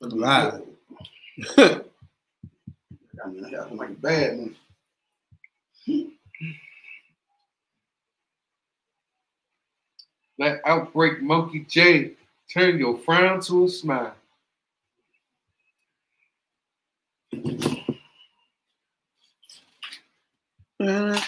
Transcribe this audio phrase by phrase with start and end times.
[0.00, 0.62] Right.
[1.58, 4.56] I mean, I got like bad man.
[10.38, 12.12] Let Outbreak Monkey J
[12.50, 14.14] turn your frown to a smile.
[20.80, 21.20] Uh,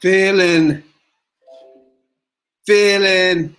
[0.00, 0.82] feeling,
[2.66, 3.56] feeling,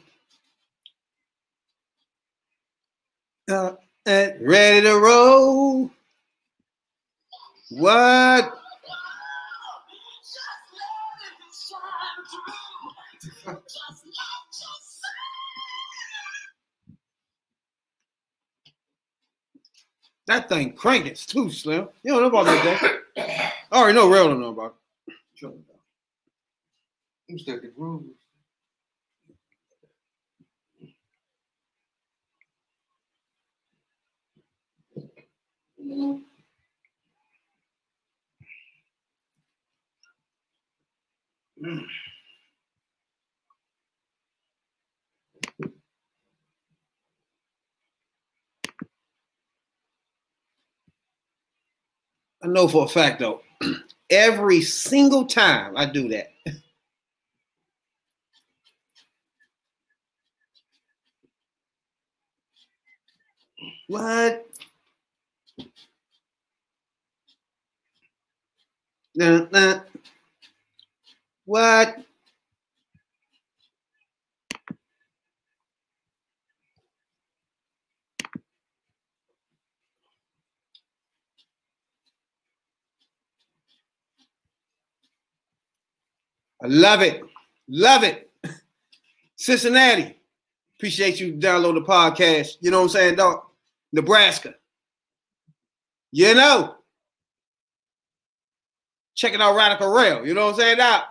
[3.49, 3.73] uh,
[4.05, 5.91] and ready to roll.
[7.71, 8.57] What?
[20.27, 21.89] That thing cranking too slim.
[22.03, 23.01] You don't know about that.
[23.71, 24.75] I already know Rail don't know about
[25.07, 25.53] it.
[27.75, 28.03] Groove.
[52.43, 53.41] I know for a fact though,
[54.09, 56.30] every single time I do that,
[63.91, 64.45] what?
[69.15, 69.79] Nah, nah.
[71.43, 71.97] What?
[86.63, 87.21] I love it.
[87.67, 88.29] Love it.
[89.35, 90.17] Cincinnati.
[90.77, 92.55] Appreciate you download the podcast.
[92.61, 93.50] You know what I'm saying, dog?
[93.93, 94.55] Nebraska.
[96.11, 96.75] You know.
[99.15, 100.25] Checking out Radical Rail.
[100.25, 101.03] You know what I'm saying, dog?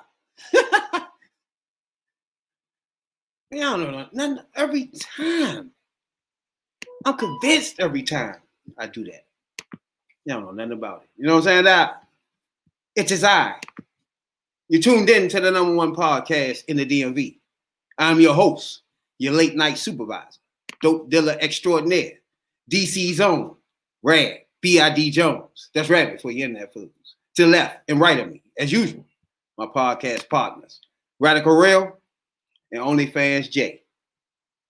[3.53, 4.07] I don't know.
[4.13, 5.71] None, every time.
[7.05, 8.37] I'm convinced every time
[8.79, 9.25] I do that.
[10.27, 11.09] Don't know nothing about it.
[11.17, 11.91] You know what I'm saying, dog?
[12.95, 13.57] It's his eye.
[14.69, 17.39] You tuned in to the number one podcast in the DMV.
[17.99, 18.83] I'm your host,
[19.19, 20.39] your late night supervisor,
[20.81, 22.20] dope dealer extraordinaire,
[22.71, 23.57] DC Zone,
[24.03, 25.11] Rad, B.I.D.
[25.11, 25.71] Jones.
[25.75, 26.93] That's Rabbit for your internet foods.
[27.37, 29.05] To left and right of me, as usual,
[29.57, 30.81] my podcast partners,
[31.19, 31.99] Radical Rail
[32.73, 33.83] and OnlyFans J.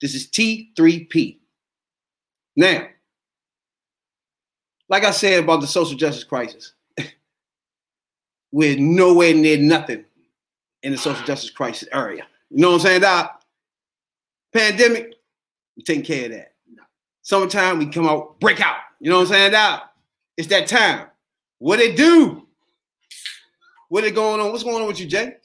[0.01, 1.39] This is T3P.
[2.57, 2.87] Now,
[4.89, 6.75] like I said about the social justice crisis,
[8.53, 10.05] we're nowhere near nothing
[10.83, 12.27] in the social justice crisis area.
[12.51, 13.43] You know what I'm saying, Doc?
[14.53, 15.15] Pandemic,
[15.77, 16.50] we taking care of that.
[17.23, 18.77] Summertime, we come out, break out.
[18.99, 19.93] You know what I'm saying, Doc?
[20.37, 21.07] It's that time.
[21.59, 22.47] What it do?
[23.89, 24.53] What it going on?
[24.53, 25.37] What's going on with you, Jay?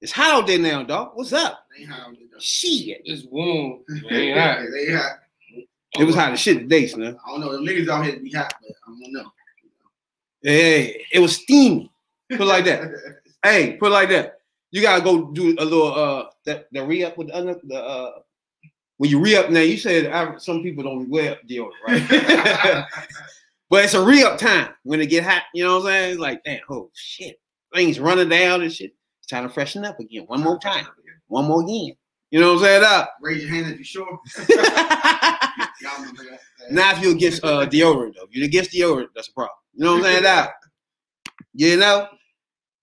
[0.00, 1.12] It's hot out there now, dog.
[1.14, 1.66] What's up?
[1.76, 2.38] They hot out there, though.
[2.38, 3.02] Shit.
[3.04, 3.80] It's warm.
[3.88, 4.58] It ain't hot.
[4.72, 5.18] They hot.
[5.98, 7.02] It was hot as shit today, son.
[7.02, 7.52] I don't know.
[7.52, 9.32] The niggas out here be hot, but I don't know.
[10.42, 11.90] Hey, it was steamy.
[12.30, 12.82] Put it like that.
[13.42, 14.40] hey, put it like that.
[14.70, 18.10] You gotta go do a little uh that the re-up with the under the uh
[18.98, 22.84] when you re-up now, you said some people don't wear deodorant, right?
[23.70, 26.10] but it's a re-up time when it get hot, you know what I'm saying?
[26.12, 27.40] It's like, damn, oh shit.
[27.74, 28.92] Things running down and shit.
[29.20, 30.24] It's time to freshen up again.
[30.26, 30.86] One more time.
[31.26, 31.94] One more again.
[32.30, 32.84] You know what I'm saying?
[32.84, 33.14] Up.
[33.22, 34.20] Raise your hand if you're sure.
[35.80, 36.40] Y'all remember that.
[36.70, 39.56] Now, if you're against uh, deodorant, though, if you're against deodorant, that's a problem.
[39.74, 40.26] You know what I'm saying?
[40.26, 40.50] Out.
[41.54, 42.08] You know,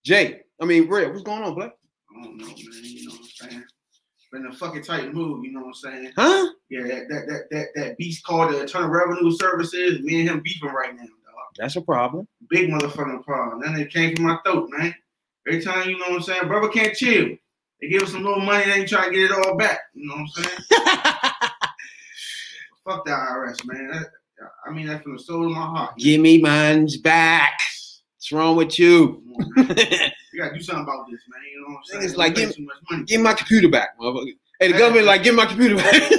[0.04, 0.42] Jay.
[0.62, 1.72] I mean, Red, what's going on, Blake?
[2.10, 2.56] I don't know, man.
[2.56, 3.64] You know what I'm saying?
[4.36, 5.46] Been a fucking tight move.
[5.46, 6.12] You know what I'm saying?
[6.18, 6.50] Huh?
[6.70, 10.02] Yeah, that that that that, that beast called the Internal Revenue Services.
[10.02, 11.10] Me and him beefing right now, dog.
[11.58, 12.28] That's a problem.
[12.50, 13.62] Big motherfucking problem.
[13.62, 14.94] Then it came from my throat, man.
[15.48, 16.48] Every time, you know what I'm saying?
[16.50, 17.30] Brother can't chill.
[17.80, 19.80] They give us some little money, then they try to get it all back.
[19.94, 20.58] You know what I'm saying?
[22.84, 23.88] Fuck the IRS, man.
[23.92, 24.12] That-
[24.68, 25.98] I mean that from the soul of my heart.
[25.98, 27.54] Give me mine's back.
[28.18, 29.24] What's wrong with you?
[30.36, 31.42] You gotta do something about this, man.
[31.50, 32.14] You know what I'm saying?
[32.14, 33.04] Niggas like, give- too much money.
[33.06, 34.32] give my computer back, motherfucker.
[34.60, 36.12] Hey, the government like, give my computer back.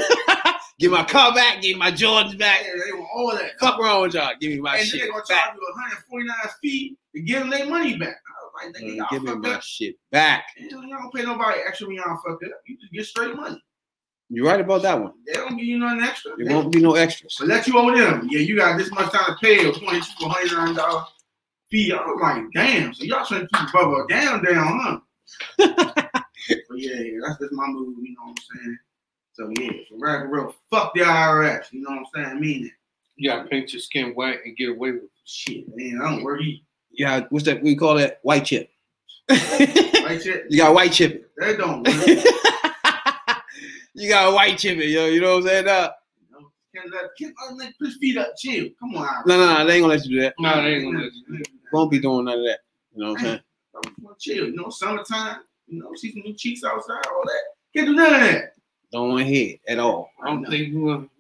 [0.78, 1.60] give my car back.
[1.60, 2.60] Give my Jordans back.
[2.62, 3.58] Yeah, they want all that.
[3.60, 4.30] Fuck wrong with y'all.
[4.40, 5.44] Give me my and shit they're gonna back.
[5.48, 8.16] charge you 149 fee to give them their money back.
[8.64, 9.62] Like, nigga, y'all Give me my up.
[9.62, 10.46] shit back.
[10.58, 12.60] Man, y'all don't pay nobody extra when y'all fuck it up.
[12.66, 13.62] You just get straight money.
[14.30, 15.12] You're right about that one.
[15.26, 16.32] They don't give you nothing extra.
[16.38, 17.36] There won't be no extras.
[17.38, 18.26] But let you owe them.
[18.30, 21.04] Yeah, you got this much time to pay a twenty two hundred nine dollar
[21.70, 21.92] fee.
[21.92, 22.94] I was like, damn.
[22.94, 24.98] So y'all trying to keep Bubba down, down, huh?
[25.58, 26.22] but
[26.76, 27.96] yeah, yeah, that's just my move.
[28.00, 28.78] You know what I'm saying?
[29.32, 31.72] So yeah, for real, real, fuck the IRS.
[31.72, 32.36] You know what I'm saying?
[32.36, 32.72] I mean it.
[33.16, 35.10] You gotta paint your skin white and get away with it.
[35.24, 36.62] Shit, man, I don't worry.
[36.92, 37.62] Yeah, what's that?
[37.62, 38.70] We call that white chip.
[39.28, 41.24] Like shit, you got white chipping.
[41.38, 43.36] that don't work.
[43.94, 45.06] you got white chip, yo.
[45.06, 45.68] You know what I'm saying?
[45.68, 45.90] Uh,
[46.74, 48.68] Can't let, can't let, put his feet up, chill.
[48.78, 49.26] Come on, IRS.
[49.26, 50.34] no, no, no, they ain't gonna let you do that.
[50.38, 51.44] No, they ain't gonna let you.
[51.76, 52.60] Won't be doing none of that.
[52.94, 53.40] You know what I'm saying?
[54.18, 54.46] Chill.
[54.46, 55.40] You know, summertime.
[55.68, 57.42] You know, see some new cheeks outside, all that.
[57.74, 58.54] Can't do none of that.
[58.90, 60.08] Don't want to hear it at all.
[60.22, 61.10] I don't think you want.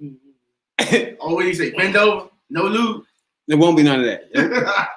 [1.20, 3.04] Always say bend over, no lube.
[3.46, 4.88] There won't be none of that.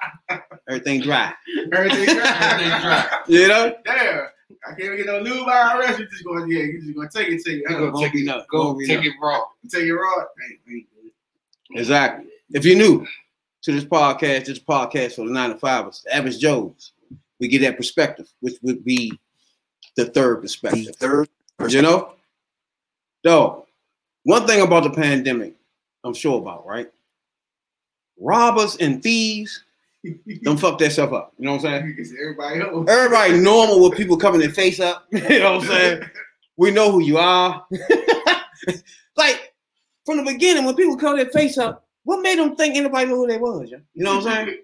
[0.66, 1.34] Everything dry.
[1.74, 2.38] Everything dry.
[2.40, 3.18] Everything dry.
[3.28, 3.74] You know?
[3.84, 4.32] There.
[4.66, 5.98] I can't get no lube IRS.
[5.98, 7.68] You're just going, yeah, you're just gonna take it take it.
[7.68, 8.46] Gonna Won't be nothing.
[8.50, 9.42] Go take it raw.
[9.70, 10.20] Take it raw.
[10.20, 11.78] Ain't, ain't good.
[11.78, 12.30] Exactly.
[12.52, 13.06] If you're new
[13.62, 16.92] to this podcast, this podcast for the nine to fivers, the average Joes,
[17.38, 19.12] we get that perspective, which would be
[19.96, 20.94] the third perspective.
[20.96, 21.28] third
[21.68, 22.14] You know?
[23.24, 23.66] So,
[24.24, 25.54] one thing about the pandemic,
[26.04, 26.90] I'm sure about, right?
[28.18, 29.62] Robbers and thieves,
[30.42, 31.34] don't fuck that stuff up.
[31.38, 31.86] You know what I'm saying?
[31.86, 32.88] Because everybody else.
[32.88, 35.06] Everybody normal with people coming their face up.
[35.12, 36.02] You know what I'm saying?
[36.56, 37.66] We know who you are.
[39.16, 39.54] like
[40.06, 43.16] from the beginning, when people come their face up, what made them think anybody knew
[43.16, 43.70] who they was?
[43.70, 44.58] You know what I'm saying?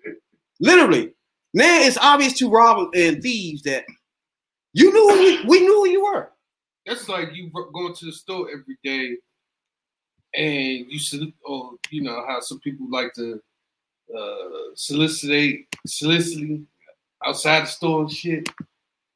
[0.60, 1.12] Literally.
[1.54, 3.84] Now it's obvious to robbers and thieves that
[4.72, 6.30] you knew who we, we knew who you were.
[6.84, 9.16] That's like you going to the store every day,
[10.34, 13.40] and you should, or you know how some people like to
[14.16, 16.66] uh, solicit, soliciting
[17.24, 18.48] outside the store and shit,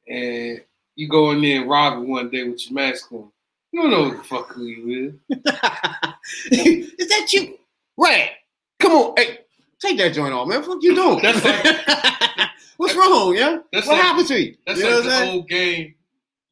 [0.07, 0.61] and
[0.95, 3.31] you go in there and rob it one day with your mask on.
[3.71, 5.37] You don't know who the fuck who you is.
[6.51, 7.57] is that you?
[8.01, 8.31] Right.
[8.79, 9.13] Come on.
[9.17, 9.39] Hey,
[9.79, 10.61] take that joint off, man.
[10.63, 11.21] What you doing?
[11.21, 13.59] That's like- What's wrong, yeah?
[13.71, 14.55] That's what like- happened to you?
[14.65, 15.33] That's you like the saying?
[15.35, 15.93] old game.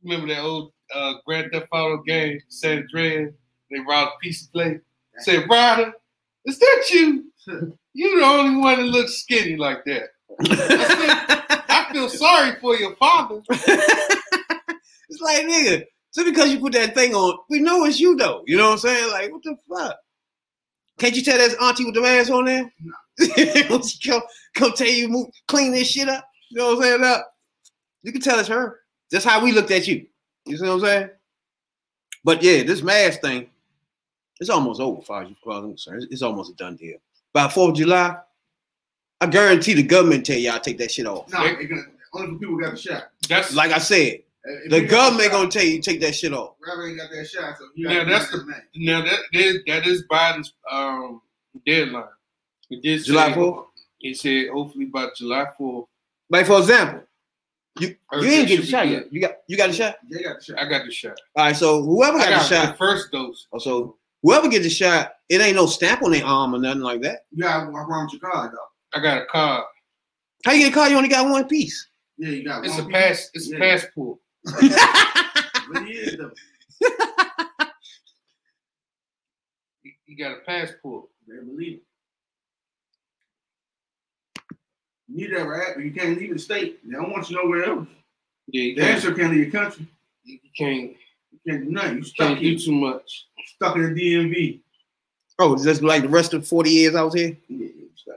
[0.03, 3.33] Remember that old uh, Grand Theft Auto game, San Andreas?
[3.71, 4.79] They robbed a piece of plate.
[5.19, 5.91] Said, Ryder,
[6.45, 7.25] is that you?
[7.93, 10.03] You're the only one that looks skinny like that.
[10.41, 13.41] I feel sorry for your father.
[13.49, 15.83] it's like, nigga,
[16.15, 18.43] just because you put that thing on, we know it's you though.
[18.45, 19.11] You know what I'm saying?
[19.11, 19.97] Like, what the fuck?
[20.99, 22.71] Can't you tell that's auntie with the mask on there?
[22.81, 22.93] No.
[24.05, 24.21] come,
[24.53, 26.25] come tell you move, clean this shit up.
[26.49, 27.03] You know what I'm saying?
[27.03, 27.33] Up.
[28.03, 28.79] You can tell it's her.
[29.11, 30.05] That's how we looked at you.
[30.45, 31.09] You see what I'm saying?
[32.23, 33.49] But yeah, this mask thing,
[34.39, 36.03] it's almost over, as far as you far as concerned.
[36.03, 36.97] It's, it's almost a done deal.
[37.33, 38.17] By 4th of July,
[39.21, 41.31] I guarantee the government tell y'all take that shit off.
[41.31, 41.67] No, they
[42.13, 43.09] only for people got the shot.
[43.27, 46.55] That's Like I said, If the government shot, gonna tell you take that shit off.
[46.65, 48.63] Robert ain't got that shot, so you that's the- man.
[48.75, 51.21] now that that, that is Biden's um,
[51.65, 52.03] deadline.
[52.69, 53.65] He did July say- 4th?
[53.99, 55.85] He said hopefully by July 4th.
[56.29, 57.03] Like for example,
[57.79, 59.13] you Or you didn't get the shot be yet.
[59.13, 59.95] You got you got the shot.
[60.09, 60.59] They got the shot.
[60.59, 61.19] I got the shot.
[61.35, 63.47] All right, so whoever got, got the the shot, first dose.
[63.53, 66.81] oh, so whoever get the shot, it ain't no stamp on their arm or nothing
[66.81, 67.25] like that.
[67.31, 68.97] You gotta walk your card though.
[68.97, 69.65] I got a card.
[70.45, 70.89] How you get a car?
[70.89, 71.87] You only got one piece.
[72.17, 73.29] Yeah, you got It's a one pass.
[73.33, 74.17] It's a passport.
[74.45, 74.75] Piece.
[75.71, 76.31] But it is though.
[79.83, 81.05] You- You got a passport.
[81.27, 81.83] Better believe it.
[85.07, 86.79] You need that right, but you can't leave the state.
[86.87, 87.87] They don't want you nowhere else.
[88.47, 88.95] Yeah, you The can't.
[88.95, 89.87] answer can't leave your country.
[90.23, 90.95] You can't.
[91.31, 91.97] You can't do nothing.
[91.97, 92.55] You stuck Can't here.
[92.55, 93.27] do too much.
[93.55, 94.61] stuck in the DMV.
[95.39, 97.37] oh, just like the rest of forty years I was here.
[97.47, 98.15] Yeah, you stuck.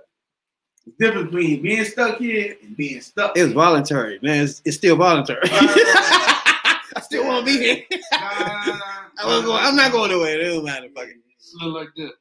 [0.84, 3.36] The difference between being stuck here and being stuck.
[3.36, 4.44] It was voluntary, man.
[4.44, 5.40] It's, it's still voluntary.
[5.44, 7.82] I still want to be here.
[8.12, 8.80] Nah, nah, nah,
[9.22, 10.40] I was going, I'm not going nowhere.
[10.40, 10.88] It don't matter.
[10.94, 11.16] Fuck it.
[11.38, 12.12] It's a little like that.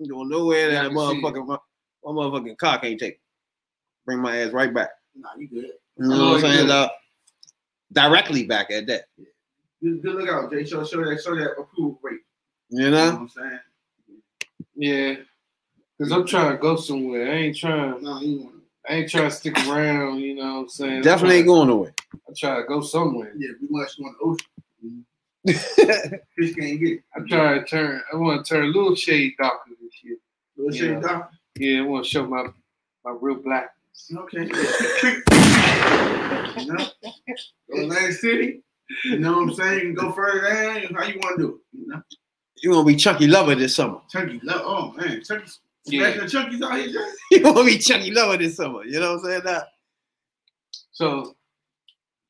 [0.00, 1.58] I'm going nowhere that Yeah, I a can see motherfucking my,
[2.04, 3.20] my motherfucking car can't take.
[4.04, 4.90] Bring my ass right back.
[5.16, 5.64] Nah, you good.
[5.98, 6.70] You know what I'm saying?
[6.70, 6.88] Uh,
[7.92, 9.04] directly back at that.
[9.82, 10.64] Good, good look out, Jay.
[10.64, 12.20] Show, show that, show that approval rate.
[12.68, 13.12] You You know know?
[13.12, 13.60] what I'm saying?
[14.76, 15.14] Yeah.
[16.00, 17.30] Cause I'm trying to go somewhere.
[17.30, 18.02] I ain't trying.
[18.02, 18.54] No, you want
[18.88, 20.18] I ain't trying to stick around.
[20.20, 20.96] You know what I'm saying?
[20.96, 21.94] I'm Definitely ain't going nowhere.
[22.28, 23.32] I try to go somewhere.
[23.36, 25.06] Yeah, we must go in the ocean.
[26.36, 27.00] Fish can't get it.
[27.14, 28.02] I try to turn.
[28.12, 30.16] I want to turn a little shade darker this year.
[30.56, 30.94] Little Yeah.
[30.94, 31.24] shade down.
[31.58, 32.46] Yeah, I want to show my
[33.04, 34.10] my real blackness.
[34.16, 34.46] Okay.
[36.60, 36.86] you know?
[37.72, 38.62] Atlantic City.
[39.04, 39.74] You know what I'm saying?
[39.78, 40.94] You can go further down.
[40.94, 41.60] How you want to do it?
[41.78, 42.02] You know?
[42.62, 44.00] You're gonna be Chucky Lover this summer.
[44.10, 44.40] Turkey.
[44.42, 45.22] Love, oh man,
[45.84, 45.96] turkey.
[45.96, 46.12] Yeah.
[46.14, 46.26] Smashing the
[46.58, 47.10] chunkies out here, Jay?
[47.38, 48.84] you want to be chunky lower this summer.
[48.84, 49.42] You know what I'm saying?
[49.44, 49.62] Now,
[50.92, 51.36] So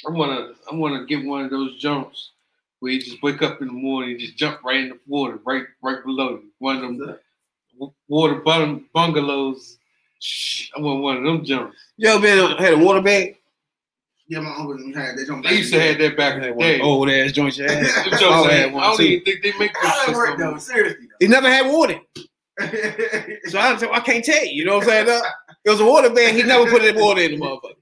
[0.07, 2.33] I wanna I wanna get one of those jumps
[2.81, 5.39] where you just wake up in the morning and just jump right in the water,
[5.45, 6.45] right right below you.
[6.59, 7.19] One of them
[8.09, 9.79] water bung- bungalows.
[10.21, 11.77] Shh, I want one of them jumps.
[11.97, 13.37] Yo, man, been on- had a water bag?
[14.27, 15.27] Yeah, my uncle had that.
[15.27, 15.45] Jump.
[15.45, 16.81] They used to have that back in the day.
[16.81, 17.73] old ass joint you had.
[17.73, 19.03] Them I had- had I don't too.
[19.03, 20.51] even think they make those How that shits work no though?
[20.53, 20.61] more.
[20.61, 22.01] Seriously He never had water.
[22.61, 24.53] So I, so I can't tell you.
[24.53, 25.09] You know what I'm saying?
[25.09, 25.23] Uh,
[25.65, 26.35] It was a water bag.
[26.35, 27.75] He never put any water in the motherfucker.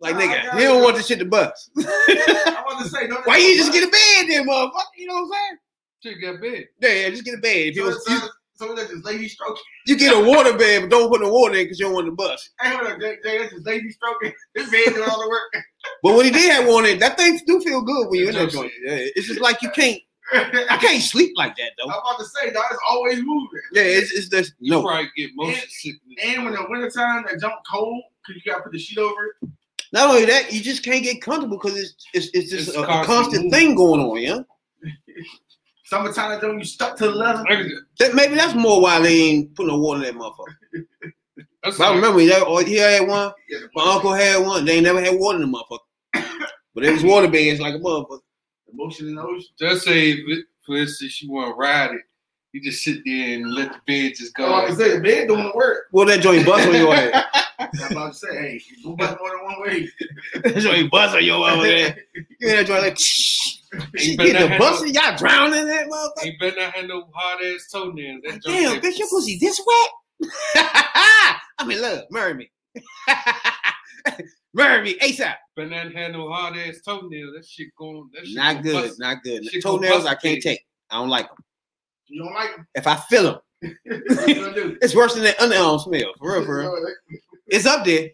[0.00, 1.70] Like, nigga, he don't want the shit to bust.
[1.78, 4.82] I want to say, Why you just get a bed then, motherfucker?
[4.96, 5.58] You know what I'm saying?
[6.02, 6.66] Shit got bed.
[6.80, 7.56] Yeah, yeah, just get a bed.
[7.68, 8.20] If it was, so, you,
[8.54, 9.62] so that's just lazy stroking.
[9.86, 12.06] you get a water bed, but don't put the water in because you don't want
[12.06, 12.50] to bust.
[12.60, 14.32] Hey, hold on, Jay, Jay, that's just lazy stroking.
[14.56, 15.64] This man doing all the work.
[16.02, 18.34] But when he did have water in, that thing do feel good when you're in
[18.34, 18.72] that joint.
[18.84, 20.00] Yeah, it's just like you can't,
[20.32, 21.90] I can't sleep like that though.
[21.90, 23.48] I'm about to say, dog, it's always moving.
[23.72, 24.82] Yeah, it's, it's just You no.
[24.82, 26.18] probably get motion And- sickness.
[26.24, 29.36] And when the wintertime, that jump cold, because you got to put the sheet over
[29.42, 29.48] it.
[29.92, 32.82] Not only that, you just can't get comfortable because it's it's, it's just It's a,
[32.82, 34.16] a constant constant thing going on.
[34.22, 34.38] Yeah,
[35.84, 37.44] Summertime, that jump, you stuck to the leather.
[37.98, 40.86] that maybe that's more why they ain't put no water in that motherfucker.
[41.62, 44.64] But I remember that or oh, he had one, Yeah, my uncle had one.
[44.64, 46.24] They ain't never had water in the motherfucker.
[46.74, 48.20] But it was water beds like a motherfucker.
[48.72, 49.48] The motion in the ocean.
[49.58, 50.22] Just say,
[50.64, 52.02] for instance, you want to ride it,
[52.52, 54.46] you just sit there and let the bed just go.
[54.46, 55.84] I'm about to say, the bed doing the work.
[55.92, 57.24] Well, that joint bust on your head.
[57.58, 59.88] I'm about to say, hey, go back more than one way.
[60.42, 61.96] that joint bust on your over there.
[62.14, 63.58] You hear that joint like, shh.
[63.96, 66.26] She get the have busting, y'all drowning in that motherfucker.
[66.26, 68.20] Ain't better not have no hard ass toenails.
[68.24, 71.36] That Damn, said- bitch, your pussy this wet?
[71.58, 72.04] I'm in love.
[72.10, 72.50] Marry me.
[74.54, 75.34] Marry me ASAP.
[75.56, 77.34] Not have no hard ass toenails.
[77.34, 78.10] That shit going.
[78.12, 78.92] That shit Not good.
[78.98, 79.44] Not good.
[79.50, 80.60] Shit gonna Toenails I can't take.
[80.90, 81.36] I don't like them.
[82.06, 82.66] You don't like them?
[82.74, 84.78] If I feel them, what you gonna do?
[84.82, 86.12] it's worse than that underarm smell.
[86.18, 86.86] For real, for real.
[87.48, 88.08] It's up there.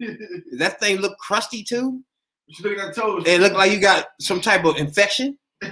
[0.58, 2.02] that thing look crusty too?
[2.60, 3.22] look at that toes.
[3.24, 5.38] It look like you got some type of infection.
[5.62, 5.68] you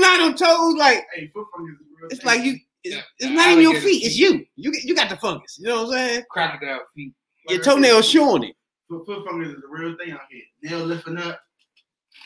[0.00, 2.10] know them toes like Hey, foot fungus is real.
[2.10, 2.58] it's like you.
[2.84, 4.04] It's, Yeah, it's not even your feet.
[4.04, 4.44] It's you.
[4.56, 5.56] You you got the fungus.
[5.58, 6.24] You know what I'm saying?
[6.30, 7.14] crocodile feet.
[7.48, 8.56] Your Like said, toenails showing it.
[8.88, 10.42] Foot, foot fungus is a real thing out here.
[10.62, 11.40] Nail lifting up,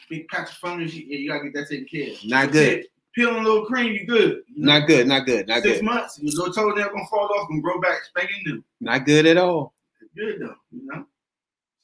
[0.08, 0.94] big patch of fungus.
[0.94, 2.24] You, yeah, you gotta get that taken care of.
[2.24, 2.86] Not good.
[3.14, 4.42] Peeling a little cream, you good.
[4.54, 5.06] You know, Not good.
[5.08, 5.48] Not good.
[5.48, 5.84] Not Six good.
[5.84, 8.64] months, your little toenail gonna fall off and grow back spanking new.
[8.80, 9.74] Not good at all.
[10.00, 11.04] It's good though, you know.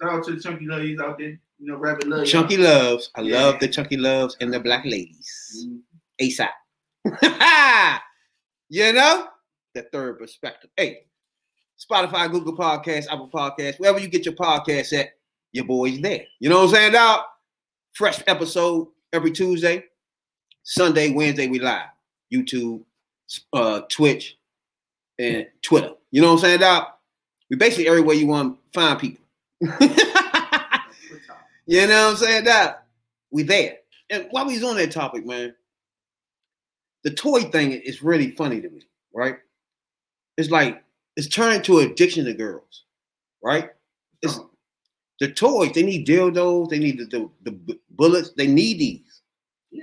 [0.01, 1.39] Shout out to the chunky ladies out there.
[1.59, 2.19] You know, rabbit love.
[2.21, 2.27] y'all.
[2.27, 3.11] Chunky loves.
[3.15, 3.43] I Yeah.
[3.45, 5.67] love the chunky loves and the black ladies.
[5.67, 5.81] Mhm.
[6.21, 6.51] ASAP.
[8.69, 9.29] you know?
[9.75, 10.71] The third perspective.
[10.77, 11.07] Hey,
[11.79, 15.11] Spotify, Google Podcasts, Apple Podcasts, wherever you get your podcast at,
[15.53, 16.25] your boy's there.
[16.41, 17.21] You know what I'm saying, dog?
[17.95, 19.85] Fresh episode every Tuesday.
[20.63, 21.87] Sunday, Wednesday, we live.
[22.33, 22.83] YouTube,
[23.53, 24.37] uh, Twitch,
[25.19, 25.93] and Twitter.
[26.11, 26.89] You know what I'm saying, dog?
[27.49, 29.25] We basically everywhere you want to find people.
[31.67, 32.45] You know what I'm saying?
[32.45, 32.87] That
[33.31, 33.79] we there.
[34.09, 35.55] And while we was on that topic, man,
[37.03, 39.37] the toy thing is really funny to me, right?
[40.37, 40.83] It's like
[41.17, 42.85] it's turning to addiction to girls,
[43.43, 43.71] right?
[44.23, 44.39] It's
[45.21, 45.73] the toys.
[45.73, 46.69] They need dildos.
[46.71, 48.33] They need the, the, the bullets.
[48.37, 49.23] They need these.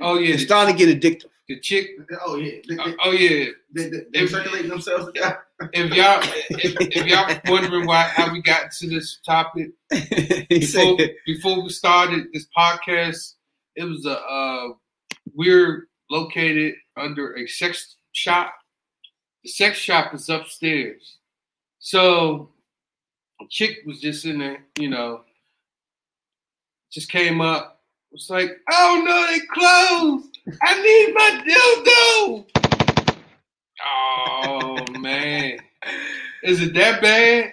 [0.01, 1.25] Oh yeah, It's starting to get addictive.
[1.49, 1.89] the chick.
[2.25, 3.45] Oh yeah, they, Oh, they, oh yeah.
[3.73, 5.11] they, they, they circulate themselves.
[5.15, 5.37] Yeah.
[5.71, 10.97] If y'all, if, if y'all wondering why how we got to this topic, he before,
[10.99, 13.35] said, before we started this podcast,
[13.77, 14.69] it was a uh,
[15.33, 18.53] we're located under a sex shop.
[19.45, 21.19] The sex shop is upstairs,
[21.85, 22.47] so
[23.49, 25.21] chick was just in there, you know,
[26.91, 27.81] just came up.
[28.13, 30.37] Was like, oh no, they closed.
[30.61, 32.45] I need my dildo.
[33.85, 35.57] Oh man,
[36.43, 37.51] is it that bad?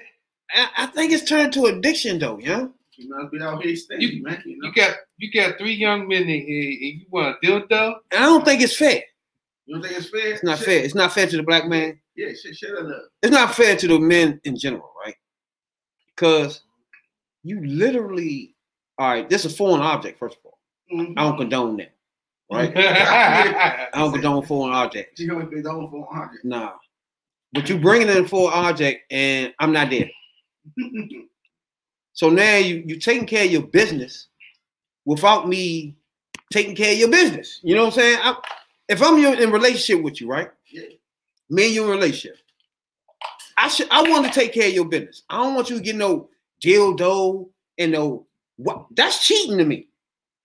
[0.52, 2.38] I, I think it's turned to addiction, though.
[2.38, 2.66] Yeah.
[2.96, 4.42] You must be out here stingy, You- man.
[4.44, 4.68] You know?
[4.68, 7.94] You got you got three young men in here, and you want a dildo?
[8.12, 9.02] I don't think it's fair.
[9.70, 10.32] You don't think it's fair?
[10.32, 10.66] It's not Shit.
[10.66, 10.78] fair.
[10.84, 11.96] It's not fair to the black man.
[12.16, 13.02] Yeah, shit, shit, love.
[13.22, 15.14] it's not fair to the men in general, right?
[16.08, 16.62] Because
[17.44, 18.56] you literally,
[18.98, 20.58] all right, this is a foreign object, first of all.
[20.92, 21.14] Mhm.
[21.16, 21.94] I don't condone that,
[22.50, 22.72] right?
[22.76, 25.20] I don't condone foreign objects.
[25.20, 26.40] You gonna be on for 100.
[26.42, 26.72] Nah.
[27.52, 30.10] But you bringing in a foreign object and I'm not there.
[32.12, 34.26] So now you you taking care of your business
[35.06, 35.96] without me
[36.52, 37.60] taking care of your business.
[37.62, 38.18] You know what I'm saying?
[38.20, 38.34] I,
[38.90, 40.50] if I'm in relationship with you, right?
[40.70, 40.82] Yeah.
[41.48, 42.36] Me and you in relationship.
[43.56, 45.22] I should I want to take care of your business.
[45.30, 46.28] I don't want you to get no
[46.62, 49.88] dildo and no what that's cheating to me.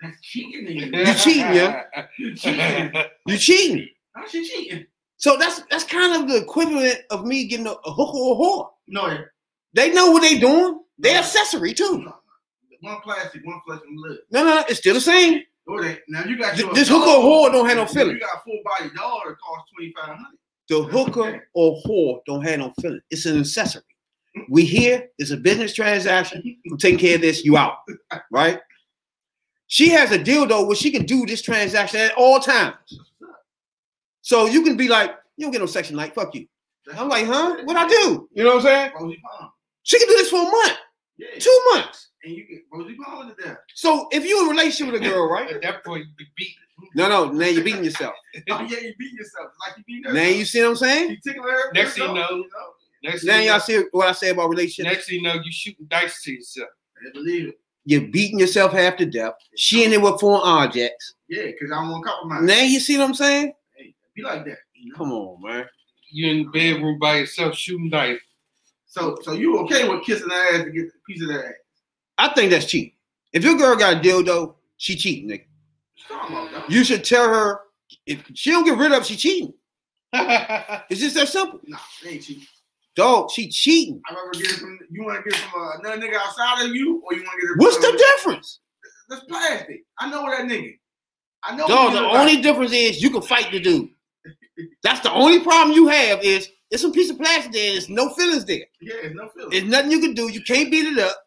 [0.02, 0.66] That's cheating.
[0.66, 1.84] to You cheating, yeah?
[2.18, 2.92] You cheating.
[3.28, 3.90] You cheating.
[4.16, 4.86] How's she cheating?
[5.18, 8.38] So that's that's kind of the equivalent of me getting a, a hooker or a
[8.38, 8.70] whore.
[8.88, 9.26] No,
[9.74, 10.82] They know what they doing.
[11.00, 12.06] They accessory too.
[12.82, 14.18] One plastic, one flesh and blood.
[14.30, 15.42] No, no, it's still the same.
[15.68, 18.16] No, they, now you got your this hooker or whore don't have no feeling.
[18.16, 20.38] You got a full body dog that costs twenty five hundred.
[20.70, 23.02] The hooker or whore don't have no feeling.
[23.10, 23.82] It's an accessory.
[24.50, 25.08] We here.
[25.18, 26.58] It's a business transaction.
[26.72, 27.44] I'm taking care of this.
[27.44, 27.78] You out,
[28.32, 28.60] right?
[29.68, 32.76] She has a deal though where she can do this transaction at all times.
[34.22, 36.48] So you can be like, you don't get no section like fuck you.
[36.96, 37.58] I'm like, huh?
[37.64, 38.30] What I do?
[38.34, 38.92] You know what I'm saying?
[39.00, 39.50] Oh,
[39.84, 40.78] she can do this for a month,
[41.18, 41.28] Yeah.
[41.40, 42.10] two months.
[42.26, 43.58] And you get Rosie Palm to death.
[43.76, 45.50] So if you're in a relationship with a girl, right?
[45.52, 46.56] At that point, you be beat.
[46.96, 47.32] No, no.
[47.32, 48.16] Now you're beating yourself.
[48.50, 51.12] Oh yeah, you beat yourself like you beat Now you see what I'm saying?
[51.12, 51.72] You tickle her.
[51.74, 52.44] Next thing you know-
[53.04, 54.94] Next Now y'all you see what I say about relationships.
[54.94, 56.70] next thing you know, you shooting dice to yourself.
[57.08, 57.60] I believe it.
[57.86, 59.34] You're beating yourself half to death.
[59.56, 61.14] She in there with foreign objects.
[61.30, 62.44] Yeah, because I don't want to compromise.
[62.44, 63.54] Now you see what I'm saying?
[63.76, 64.58] Hey, be like that.
[64.74, 64.98] You know?
[64.98, 65.66] Come on, man.
[66.10, 68.20] You in the bedroom by yourself shooting dice.
[68.88, 71.54] So, so you okay with kissing her ass to get a piece of that ass?
[72.18, 72.94] I think that's cheating.
[73.34, 75.46] If your girl got a dildo, she cheating, nigga.
[76.08, 76.72] Talk about that.
[76.72, 77.60] You should tell her
[78.06, 79.54] if she don't get rid of, it, she cheating.
[80.90, 81.60] It's just that simple.
[81.66, 82.44] Nah, ain't cheap.
[82.96, 84.02] Dog, she cheating.
[84.10, 86.74] I rather get it from you want to get from uh, another nigga outside of
[86.74, 87.58] you, or you want to get?
[87.58, 88.60] What's the difference?
[89.10, 89.84] That's plastic.
[90.00, 90.78] I know that nigga.
[91.44, 91.68] I know.
[91.68, 93.90] Dog, the only difference is you can fight the dude.
[94.84, 97.72] That's the only problem you have is there's some piece of plastic there.
[97.74, 98.64] There's no feelings there.
[98.82, 99.50] yeah, it's no feeling.
[99.52, 100.32] There's nothing you can do.
[100.32, 101.18] You can't beat it up.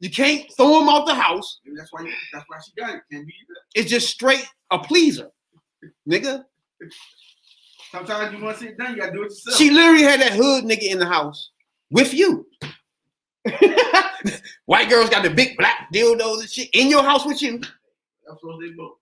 [0.00, 1.60] You can't throw him out the house.
[1.64, 2.10] Maybe that's why.
[2.32, 3.02] That's why she got it.
[3.12, 3.34] Can't be.
[3.74, 5.30] It's just straight a pleaser,
[6.08, 6.44] nigga.
[7.92, 9.56] Sometimes you want to see it done, you gotta do it yourself.
[9.56, 11.50] She literally had that hood nigga in the house
[11.90, 12.46] with you.
[14.66, 18.42] White girls got the big black dildos and shit in your house with you, That's
[18.42, 18.96] what they both.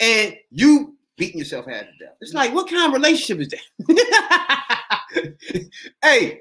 [0.00, 2.14] and you beating yourself half to death.
[2.20, 3.54] It's like, what kind of relationship is
[3.86, 5.70] that?
[6.02, 6.40] hey,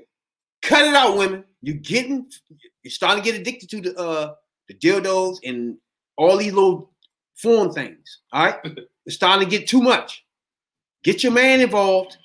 [0.61, 1.43] cut it out, women.
[1.61, 2.27] You getting,
[2.83, 4.33] you're starting to get addicted to the uh
[4.67, 5.77] the dildos and
[6.17, 6.91] all these little
[7.35, 8.19] foreign things.
[8.31, 8.59] All right,
[9.05, 10.25] it's starting to get too much.
[11.03, 12.17] Get your man involved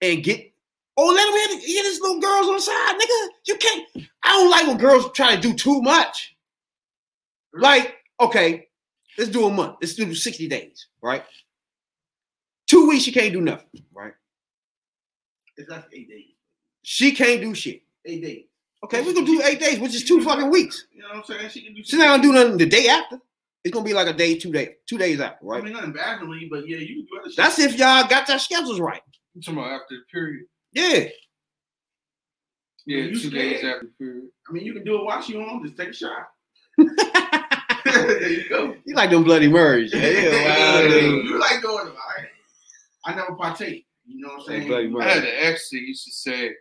[0.00, 0.52] and get.
[1.00, 3.28] Oh, let him get his little girls on the side, nigga.
[3.46, 4.08] You can't.
[4.24, 6.36] I don't like when girls try to do too much.
[7.54, 8.66] Like, okay,
[9.16, 9.76] let's do a month.
[9.80, 11.24] Let's do 60 days, right?
[12.66, 14.12] Two weeks, she can't do nothing, right?
[15.56, 16.34] It's not eight days.
[16.82, 17.82] She can't do shit.
[18.04, 18.47] Eight days.
[18.84, 20.86] Okay, we're gonna do eight days, which is two fucking weeks.
[20.94, 21.50] You know what I'm saying?
[21.50, 21.82] She can do.
[21.82, 23.20] She's not gonna do nothing the day after.
[23.64, 26.20] It's gonna be like a day, two days, two days after, I mean, nothing bad
[26.20, 27.36] to me, but yeah, you can do other shit.
[27.36, 29.02] That's if y'all got your schedules right.
[29.34, 30.46] You talking about after the period?
[30.72, 31.08] Yeah.
[32.86, 33.74] Yeah, You two days scared.
[33.74, 34.28] after the period.
[34.48, 35.62] I mean, you can do it while she on.
[35.64, 36.28] Just take a shot.
[37.84, 38.74] there you go.
[38.84, 39.92] you like them bloody Marys.
[39.92, 42.28] Yeah, yeah, wow, you like doing it, all right?
[43.04, 43.86] I never partake.
[44.06, 44.68] You know what I'm saying?
[44.68, 46.52] bloody I had an ex that used to say,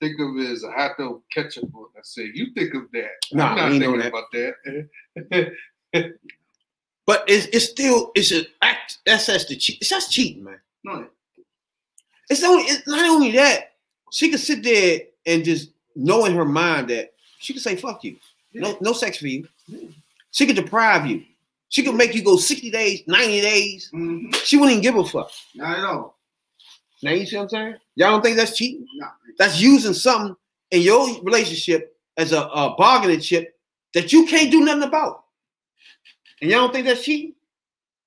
[0.00, 1.86] think of it as a hot dog ketchup on.
[1.96, 3.10] I said, you think of that.
[3.32, 4.30] No, I'm not ain't thinking doing about
[5.32, 5.52] that.
[7.06, 8.98] But it's it's still it's an act.
[9.06, 9.78] That's that's the cheat.
[9.80, 10.58] It's just cheating, man.
[10.82, 11.06] No,
[12.28, 13.74] It's only it's not only that
[14.10, 18.02] she could sit there and just know in her mind that she could say fuck
[18.02, 18.16] you,
[18.54, 19.46] no no sex for you.
[20.32, 21.22] She could deprive you.
[21.68, 23.88] She could make you go sixty days, ninety days.
[23.94, 24.32] mm-hmm.
[24.44, 25.30] She wouldn't even give a fuck.
[25.54, 26.15] not at all.
[27.02, 27.74] Now you see what I'm saying?
[27.96, 28.86] Y'all don't think that's cheating?
[28.96, 29.08] Nah.
[29.38, 30.34] That's using something
[30.70, 33.54] in your relationship as a, a bargaining chip
[33.94, 35.24] that you can't do nothing about.
[36.40, 37.34] And y'all don't think that's cheating?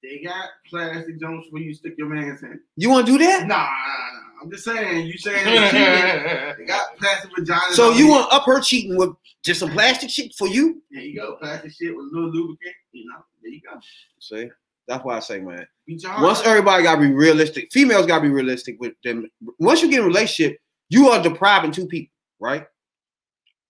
[0.02, 2.60] They got plastic joints where you stick your man's in.
[2.78, 3.48] You want to do that?
[3.48, 4.30] nah, nah.
[4.42, 5.08] I'm just saying.
[5.08, 6.56] You saying they cheating.
[6.60, 7.74] They got plastic vaginas.
[7.74, 9.12] So you want up her cheating with
[9.44, 10.82] just some plastic shit for you?
[10.92, 11.36] There you go.
[11.36, 12.76] Plastic shit with a little lubricant.
[12.94, 13.80] You know, there you go.
[14.20, 14.50] See,
[14.90, 15.66] that's why I say, man.
[15.86, 19.28] Beat your heart Once everybody gotta be realistic, females gotta be realistic with them.
[19.60, 20.58] Once you get in a relationship,
[20.90, 22.66] you are depriving two people, right?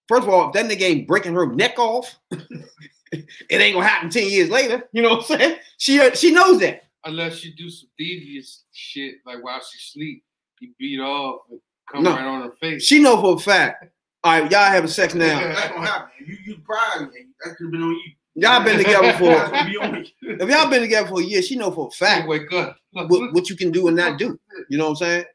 [0.07, 4.09] First of all, if that nigga ain't breaking her neck off, it ain't gonna happen
[4.09, 4.87] 10 years later.
[4.93, 5.57] You know what I'm saying?
[5.77, 6.83] She she knows that.
[7.03, 10.23] Unless you do some devious shit, like while she sleep,
[10.61, 11.59] you beat off and
[11.91, 12.11] come No.
[12.11, 12.83] right on her face.
[12.83, 13.85] She know for a fact.
[14.23, 15.39] All right, y'all having sex now.
[15.39, 16.09] That's gonna happen.
[16.25, 17.07] You you pride.
[17.43, 18.11] That could have been on you.
[18.39, 20.05] Y'all been together for gonna be on you.
[20.21, 22.77] if y'all been together for a year, she know for a fact wake up.
[22.91, 24.39] what, what you can do and not do.
[24.69, 25.25] You know what I'm saying?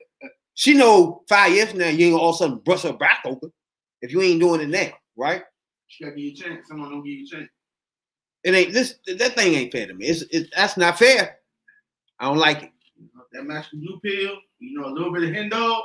[0.54, 3.22] She know five years from now you ain't all of a sudden brush her back
[3.26, 3.52] open
[4.00, 5.42] if you ain't doing it now, right?
[5.88, 6.68] She gotta give you a chance.
[6.68, 7.50] Someone don't give you a chance.
[8.44, 10.06] It ain't this that thing ain't fair to me.
[10.06, 11.38] It's it, that's not fair.
[12.20, 12.70] I don't like it.
[13.32, 14.36] That match the blue pill.
[14.60, 15.82] You know, a little bit of hen dog.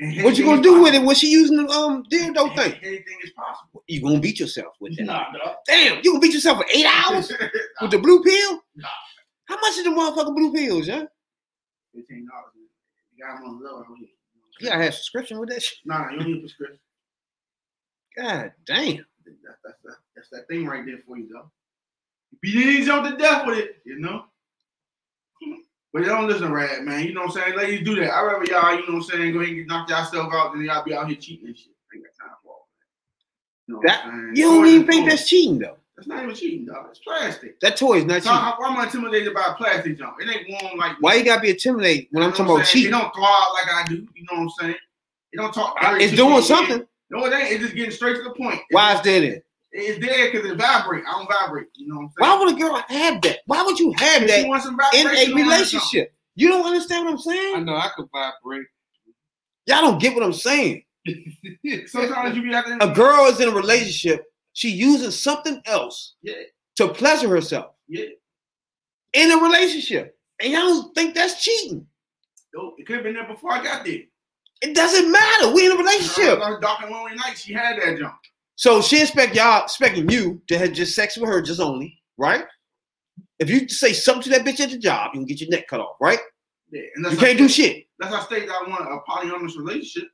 [0.00, 1.06] And What you gonna do with it possible.
[1.06, 2.72] when she using the um dildo thing?
[2.82, 3.82] Anything is possible.
[3.86, 5.04] You gonna beat yourself with that?
[5.04, 5.24] Nah.
[5.66, 7.46] Damn, you gonna beat yourself for eight hours Nah,
[7.82, 8.62] with the blue pill?
[8.76, 8.88] Nah.
[9.46, 11.04] How much is the motherfucking blue pills, yeah?
[11.94, 12.52] Fifteen dollars.
[13.20, 14.08] got them on the low out here.
[14.60, 15.78] You gotta have subscription with that shit.
[15.84, 16.78] Nah, you don't need a prescription.
[18.16, 18.96] God damn.
[18.96, 21.50] That's, that's, that, that's that thing right there for you, though.
[22.30, 24.24] You beat jump to death with it, you know?
[25.92, 27.04] But you don't listen to Rad, man.
[27.04, 27.56] You know what I'm saying?
[27.56, 28.12] Ladies do that.
[28.12, 30.62] I rather y'all, you know what I'm saying, go ahead and knock yourself out than
[30.64, 31.72] y'all be out here cheating and shit.
[31.92, 33.66] I ain't got time for all that.
[33.66, 34.32] You, know That- I'm?
[34.34, 35.76] You don't even think that's cheating though.
[35.96, 36.86] That's not even cheating, dog.
[36.90, 37.58] It's plastic.
[37.60, 38.44] That toy is not So cheating.
[38.44, 40.14] how, why am I intimidated by a plastic jump?
[40.20, 42.90] It ain't warm like Why you gotta be intimidated when I'm talking about cheating?
[42.90, 43.94] It don't throw out like I do.
[44.14, 44.74] You know what I'm saying?
[45.32, 45.76] It don't talk.
[45.82, 46.42] It's doing me.
[46.42, 46.86] something.
[47.10, 47.52] No, it ain't.
[47.52, 48.60] It's just getting straight to the point.
[48.70, 49.42] Why is that in?
[49.72, 51.04] It's there because it vibrate.
[51.06, 51.66] I don't vibrate.
[51.74, 52.38] You know what I'm saying?
[52.38, 53.38] Why would a girl have that?
[53.46, 56.14] Why would you have If she that some in a on her relationship?
[56.36, 57.38] You don't understand what I'm saying?
[57.38, 57.64] I saying?
[57.66, 58.66] know I could vibrate.
[59.66, 60.82] Y'all don't get what I'm saying.
[61.86, 62.78] Sometimes you be out there.
[62.80, 64.24] A girl is in a relationship.
[64.54, 66.34] She using something else Yeah,
[66.76, 68.06] to pleasure herself yeah.
[69.12, 71.86] in a relationship, and y'all don't think that's cheating.
[72.54, 74.00] Yo, it could have been there before I got there.
[74.62, 75.52] It doesn't matter.
[75.52, 76.40] We in a relationship.
[76.40, 78.16] On dark and lonely night, she had that jump.
[78.58, 82.44] So she expect y'all expecting you to have just sex with her just only, right?
[83.38, 85.68] If you say something to that bitch at the job, you can get your neck
[85.68, 86.18] cut off, right?
[86.72, 87.86] Yeah, and You that's can't do shit.
[88.00, 90.08] That's how I state that I want a polyamorous relationship.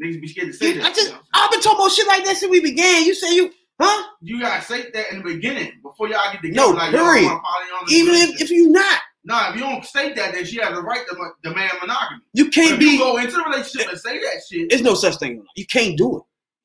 [0.00, 0.84] Niggas be scared to say that.
[0.84, 1.12] I just?
[1.34, 3.04] I've been talking about shit like that since we began.
[3.04, 4.04] You say you, huh?
[4.22, 6.54] You gotta say that in the beginning before y'all get together.
[6.54, 7.24] No, like, period.
[7.24, 10.44] want a polyamorous Even if, if you not, Nah, if you don't state that, then
[10.44, 12.20] she has the right to demand monogamy.
[12.34, 12.98] you can't if you be.
[12.98, 15.44] go into the relationship and say that shit, There's no such thing.
[15.56, 16.22] You can't do it.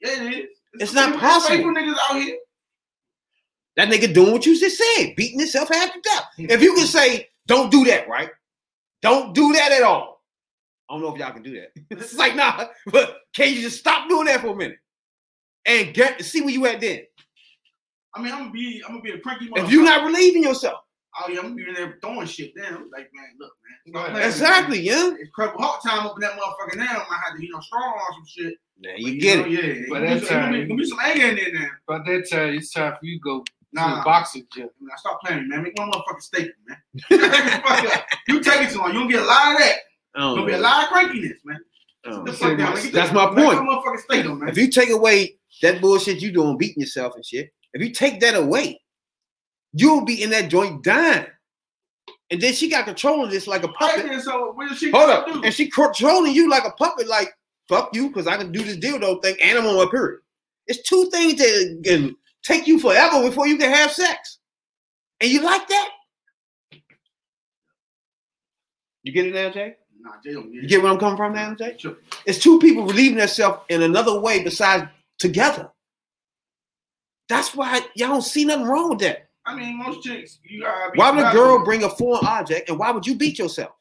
[0.08, 0.50] yeah, it is.
[0.74, 1.64] It's not possible.
[1.66, 2.38] Niggas out here.
[3.76, 6.26] That nigga doing what you just said, beating himself half to death.
[6.38, 8.30] If you can say, don't do that, right?
[9.02, 10.22] Don't do that at all.
[10.90, 11.72] I don't know if y'all can do that.
[11.92, 14.78] it's like, nah, but can you just stop doing that for a minute?
[15.66, 17.02] And get see where you at then.
[18.16, 19.50] I mean, I'm gonna be, I'm gonna be a cranky.
[19.56, 20.80] If you're not relieving yourself.
[21.22, 22.90] Oh yeah, I'm gonna be in there throwing shit down.
[22.92, 24.12] Like, man, look, man, stop Right.
[24.12, 24.86] playing with me, Exactly, man.
[24.86, 25.16] yeah.
[25.20, 26.84] It's Credible Hawk time up in that motherfucker now.
[26.86, 28.54] I might have to, you know, strong on some shit.
[28.80, 29.52] Now But, you get know, it.
[29.52, 31.54] Yeah, But Gonna be that's some- gonna be, how- gonna be some anger in there
[31.54, 31.70] now.
[31.88, 34.70] By that time, it's time for you to go to the boxing gym.
[34.82, 35.64] Now stop playing, man.
[35.64, 36.78] Make my motherfucking steak, man.
[38.28, 38.94] You take it too long.
[38.94, 39.76] You don't get a lot of that.
[40.16, 41.60] I don't Gonna be a lot of crankiness, man.
[42.06, 42.74] I don't The fuck down.
[42.76, 43.38] Make That's my point.
[43.38, 44.50] my motherfucking steak, man.
[44.50, 48.20] If you take away that bullshit you doing, beating yourself and shit, if you take
[48.22, 48.80] that away,
[49.74, 51.28] you'll be in that joint dying.
[52.30, 54.22] And then she got control of this like a puppet.
[54.22, 55.28] so Hold up.
[55.28, 55.44] do?
[55.44, 57.30] And she controlling you like a puppet, like,
[57.68, 60.22] fuck you, because I can do this dildo thing and I'm on my period.
[60.68, 64.40] It's two things that can take you forever before you can have sex.
[65.22, 65.90] And you like that?
[69.04, 69.76] You get it now, Jay?
[70.00, 71.76] Nah, Jay don't get You get where I'm coming from now, Jay?
[71.78, 71.98] Sure.
[72.26, 75.70] It's two people relieving themselves in another way besides together.
[77.30, 79.23] That's why y'all don't see nothing wrong with that.
[79.46, 82.70] I mean, most chicks, you gotta be Why would a girl bring a foreign object
[82.70, 83.72] and why would you beat yourself?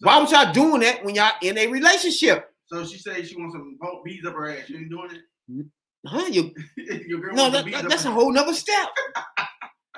[0.00, 2.50] Why would y'all doing that when y'all in a relationship?
[2.66, 4.68] So she says she wants some beads up her ass.
[4.68, 5.66] You ain't doing it?
[6.06, 6.26] Huh?
[6.30, 6.52] You?
[7.06, 8.88] Your girl no, that, that- that's a whole nother step.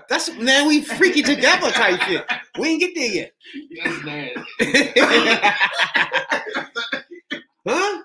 [0.09, 2.25] That's man, we freaky together type shit.
[2.59, 3.33] We ain't get there yet.
[3.85, 4.93] That's nasty.
[7.69, 8.03] huh?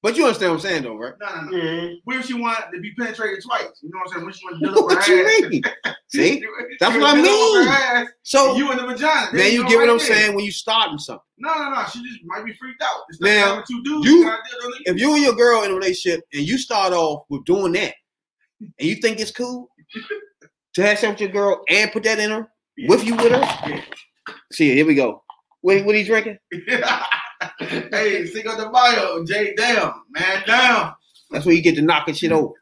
[0.00, 1.12] But you understand what I'm saying though, right?
[1.20, 1.56] No, no, no.
[1.58, 1.94] Mm-hmm.
[2.04, 3.64] What if she want to be penetrated twice?
[3.82, 4.24] You know what I'm saying?
[4.26, 5.08] When she want to build up her what ass.
[5.08, 5.62] you mean?
[6.08, 6.44] See?
[6.78, 7.68] That's what I mean.
[7.68, 9.28] ass, So you in the vagina.
[9.32, 10.06] There now you go get what I'm there.
[10.06, 11.20] saying when you starting something.
[11.38, 11.84] No, no, no.
[11.92, 13.00] She just might be freaked out.
[13.08, 14.08] It's Now, two dudes.
[14.08, 16.58] you- got a dildo in If you and your girl in a relationship and you
[16.58, 17.94] start off with doing that,
[18.60, 19.68] and you think it's cool
[20.74, 22.48] to have sex with your girl and put that in her
[22.86, 23.80] with you with her, Yeah.
[24.52, 25.24] see, here we go.
[25.60, 26.38] What, what he drinking?
[27.68, 29.54] hey, up the bio, Jay.
[29.54, 30.94] Down, man, down.
[31.30, 32.52] That's where you get to knocking shit over.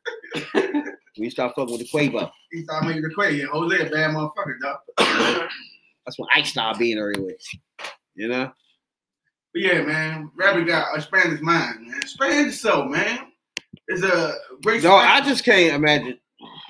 [0.52, 0.84] when
[1.16, 2.30] you start fucking with the Cuervo.
[2.50, 3.32] He started making the.
[3.32, 4.78] Yeah, Jose, a bad motherfucker, dog.
[6.06, 7.34] That's when Ike started being everywhere.
[8.14, 8.52] You know?
[9.52, 11.98] But yeah, man, Rabbit got expand his mind, man.
[12.00, 13.18] Expand yourself, man.
[13.88, 14.82] It's a great.
[14.82, 16.18] No, I just can't imagine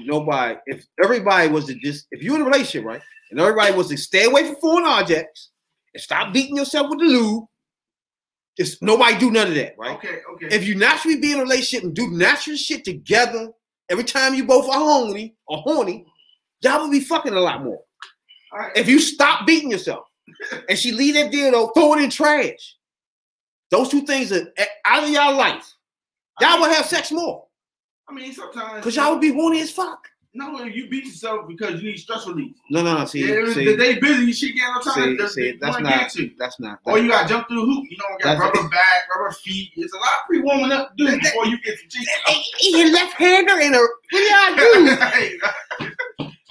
[0.01, 0.59] nobody.
[0.67, 3.97] If everybody was to just, if you're in a relationship, right, and everybody was to
[3.97, 5.51] stay away from foreign objects
[5.95, 7.45] and stop beating yourself with the lube,
[8.57, 9.97] just nobody do none of that, right?
[9.97, 10.55] Okay, okay.
[10.55, 13.51] If you naturally be in a relationship and do natural shit together,
[13.89, 16.07] every time you both are horny or horny,
[16.61, 17.81] y'all will be fucking a lot more.
[18.53, 18.73] Right.
[18.77, 20.07] If you stop beating yourself
[20.69, 22.77] and she leave that dildo, throw it in trash.
[23.71, 25.75] Those two things are eh, out of y'all life.
[26.41, 27.47] Y'all will have sex more
[28.09, 30.09] I mean, sometimes because y'all would be horny as fuck.
[30.37, 32.55] No, you beat yourself because you need stress relief.
[32.71, 33.05] No, no, no.
[33.07, 34.95] See, yeah, it was- see, the day busy, she get on time.
[34.95, 35.99] see, to, see, that's wanna not.
[36.01, 36.31] Get to.
[36.39, 36.79] That's not.
[36.85, 37.85] Or you got to jump through the hoop.
[37.89, 39.73] You know, got That's- rubber back, rubber feet.
[39.77, 42.09] It's a lot of pre warming up to do before you get to cheat.
[42.59, 44.97] He left hander and a what do y'all do?
[45.01, 45.39] hey,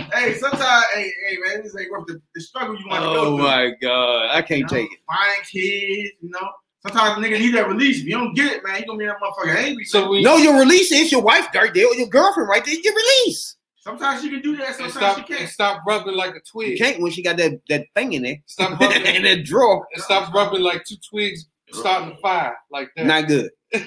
[0.13, 3.35] hey, sometimes, hey, hey, man, this ain't worth the, the struggle you want to go
[3.35, 4.99] Oh my god, I can't You know, take it.
[5.07, 6.49] Finding kids, you know.
[6.87, 7.99] Sometimes a nigga need that release.
[7.99, 9.85] If you don't get it, man, you gonna be that motherfucker angry.
[9.85, 10.09] So man.
[10.09, 12.75] we No, your release is your wife right there, or your girlfriend right there.
[12.75, 13.55] Your release.
[13.85, 15.49] Sometimes she can do that, and sometimes stop she can't.
[15.49, 16.77] stop rubbing like a You twig.
[16.77, 18.37] can't when she got that that thing in there.
[18.47, 19.85] Stop rubbing in that drawer.
[19.93, 23.05] and stop rubbing like two twigs starting to fire like that.
[23.05, 23.49] Not good.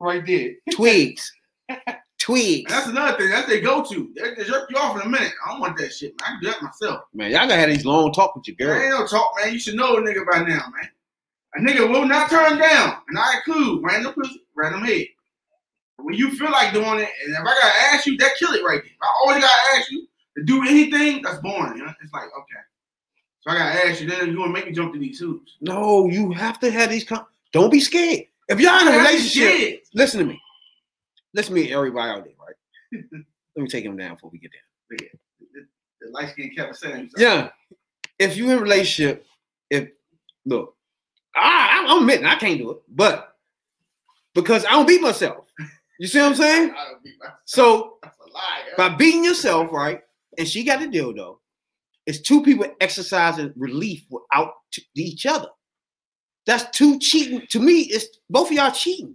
[0.00, 0.50] right there.
[0.72, 1.32] Twigs.
[2.18, 2.70] Twigs.
[2.70, 3.30] That's another thing.
[3.30, 4.10] That's they go to.
[4.16, 5.32] They, they jerk you off in a minute.
[5.46, 6.26] I don't want that shit, man.
[6.26, 7.00] I can do that myself.
[7.14, 8.82] Man, y'all gotta have these long talk with your There girl.
[8.82, 9.52] ain't no talk, man.
[9.52, 10.90] You should know a nigga by now, man.
[11.56, 12.96] A nigga will not turn down.
[13.08, 15.06] And I include random pussy, random head.
[15.98, 18.62] When you feel like doing it, and if I gotta ask you, that kill it
[18.64, 18.92] right there.
[18.92, 20.06] If I always gotta ask you
[20.36, 21.76] to do anything, that's boring.
[21.78, 21.92] You know?
[22.02, 22.60] It's like, okay.
[23.40, 25.56] So I gotta ask you, then you wanna make me jump to these hoops.
[25.60, 27.04] No, you have to have these.
[27.04, 28.24] Com- Don't be scared.
[28.48, 30.40] If y'all in a relationship, listen to me.
[31.34, 33.04] Listen to me, everybody out there, right?
[33.56, 34.52] Let me take him down before we get
[34.90, 35.08] there.
[36.00, 37.12] The light skinned Kevin Samuels.
[37.16, 37.50] Yeah.
[38.18, 39.26] If you in a relationship,
[39.68, 39.90] if
[40.46, 40.76] look,
[41.34, 43.36] I, I'm admitting I can't do it, but
[44.34, 45.47] because I don't beat myself.
[45.98, 46.70] You see what I'm saying?
[46.70, 47.38] I don't beat myself.
[47.44, 48.60] So That's a lie.
[48.76, 50.00] by beating yourself, right,
[50.38, 51.38] and she got the dildo,
[52.06, 55.48] it's two people exercising relief without t- each other.
[56.46, 57.42] That's two cheating.
[57.50, 59.14] To me, it's both of y'all cheating.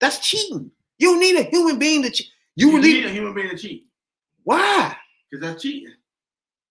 [0.00, 0.70] That's cheating.
[0.98, 2.28] You don't need a human being to cheat.
[2.54, 2.94] You You relieve.
[3.04, 3.84] need a human being to cheat.
[4.44, 4.94] Why?
[5.30, 5.92] Because that's cheating.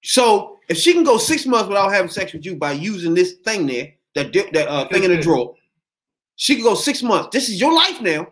[0.04, 3.34] So if she can go six months without having sex with you by using this
[3.46, 5.56] thing there, that di- that uh, thing in the drawer,
[6.36, 7.30] she can go six months.
[7.34, 8.28] This is your life now.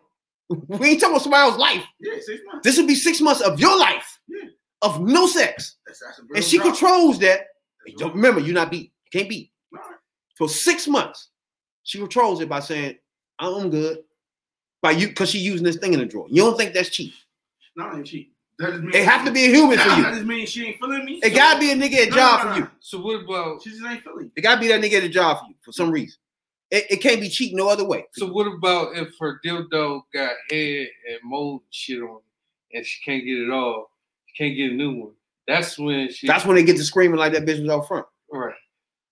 [0.50, 1.84] We ain't talking about somebody else's life.
[2.00, 2.64] Yeah, six months.
[2.64, 4.50] This would be six months of your life Yeah.
[4.82, 6.70] of no sex, That's, that's and she drop.
[6.70, 7.48] controls that.
[7.86, 8.92] That's Don't remember, you're not beat.
[9.12, 9.52] You can't beat.
[9.74, 9.98] All right.
[10.38, 11.30] For six months,
[11.84, 12.98] she controls it by saying,
[13.40, 14.00] oh, "I'm good."
[14.82, 16.28] By you, because she using this thing in the drawer.
[16.30, 17.14] You don't think that's cheap?
[17.76, 18.32] No, I ain't cheating.
[18.60, 20.04] That just means It have to be a human for you.
[20.04, 21.20] That just means she ain't feeling me.
[21.24, 22.72] It gotta be a nigga at No, job no, for no, you.
[22.80, 24.32] So what about She just ain't feeling me.
[24.36, 25.94] It gotta be that nigga at a job for you for some mm.
[25.94, 26.18] reason.
[26.72, 28.06] It, it can't be cheap no other way.
[28.14, 32.20] so what about if her dildo got hair and mold and shit on
[32.72, 33.88] it and she can't get it off,
[34.28, 35.12] she can't get a new one.
[35.48, 38.06] That's when she That's when they get to screaming like that bitch was out front.
[38.32, 38.54] right.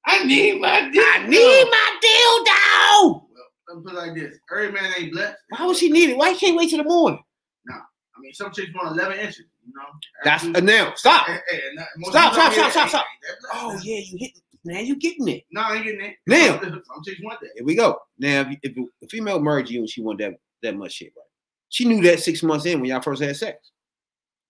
[0.06, 1.04] I need my dildo.
[1.04, 3.14] I need my dildo.
[3.14, 3.28] Well,
[3.68, 5.36] let me put it like this: every man ain't blessed.
[5.50, 6.18] Why would she need it?
[6.18, 7.20] Why can't wait till the morning?
[7.66, 9.46] No, I mean, some chicks want 11 inches.
[9.66, 9.84] You know.
[10.24, 10.94] That's After- uh, now.
[10.96, 11.26] Stop.
[11.28, 13.04] Hey, hey, and that- most Stop, stop, stop, stop, ain't- ain't
[13.42, 14.32] that Oh yeah, you hit.
[14.66, 15.44] Now you getting it.
[15.52, 16.16] No, I ain't getting it.
[16.28, 16.60] Now.
[16.62, 17.52] some chicks want that.
[17.56, 18.00] Here we go.
[18.20, 21.24] Now, if, if a female married you and she want that that much shit, right?
[21.70, 23.72] She knew that six months in when y'all first had sex,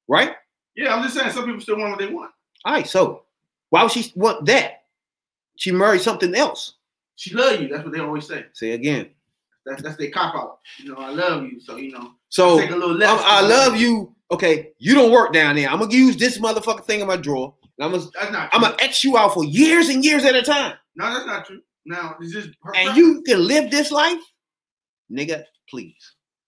[0.07, 0.35] right?
[0.75, 1.31] Yeah, I'm just saying.
[1.31, 2.31] Some people still want what they want.
[2.65, 2.87] All right.
[2.87, 3.23] So
[3.69, 4.83] why would she want that?
[5.57, 6.75] She married something else.
[7.15, 7.67] She love you.
[7.67, 8.45] That's what they always say.
[8.53, 9.09] Say again.
[9.65, 10.59] That's that's their cop out.
[10.77, 11.59] You know, I love you.
[11.59, 13.21] So you know, So take a little less.
[13.21, 14.15] I, I love you.
[14.31, 15.69] Okay, you don't work down there.
[15.69, 17.53] I'm gonna use this motherfucking thing in my drawer.
[17.77, 18.49] And I'm gonna That's not.
[18.53, 20.73] I'm gonna X you out for years and years at a time.
[20.95, 21.61] No, that's not true.
[21.85, 22.47] Now it's just.
[22.47, 22.97] And preference.
[22.97, 24.21] you can live this life,
[25.11, 25.43] nigga.
[25.69, 25.95] Please.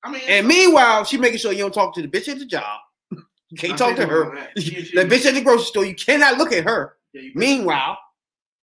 [0.03, 2.45] I mean, And meanwhile, she making sure you don't talk to the bitch at the
[2.45, 2.79] job.
[3.11, 4.47] You can't talk to her.
[4.55, 6.95] The bitch at the grocery store, you cannot look at her.
[7.13, 7.97] Yeah, Meanwhile,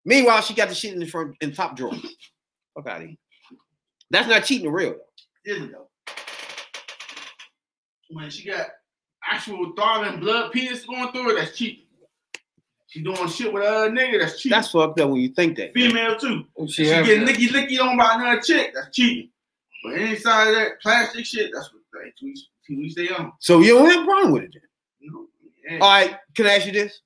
[0.04, 1.92] meanwhile, she got the shit in the front in the top drawer.
[2.74, 3.16] Fuck out of here.
[4.10, 5.52] That's not cheating the real though.
[5.52, 5.88] Isn't though.
[8.10, 8.68] When she got
[9.30, 11.84] actual throbbing blood penis going through her, that's cheating.
[12.90, 14.56] She doing shit with other nigga, that's cheating.
[14.56, 15.72] That's fucked up when you think that.
[15.72, 16.44] female too.
[16.66, 19.30] She, She have getting licky licky on by another chick, that's cheating.
[19.84, 22.34] But inside of that plastic shit, that's what like, we,
[22.76, 23.32] we stay on.
[23.38, 24.54] So you don't have a problem with it.
[24.54, 25.12] Then.
[25.12, 25.26] Know?
[25.64, 25.78] Yeah.
[25.78, 27.00] All right, can I ask you this?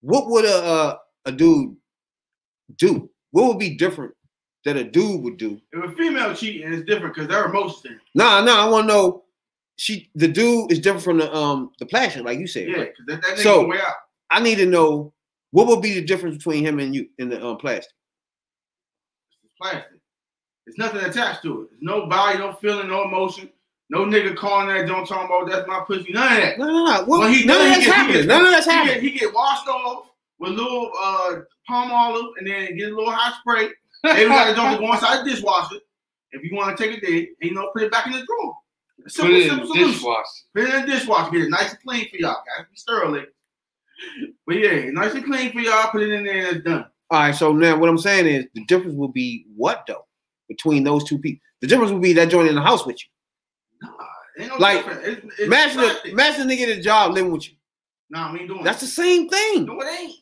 [0.00, 0.96] What would a uh,
[1.26, 1.76] a dude
[2.76, 3.08] do?
[3.30, 4.14] What would be different
[4.64, 5.60] that a dude would do?
[5.72, 8.00] If a female cheating, it's different because their emotions in it.
[8.14, 9.24] Nah, nah, I want to know.
[9.76, 12.68] She, the dude, is different from the um the plastic, like you said.
[12.68, 12.92] Yeah, right?
[13.06, 13.94] that, that nigga So- way out.
[14.30, 15.14] I need to know
[15.50, 17.92] what would be the difference between him and you in the um, plastic.
[19.44, 20.00] It's plastic.
[20.66, 21.68] There's nothing attached to it.
[21.70, 23.50] There's no body, no feeling, no emotion.
[23.90, 26.12] No nigga calling that, don't talk about that's my pussy.
[26.12, 26.58] None of that.
[26.58, 26.92] No, no, no.
[27.06, 28.16] What, Well, he none of done, he that's get- he happening.
[28.20, 28.94] get- None of that's He happening.
[29.02, 31.36] get, he get washed off with a little uh,
[31.70, 33.70] Palmolive and then get a little hot spray.
[34.02, 35.76] Hey, we got to don't go inside the dishwasher.
[36.32, 38.24] If you want to take it there, and you know, put it back in the
[38.26, 38.54] drawer.
[39.02, 39.92] Put Simple, in the solution.
[39.92, 40.24] dishwasher.
[40.54, 41.30] Put it in the dishwasher.
[41.30, 42.34] Get it nice and clean for y'all.
[42.34, 43.24] Guys, be sterling.
[44.46, 45.90] But yeah, nice and clean for y'all.
[45.90, 46.86] Put it in there and it's done.
[47.10, 47.34] All right.
[47.34, 50.06] So now what I'm saying is the difference will be what though
[50.48, 51.40] between those two people.
[51.60, 53.08] The difference will be that joint in the house with you.
[53.88, 54.04] Nah,
[54.38, 54.84] ain't no Like.
[54.86, 56.04] It's, it's Imagine, plastic.
[56.04, 57.54] a, imagine a nigga at a job living with you.
[58.10, 59.66] Nah, we ain't doing That's the same thing.
[59.66, 60.14] No, it ain't.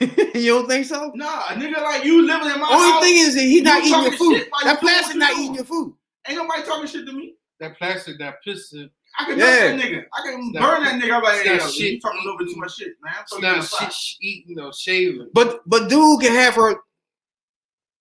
[0.34, 1.12] you don't think so?
[1.14, 3.02] Nah, a nigga like you living in my Only house.
[3.04, 4.36] thing is that he's not eating your food.
[4.38, 5.94] shit while That plastic what not you eating your food.
[6.28, 7.34] Ain't nobody talking shit to me.
[7.60, 8.90] that plastic, that piston.
[9.18, 9.44] I can Yeah.
[9.46, 9.76] yeah.
[9.76, 10.04] that nigga.
[10.12, 11.12] I can It's not- burn that nigga.
[11.16, 11.92] I'm like, it's hey, not yo, shit.
[11.92, 13.12] you talking a little bit too much shit, man.
[13.16, 15.30] I'm It's not about shit eating or shaving.
[15.34, 16.76] But but dude can have her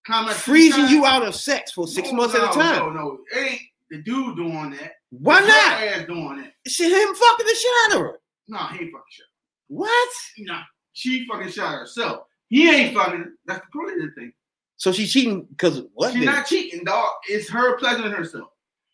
[0.07, 2.79] Comment freezing you out of sex for six No, months at a time.
[2.79, 4.93] No, no, it ain't the dude doing that.
[5.11, 5.79] Why It's not?
[5.79, 6.53] Her ass doing it.
[6.69, 8.19] She him fucking the shit out of her.
[8.47, 9.25] No, he ain't fucking shit.
[9.67, 10.09] What?
[10.39, 10.61] Nah,
[10.93, 12.23] she fucking shot herself.
[12.49, 13.31] He ain't fucking.
[13.45, 14.33] That's the crazy thing.
[14.77, 16.13] So she cheating because what?
[16.13, 17.11] She's not cheating, dog.
[17.29, 18.49] It's her pleasuring herself.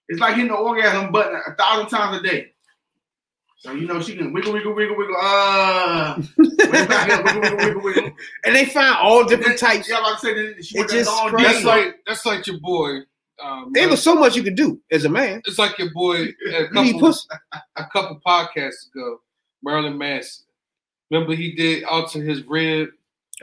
[0.09, 2.51] It's like hitting the orgasm button a thousand times a day.
[3.59, 5.15] So you know she can wiggle, wiggle, wiggle, wiggle.
[5.19, 8.11] Uh, wiggle, wiggle, wiggle, wiggle, wiggle.
[8.45, 9.89] and they find all different types.
[9.89, 11.45] Yeah, like I said, she It just long crazy.
[11.53, 12.99] That's like that's like your boy.
[13.43, 15.41] Um, There was so much you could do as a man.
[15.45, 17.27] it's like your boy a couple pussy.
[17.75, 19.21] a couple podcasts ago,
[19.63, 20.45] Marilyn Manson.
[21.11, 22.89] Remember he did alter his rib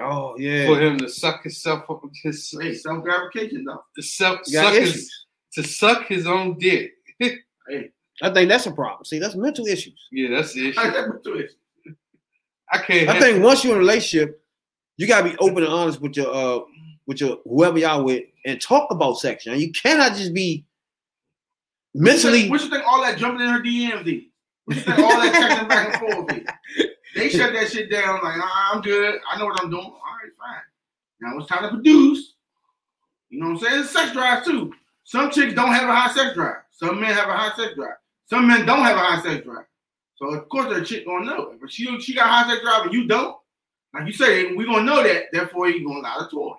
[0.01, 3.83] Oh yeah, for him to suck himself up with his Hey, self gratification, though.
[3.97, 5.24] to suck, You suck his, issues.
[5.55, 6.93] To suck his own dick.
[7.67, 7.89] Hey,
[8.21, 9.07] I think that's a problem.
[9.07, 10.09] See, that's mental issues.
[10.13, 10.79] Yeah, that's the issue.
[10.79, 11.53] I never do it.
[12.71, 13.09] I can't.
[13.09, 14.45] I think once you're in a relationship,
[14.99, 16.61] you gotta be open and honest with your uh
[17.07, 19.47] with your whoever y'all with and talk about sex.
[19.47, 20.67] And you cannot just be
[21.95, 22.51] mentally.
[22.51, 24.27] What you think all that jumping in her DMs?
[24.67, 26.47] What you think all that texting back and forth?
[27.15, 29.21] They shut that shit down like, "Ah, I'm good.
[29.33, 29.85] I know what I'm doing.
[29.85, 30.63] All right, fine.
[31.23, 32.35] Now it's time to produce.
[33.31, 33.81] You know what I'm saying?
[33.81, 34.75] It's sex drive too.
[35.05, 36.63] Some chicks don't have a high sex drive.
[36.73, 37.97] Some men have a high sex drive.
[38.29, 39.67] Some men don't have a high sex drive.
[40.17, 41.55] So of course that chick gonna know.
[41.61, 43.37] But she she got high sex drive and you don't.
[43.93, 45.25] Like you say, we gonna know that.
[45.33, 46.55] Therefore, you gonna allow the toy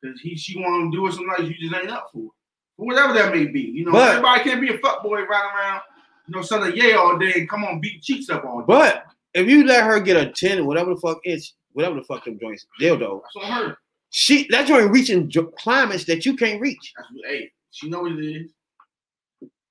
[0.00, 2.30] because he she want to do it some nights you just ain't up for.
[2.76, 3.62] For whatever that may be.
[3.62, 5.80] You know, But- everybody can't be a fuck boy running around,
[6.28, 8.64] you know, selling yay all day and come on beat cheeks up all day.
[8.68, 12.02] But if you let her get a ten or whatever the fuck is, whatever the
[12.04, 13.78] fuck them joints, dildo, that's on her.
[14.10, 16.92] she that joint reaching climates that you can't reach.
[16.96, 18.52] That's what, hey, she know what it is.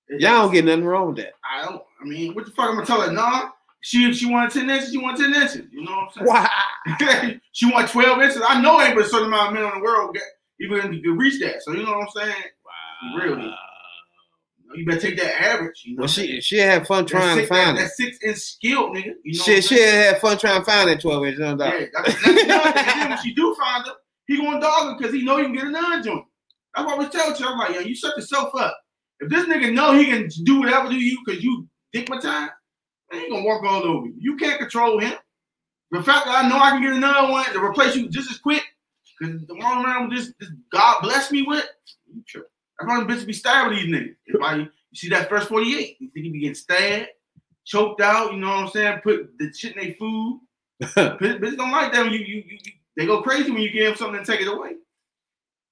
[0.10, 1.34] It's- Y'all don't get nothing wrong with that.
[1.44, 1.82] I don't.
[2.02, 2.70] I mean, what the fuck?
[2.70, 3.50] I'm gonna tell her, nah.
[3.82, 4.92] She she wanted ten inches.
[4.92, 5.68] She wanted ten inches.
[5.72, 6.28] You know what I'm saying?
[6.28, 7.40] Why?
[7.52, 8.42] she want 12 inches.
[8.48, 10.24] I know ain't but a certain amount of men in the world get
[10.60, 11.62] even can reach that.
[11.64, 12.44] So you know what I'm saying?
[12.66, 13.24] Wow.
[13.24, 13.54] Really?
[14.76, 15.84] You better take that average.
[15.86, 17.84] You know Well, she she had fun trying to find that, it.
[17.86, 19.14] that six inch skill, nigga.
[19.24, 21.38] You know She she had fun trying to find that twelve inch.
[21.38, 21.80] No doubt.
[21.80, 23.94] Yeah, that's, that's then when she do find her,
[24.28, 26.26] he gonna dog her because he know he can get a non joint.
[26.78, 27.48] That's why we tell you.
[27.48, 28.78] I'm like, yo, you set yourself up.
[29.22, 32.52] If this nigga know he can do whatever to you because you dick my time,
[33.12, 34.16] man, he gonna walk all over you.
[34.20, 35.14] You can't control him.
[35.92, 38.40] The fact that I know I can get another one to replace you just as
[38.40, 38.64] quick,
[39.20, 41.66] because the one around this, this God bless me with,
[42.14, 42.50] you trip.
[42.80, 44.16] That's why the bitches be stabbing these niggas.
[44.28, 47.08] If I, you see that first 48, you think he be getting stabbed,
[47.66, 49.00] choked out, you know what I'm saying?
[49.04, 50.42] Put the shit in their food.
[50.84, 53.72] Bitch, bitch don't like that when you, you, you, you- they go crazy when you
[53.72, 54.72] give them something and take it away.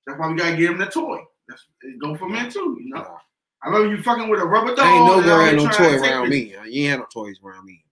[0.05, 1.19] That's why we gotta give them the toy.
[1.47, 1.65] That's
[2.01, 3.17] go for men too, you know.
[3.63, 4.85] I remember you fucking with a rubber dog.
[4.85, 6.55] ain't no girl had no toy to around me.
[6.69, 7.83] You ain't had no toys around me.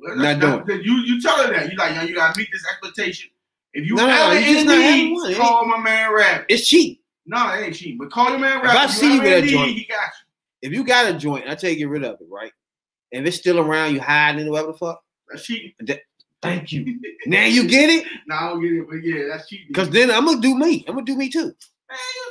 [0.00, 2.66] Well, Not that's- You you tell her that you like yo, you gotta meet this
[2.66, 3.30] expectation.
[3.74, 6.46] If you No, ever in need, one, call my man Rabbit.
[6.48, 7.02] It's cheap.
[7.26, 7.98] No, it ain't cheap.
[7.98, 8.74] But call your man Rap.
[8.74, 8.80] If.
[8.80, 10.10] I see you with a joint- he got
[10.62, 10.68] you.
[10.68, 12.52] If you got a joint, I tell you get rid of it, right?
[13.10, 15.02] If it's still around, you hiding it, whatever the fuck.
[15.28, 15.72] That's cheating.
[16.44, 17.00] Thank you.
[17.26, 19.66] now you get it, No, I don't get it, but yeah, that's cheating.
[19.68, 20.84] because then I'm gonna do me.
[20.86, 21.54] I'm gonna do me too.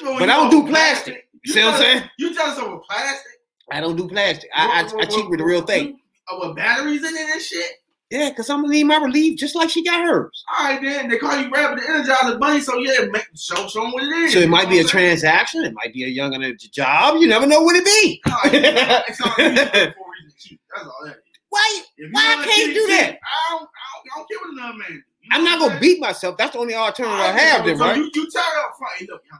[0.03, 1.27] Man, But I don't do plastic.
[1.43, 2.03] You See what I'm saying?
[2.17, 3.31] You tell us over plastic.
[3.71, 4.49] I don't do plastic.
[4.53, 5.99] I I, I cheat with the real thing.
[6.29, 7.71] Oh, with batteries in it and shit.
[8.09, 10.43] Yeah, because I'm gonna need my relief just like she got hers.
[10.47, 13.81] All right, then they call you Rabbit the Energizer Bunny, so yeah, make, show show
[13.81, 14.33] them what it is.
[14.33, 15.63] So it might be a what transaction.
[15.63, 17.17] It might be a young and a job.
[17.19, 18.21] You never know what it be.
[18.27, 18.53] No, it's
[19.09, 20.59] it's not it's not for a reason to cheat.
[20.75, 21.22] That's all that is.
[21.53, 21.81] Why?
[21.97, 23.19] You Why I can't cheat, do that?
[23.21, 25.03] I don't, I don't, I don't care what another man.
[25.21, 26.35] You know I'm not gonna beat myself.
[26.35, 27.95] That's the only alternative All I have, then, so right?
[27.95, 29.39] You, you tell her up front, hey, look, young,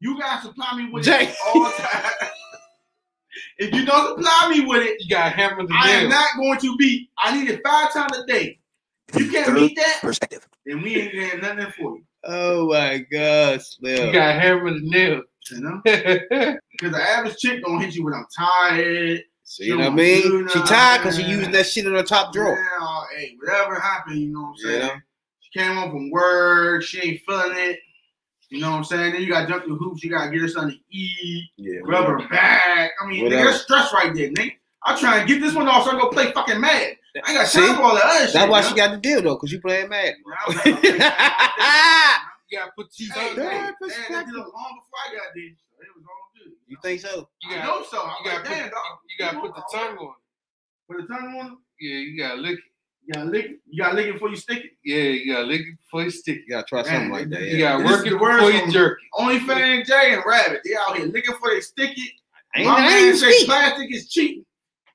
[0.00, 1.24] you gotta supply me with Jay.
[1.28, 2.12] it all the time.
[3.58, 6.58] if you don't supply me with it, You got hammer the I am not going
[6.60, 7.10] to beat.
[7.18, 8.58] I need it five times a day.
[9.08, 10.48] If you can't meet that, perspective.
[10.64, 12.04] then we ain't getting nothing for you.
[12.24, 15.22] Oh my God, You got hammer the nail.
[15.50, 19.24] You know, because the average chick gonna hit you when I'm tired.
[19.50, 20.48] So you know what I mean?
[20.48, 22.56] She tired because she using that shit in her top drawer.
[22.56, 24.80] Yeah, hey, whatever happened, you know what I'm saying?
[24.82, 24.96] Yeah.
[25.40, 27.80] She came home from work, she ain't feeling it.
[28.50, 29.12] You know what I'm saying?
[29.12, 31.80] Then you gotta jump through hoops, you gotta get her something to eat, Yeah.
[31.82, 32.92] rub her back.
[33.02, 33.50] I mean, nigga, Whatever.
[33.50, 34.52] that's stress right there, nigga.
[34.84, 36.96] I'm trying to get this one off so I go play fucking mad.
[37.24, 37.58] I got See?
[37.58, 38.34] time for all that other shit.
[38.34, 38.68] That's why yo.
[38.68, 40.14] she got the deal though, because you playing mad.
[40.14, 42.20] Yeah, I'm not gonna play mad.
[42.50, 43.50] You gotta put these Hey, on hey, there.
[43.50, 44.34] hey, Third did perspective.
[44.34, 45.50] it long before I got there.
[45.58, 46.52] So it was all good.
[46.70, 47.28] You think so?
[47.42, 48.00] You I got, know so.
[48.00, 48.82] I'm you gotta like, put, damn, dog.
[49.08, 50.14] you gotta put the tongue on.
[50.88, 51.58] Put the tongue on it.
[51.80, 52.64] Yeah, you gotta lick it.
[53.06, 53.58] You gotta lick it.
[53.68, 54.70] You gotta lick it before you stick it.
[54.84, 56.42] Yeah, you gotta lick it before you stick it.
[56.46, 57.42] You gotta try something like that.
[57.42, 57.78] You Yeah.
[57.78, 59.08] gotta This work it the worst before you jerk it.
[59.14, 60.60] Only fan Jay and Rabbit.
[60.64, 62.12] They out here licking before they stick it.
[62.54, 64.46] I ain't, My ain't man even said plastic is cheap.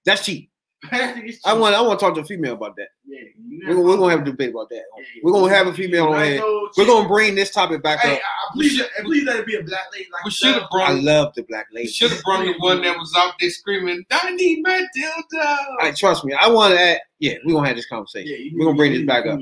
[0.05, 0.49] That's cheap.
[0.89, 1.41] Plastic is cheap.
[1.45, 2.87] I want I want to talk to a female about that.
[3.05, 3.19] Yeah,
[3.67, 4.75] We're, gonna- we're gonna have a debate about that.
[4.75, 5.21] Yeah, yeah.
[5.23, 6.43] We're gonna have a female on Nice here.
[6.77, 8.19] We're gonna bring this topic back Hey, up.
[8.21, 10.07] I, please, let- please let it be a black lady.
[10.11, 10.63] Like We should have said.
[10.63, 11.03] I brought.
[11.03, 11.87] love the black lady.
[11.87, 15.93] should have brought the one that was out there screaming, "I need my dildo." I,
[15.95, 16.33] trust me.
[16.33, 16.99] I want to add.
[17.19, 18.31] Yeah, we're gonna have this conversation.
[18.31, 19.39] Yeah, you We're gonna bring you this back to up.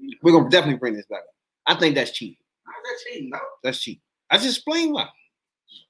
[0.00, 0.16] you.
[0.22, 1.34] We're gonna definitely bring this back up.
[1.66, 2.38] I think that's cheap.
[2.64, 3.38] How's that cheating, though?
[3.62, 4.00] That's cheap.
[4.30, 5.08] I just explained why.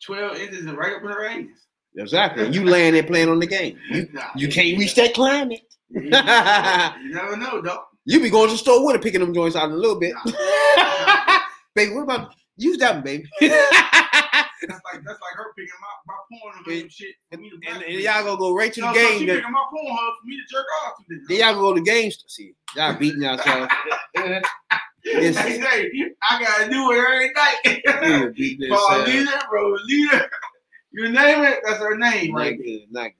[0.04, 1.65] 12 inches and right up in her anus.
[1.96, 2.48] Exactly.
[2.50, 3.78] You laying there playing on the game.
[3.90, 5.60] You Nah, you can't reach that climate.
[5.90, 7.82] You, you never know, though.
[8.04, 10.14] You be going to the store with it, picking them joints out a little bit.
[10.24, 11.38] Nah.
[11.74, 13.24] baby, what about use that one, baby?
[14.68, 17.38] That's like that's like her picking my, my porn and And- shit to
[17.68, 19.26] and, and y'all gonna go right to the no, so she game.
[19.26, 19.36] then.
[19.36, 21.04] picking my porn hub for me to jerk off to.
[21.10, 22.10] Then Then y'all go to the game.
[22.26, 23.70] See, y'all beating yourself.
[25.04, 25.90] It's- say,
[26.30, 27.82] I gotta do it every night.
[27.86, 29.06] Yeah, beating Paul yourself.
[29.08, 30.30] Leader, bro, Leader.
[30.96, 32.56] You name it, that's her name, Not right?
[32.56, 32.80] good.
[32.90, 33.10] Not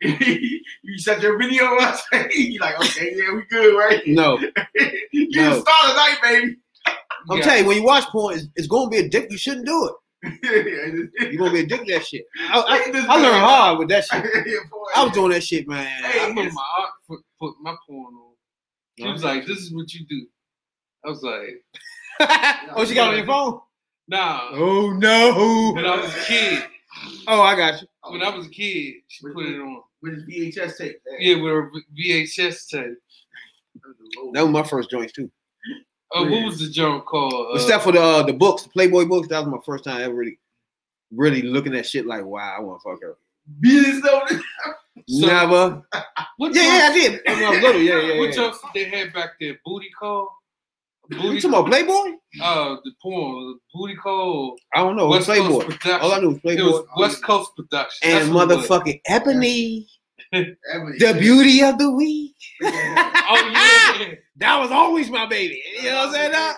[0.00, 0.20] good.
[0.82, 2.00] you set your video up.
[2.34, 4.00] you like, okay, yeah, we good, right?
[4.06, 4.38] No,
[5.12, 5.60] you No.
[5.60, 6.56] start tonight, baby.
[7.30, 7.44] I'm Yeah.
[7.44, 9.26] telling you, when you watch porn, it's, it's gonna be a dick.
[9.30, 9.90] You shouldn't do
[10.22, 11.10] it.
[11.20, 12.24] You're gonna be a dick to that shit.
[12.40, 14.24] I, I, I learned hard with that shit.
[14.96, 15.84] I was doing that shit, man.
[16.02, 18.32] Hey, I remember my aunt put, put my porn on.
[18.98, 20.26] She was like, "This is what you do."
[21.04, 21.62] I was like,
[22.74, 23.60] oh, she got on your phone?
[24.08, 25.72] "Nah." Oh no.
[25.74, 26.64] When I was a kid,
[27.26, 27.88] Oh, I got you.
[28.10, 29.82] when I was a kid, she put it on.
[30.02, 30.24] with his
[30.56, 30.96] VHS tape.
[31.18, 32.94] Yeah, with her VHS tape.
[34.32, 35.30] That was my first joints too.
[36.12, 37.32] Oh, what was the junk called?
[37.32, 39.28] Uh, Except for the uh, the books, the Playboy books.
[39.28, 40.38] That was my first time ever really,
[41.12, 43.16] really looking at shit like, wow, I want to fuck her.
[43.60, 44.22] Beatings though.
[45.08, 45.82] So- Never.
[46.38, 47.20] what Yeah, yeah, I junks- did.
[47.26, 48.52] When I was little, yeah, yeah, What yeah.
[48.74, 49.58] did they have back there?
[49.64, 50.36] Booty call.
[51.10, 52.10] You Booty talking about Playboy?
[52.42, 54.56] Uh, the porn, booty call.
[54.74, 55.06] I don't know.
[55.06, 55.98] It West Coast Playboy.
[56.04, 58.10] All I knew was It Playboy was West Coast Production.
[58.10, 58.28] and That's
[58.68, 59.88] motherfucking Ebony,
[60.32, 60.98] Ebony.
[60.98, 62.34] the beauty of the week.
[63.30, 64.14] Oh yeah.
[64.36, 65.60] That was always my baby.
[65.82, 66.32] You know what I'm saying?
[66.32, 66.54] Now?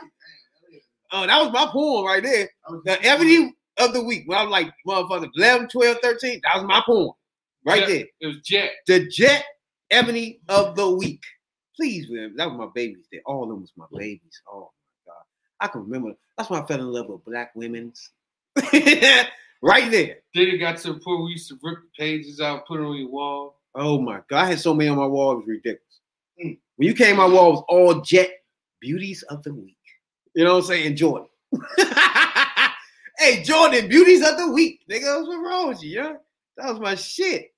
[1.13, 2.49] Oh, that was my poem right there.
[2.85, 4.25] The Ebony of the week.
[4.27, 7.13] When I was like, motherfucker, 11, 12, 13, that was my poem.
[7.65, 7.87] Right Yeah.
[7.89, 8.05] there.
[8.21, 8.71] It was Jet.
[8.87, 9.45] The Jet
[9.91, 11.23] Ebony of the week.
[11.81, 12.35] Please, man.
[12.37, 13.07] That was my babies.
[13.11, 14.43] They all of them was my babies.
[14.47, 14.71] Oh
[15.07, 15.23] my God.
[15.61, 16.13] I can remember.
[16.37, 18.11] That's why I fell in love with black women's.
[19.63, 20.17] right there.
[20.35, 22.81] Then it got to the point where we used to rip the pages out, put
[22.81, 23.57] it on your wall.
[23.75, 24.45] Oh my God.
[24.45, 26.01] I had so many on my wall, it was ridiculous.
[26.45, 26.59] Mm.
[26.77, 28.31] When you came, my wall was all jet
[28.79, 29.79] beauties of the week.
[30.35, 30.97] You know what I'm saying?
[30.97, 31.29] Jordan.
[33.19, 34.81] hey, Jordan, beauties of the week.
[34.91, 36.03] Nigga, what's wrong with you?
[36.03, 36.13] Yeah?
[36.59, 37.53] That was my shit.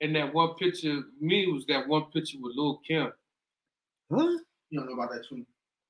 [0.00, 3.12] And that one picture, of me was that one picture with Lil Kim.
[4.12, 4.38] Huh?
[4.70, 5.44] You don't know about that too.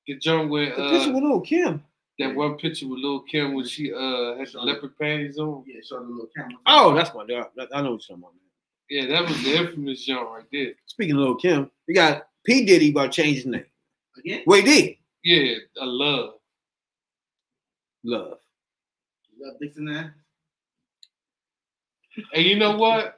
[0.07, 1.83] The joint with The picture uh, with Lil Kim.
[2.19, 5.63] that one picture with Lil Kim when she uh had the leopard panties on.
[5.65, 6.57] Yeah, show the little camera.
[6.65, 7.47] Oh, that's my dog.
[7.73, 8.33] I know what you're talking about.
[8.33, 8.39] Man.
[8.89, 10.73] Yeah, that was the infamous joint right there.
[10.87, 12.65] Speaking of Lil Kim, you got P.
[12.65, 13.65] Diddy about changing change his name.
[14.17, 16.33] Again, Wait, did Yeah, I love.
[18.03, 18.37] love.
[19.37, 20.15] You love Dixon there.
[22.33, 23.17] And you know what?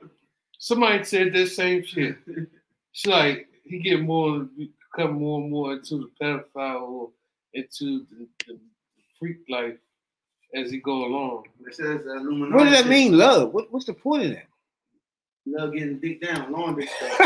[0.64, 2.16] Somebody said that same shit.
[2.26, 7.09] It's like he get more become more and more into the pedophile or
[7.53, 8.57] into the, the
[9.20, 9.76] freak life
[10.55, 11.43] as he go along.
[11.68, 12.53] It says uh, Illuminati.
[12.53, 13.53] What does that mean, love?
[13.53, 14.45] What, what's the point of that?
[15.45, 17.20] Love getting dick down, long dick stuff.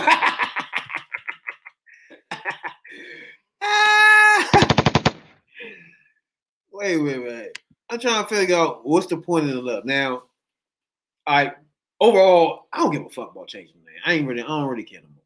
[6.72, 7.60] wait, wait, wait.
[7.92, 9.86] I'm trying to figure out what's the point of the love.
[9.86, 10.24] Now,
[11.28, 11.54] I
[12.00, 14.00] overall, I don't give a fuck about changing the name.
[14.06, 15.24] I ain't really, I don't really care no more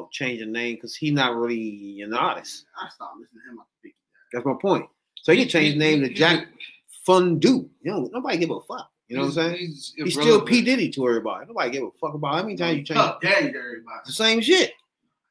[0.00, 2.66] about changing the name because he's not really an artist.
[2.80, 3.58] I stopped listening to him.
[3.60, 3.94] after Biggie.
[4.32, 4.86] That's my point.
[5.22, 6.46] So he can change his name to Jack
[7.06, 7.68] Fundu.
[7.82, 8.90] You know, nobody give a fuck.
[9.08, 9.56] You know what I'm saying?
[9.56, 11.46] He's, He's still P Diddy to everybody.
[11.46, 12.96] Nobody give a fuck about how many times you change.
[12.96, 14.00] Puff Daddy to everybody.
[14.06, 14.72] The same shit.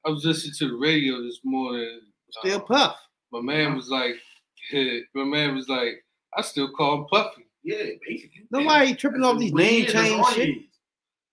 [0.06, 2.02] I was listening to the radio this morning.
[2.32, 2.98] Still uh, Puff.
[3.32, 4.16] my man was like,
[5.14, 6.04] my man was like,
[6.36, 7.46] I still call him Puffy.
[7.64, 8.48] Yeah, basically.
[8.52, 10.58] Nobody tripping off these name change shit.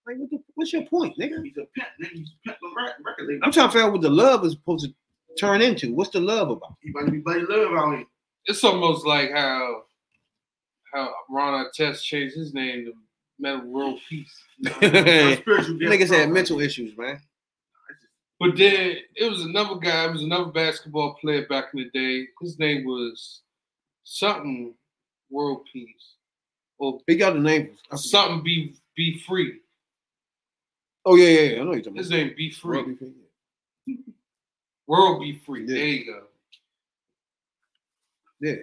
[0.08, 0.18] Is.
[0.18, 1.42] Like, what the, what's your point, nigga?
[1.44, 1.88] He's a pimp.
[2.02, 3.40] Nigga, he's a pimp on record label.
[3.44, 4.94] I'm trying to figure out what the love is supposed to
[5.38, 5.94] turn into.
[5.94, 6.74] What's the love about?
[6.82, 8.04] He about to be Buddy Love out here.
[8.46, 9.82] It's almost like how
[10.92, 12.92] how Ron Artest changed his name to
[13.38, 14.34] Metta World Peace.
[14.62, 16.10] Niggas Spiritual gift.
[16.12, 17.20] had mental issues, man.
[18.38, 22.26] But then it was another guy, it was another basketball player back in the day.
[22.40, 23.40] His name was
[24.04, 24.74] something
[25.30, 26.14] World Peace.
[26.78, 27.70] Or He got the name.
[27.94, 29.60] something be be free.
[31.06, 31.60] Oh yeah, yeah, yeah.
[31.60, 32.78] I know you're talking His name be free.
[32.78, 33.98] Robbie Free.
[34.88, 35.40] World B.
[35.46, 35.60] Free.
[35.62, 35.74] Yeah.
[35.74, 36.22] There you go.
[38.40, 38.56] Yeah.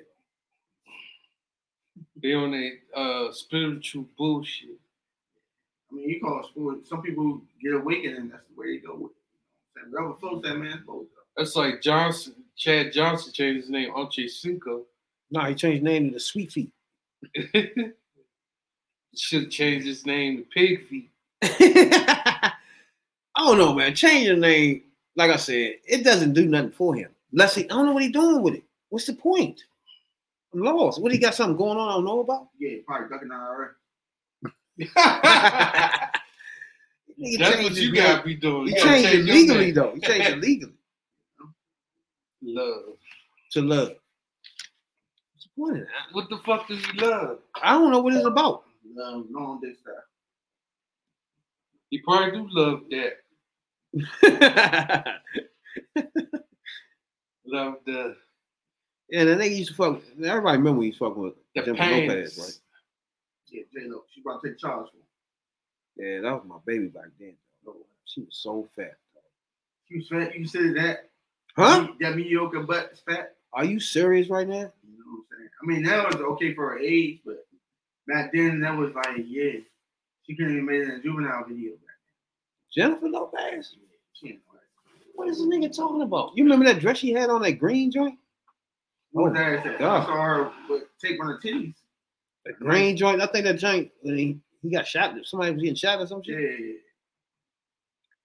[2.22, 4.78] They on that uh spiritual bullshit.
[5.89, 6.86] I mean, you call it sport.
[6.86, 9.86] Some people get awakened, and that's the way they go with it.
[9.86, 10.20] You know what I'm saying?
[10.20, 11.08] Whatever floats that man's boat.
[11.38, 14.84] That's like Johnson, Chad Johnson changed his name Ocho Cinco.
[15.32, 16.72] No, he changed his name to the Sweet Feet.
[19.16, 21.10] Should change his name to Pig Feet.
[23.36, 23.96] I don't know, man.
[23.96, 24.84] Change your name,
[25.16, 27.10] like I said, it doesn't do nothing for him.
[27.32, 28.64] Unless he, I don't know what he's doing with it.
[28.89, 29.60] What's the point?
[30.54, 31.02] I'm lost.
[31.02, 32.48] What he got something going on I don't know about?
[32.60, 33.74] Yeah, probably ducking out already.
[37.20, 38.68] Nigga That's changed what you gotta be doing.
[38.68, 39.94] He You gotta changed it legally though.
[39.94, 40.74] He changed it legally
[42.41, 42.98] Love.
[43.52, 43.89] to love.
[45.34, 46.14] What's the point of that?
[46.14, 47.39] What the fuck does he love?
[47.62, 48.64] I don't know what it's about.
[48.96, 49.94] Long dick style.
[51.94, 53.22] He probably do love that.
[57.46, 58.16] Love the
[59.10, 60.02] yeah, the nigga used to fuck.
[60.18, 62.10] Everybody remember when he was fucking with the Jennifer pains.
[62.10, 62.60] Lopez, right?
[63.52, 64.06] Yeah, J Lo.
[64.12, 64.98] She about to take charge for
[66.02, 66.14] him.
[66.16, 67.36] Yeah, that was my baby back then.
[67.64, 67.86] though.
[68.06, 68.98] She was so fat.
[69.88, 70.36] She was fat.
[70.36, 71.12] You said that?
[71.56, 71.89] Huh?
[72.00, 73.36] That mediocre butt is fat.
[73.54, 74.56] Are you serious right now?
[74.84, 75.50] You know what I'm saying?
[75.62, 77.46] I mean, that was okay for her age, but
[78.08, 79.60] back then that was like, yeah,
[80.26, 81.74] she couldn't even make it in a juvenile video.
[82.76, 83.71] Jennifer Lopez?
[83.76, 83.88] then.
[84.13, 84.61] She ain't know that.
[85.15, 86.32] What is this nigga talking about?
[86.36, 88.17] You remember that dress she had on that green joint?
[89.11, 89.65] What Oh, that?
[89.65, 91.76] I saw her with tape on her titties.
[92.45, 93.21] The green joint.
[93.21, 95.13] I think that joint when he, he got shot.
[95.24, 96.59] Somebody was getting shot or some Yeah, shit.
[96.59, 96.74] yeah, yeah.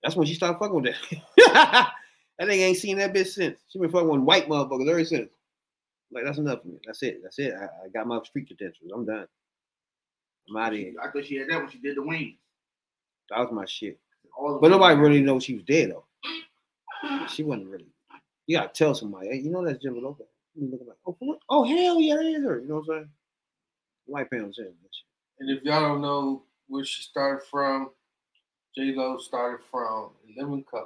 [0.02, 0.96] That's when she started fucking with that.
[2.38, 3.58] that nigga ain't seen that bitch since.
[3.68, 5.28] She been fucking with white motherfuckers ever since.
[6.10, 6.78] Like that's enough for me.
[6.86, 7.20] That's it.
[7.22, 7.52] That's it.
[7.52, 8.90] I, I got my street credentials.
[8.94, 9.26] I'm done.
[10.48, 10.94] I'm out of here.
[11.02, 12.38] I thought she had that when she did the wings.
[13.28, 13.98] That was my shit.
[14.36, 16.04] All But nobody really knows she was dead though.
[17.28, 17.86] She wasn't really.
[18.46, 19.28] You gotta tell somebody.
[19.28, 20.26] Hey, you know that's Jennifer Lopez.
[20.54, 21.38] You looking like, oh, what?
[21.48, 22.60] oh hell yeah, that is her.
[22.60, 23.08] You know what I'm saying?
[24.06, 24.72] White pants saying.
[25.40, 27.90] And if y'all don't know where she started from,
[28.76, 30.84] J Lo started from Living Color.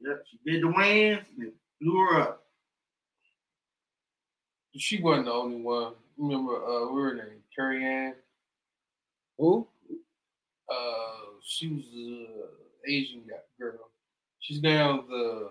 [0.00, 2.44] Yep, she did the wings and blew her up.
[4.76, 5.94] She wasn't the only one.
[6.16, 7.42] Remember, uh, what her name?
[7.54, 8.14] Carrie Ann.
[9.38, 9.66] Who?
[10.70, 12.26] Uh, she was the
[12.86, 13.22] Asian
[13.58, 13.90] girl.
[14.40, 15.50] She's now the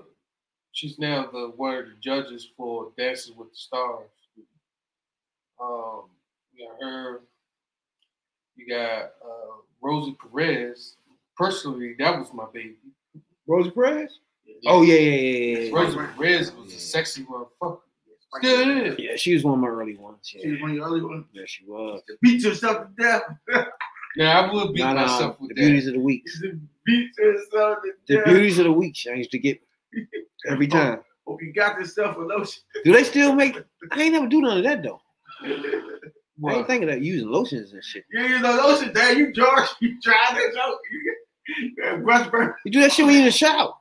[0.72, 4.08] she's now the one of the judges for Dances with the Stars.
[5.60, 6.04] Um,
[6.54, 7.22] you got her.
[8.56, 10.98] You got uh, Rosie Perez.
[11.36, 12.78] Personally, that was my baby.
[13.48, 14.20] Rosie Perez?
[14.68, 15.76] Oh yeah, yeah, yeah, yeah.
[15.76, 17.80] Rosie Perez was a sexy motherfucker.
[18.40, 18.96] Still is.
[19.00, 20.20] Yeah, she was one of my early ones.
[20.24, 21.26] She was one of your early ones.
[21.32, 22.02] yeah she was.
[22.22, 23.24] Beat yourself to death.
[24.18, 25.56] Now I would beat Nah, nah, myself the with that.
[25.56, 26.24] beauties of the week.
[26.86, 28.26] Beat yourself The death.
[28.26, 28.98] beauties of the week.
[29.10, 29.60] I used to get
[30.50, 31.00] every oh, time.
[31.00, 32.64] Oh, Hope you got this stuff for lotion.
[32.86, 33.58] Do they still make?
[33.92, 35.02] I ain't never do none of that though.
[35.44, 35.66] I ain't
[36.38, 36.68] What?
[36.68, 38.06] thinking of using lotions and shit.
[38.12, 39.18] You ain't know lotion, Dad.
[39.18, 39.68] You George.
[39.82, 40.80] You tried that joke.
[41.48, 42.54] You got burn.
[42.66, 43.74] You do that shit when you in the shower.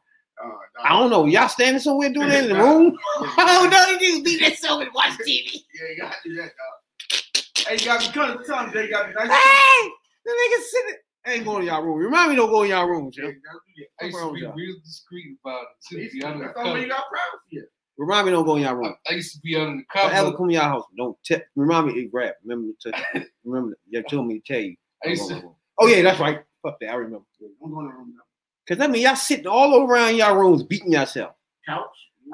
[0.43, 0.82] Oh, no.
[0.84, 1.24] I don't know.
[1.26, 2.97] Y'all standing somewhere doing that in the room?
[3.39, 5.62] Oh no, you just be there so and watch TV.
[5.74, 7.66] Yeah, you gotta do that, dog.
[7.68, 8.84] Hey, you gotta be cutting the tongue, Jay.
[8.84, 9.30] You gotta nice.
[9.30, 9.89] Hey,
[10.27, 10.97] the nigga sitting.
[11.27, 11.99] I ain't going to y'all room.
[11.99, 13.24] Remind me don't go in y'all room, Yeah, Jim.
[13.24, 13.59] you gotta
[14.01, 16.09] I used to be real discreet about it too.
[16.12, 17.01] Be under the That's all when you cover.
[17.01, 17.68] got privacy.
[17.99, 18.95] Remind me don't go in y'all room.
[19.09, 20.85] I, I used to be under the Don't ever come to y'all house.
[20.97, 21.47] Don't tip.
[21.57, 22.35] Remind me to grab.
[22.45, 23.77] Remember to remember.
[23.89, 24.77] You told me to tell you.
[25.05, 25.55] I used Don't go in to.
[25.79, 26.43] Oh yeah, that's right.
[26.62, 26.91] Fuck that.
[26.91, 27.24] I remember.
[27.64, 28.22] I'm going to room now.
[28.68, 31.35] Cause I mean y'all sitting all around y'all rooms beating yourself.
[31.66, 31.87] Couch.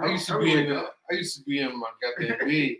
[0.02, 0.80] I used to be in the,
[1.10, 1.86] I used to be in my
[2.18, 2.76] goddamn bed.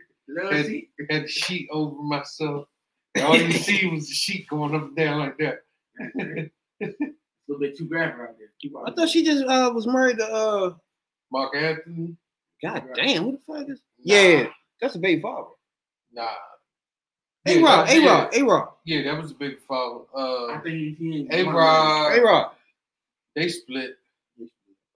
[0.50, 0.66] Had,
[1.10, 2.66] had the sheet over myself.
[3.14, 5.60] And all you see was the sheet going up and down like that.
[6.16, 6.48] A
[7.48, 8.48] little bit too graphic out there.
[8.60, 10.74] Keep I thought she just uh was married to uh.
[11.30, 12.16] Marc Anthony.
[12.62, 12.94] God Right.
[12.94, 13.80] damn, who the fuck is?
[14.04, 14.46] Nah, Yeah,
[14.80, 15.48] that's a baby father.
[16.12, 16.28] Nah.
[17.46, 20.04] A Yeah, Rod, that- A Rod, A Rod, Yeah, that was a big father.
[20.16, 21.28] I Uh, think he, he.
[21.30, 22.50] A Rod, A Rod.
[23.34, 23.96] they split.
[24.40, 24.44] A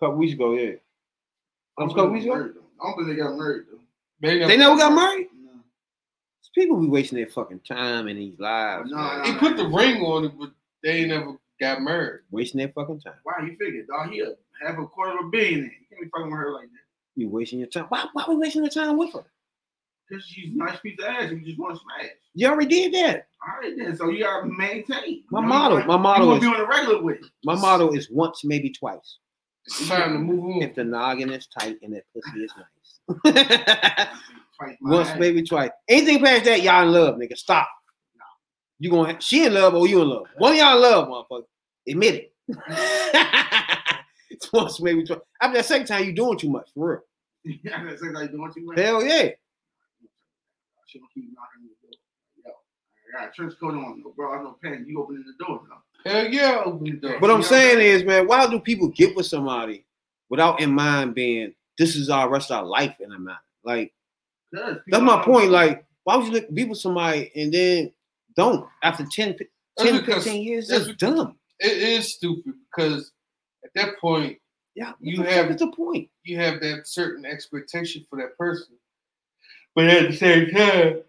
[0.05, 0.73] couple weeks ago, yeah.
[1.79, 2.35] I A don't couple weeks ago.
[2.35, 3.79] I don't think they got married though.
[4.21, 5.29] They They never got married.
[6.57, 8.91] People be wasting their fucking time in these lives.
[8.91, 9.23] No.
[9.25, 10.51] He put the ring on it, but
[10.83, 12.23] they ain't never got married.
[12.31, 13.15] Wasting their fucking time.
[13.25, 14.11] Why you figure, dog?
[14.11, 14.33] He a
[14.67, 15.65] half a quarter of a billionaire.
[15.65, 17.21] You can't be fucking with her like that.
[17.21, 17.85] You wasting your time.
[17.91, 18.07] Why?
[18.15, 19.25] Why we wasting your time with her?
[20.09, 21.31] Because she's a nice piece of ass.
[21.31, 22.11] You just want to smash.
[22.35, 23.27] You already did that.
[23.47, 23.95] All right then.
[23.97, 25.25] So you gotta maintain.
[25.31, 27.19] My You know, you my model is- be on the regular with.
[27.45, 29.19] My motto is once, maybe twice.
[29.67, 30.63] It's time to move on.
[30.63, 34.09] If the noggin is tight and that pussy is nice.
[34.57, 35.19] Twice once, ass.
[35.19, 35.71] maybe twice.
[35.89, 37.37] Anything past that, y'all in love, nigga.
[37.37, 37.69] Stop.
[38.79, 40.27] You gonna she in love or you in love?
[40.39, 41.45] One of y'all in love, motherfucker.
[41.89, 42.33] Admit it.
[44.31, 45.21] it's once, maybe twice.
[45.41, 47.01] After that second time, you doing too much for real.
[47.63, 48.79] yeah, that's like doing too much.
[48.79, 49.31] Hell yeah.
[50.87, 51.99] She gonna keep knocking on the door.
[52.45, 52.51] Yo,
[53.19, 54.89] I got a trench coat on, no bra, no pants.
[54.89, 56.11] You opening the door, though.
[56.11, 57.19] Hell yeah, I open the door.
[57.19, 59.85] What I'm saying is, man, why do people get with somebody
[60.29, 63.39] without in mind being this is our rest of our life in a mind?
[63.65, 63.93] Like
[64.57, 65.51] Cause that's my point.
[65.51, 67.93] Like, why would you look- be with somebody and then
[68.37, 69.37] don't after 10,
[69.79, 70.69] 10 because- 15 years?
[70.69, 71.39] that's It's dumb.
[71.61, 73.13] it is stupid because
[73.65, 74.39] at that point
[74.75, 76.11] Yeah, You you have- have the point.
[76.25, 78.79] you have that certain expectation for that person.
[79.75, 81.03] But at the same time,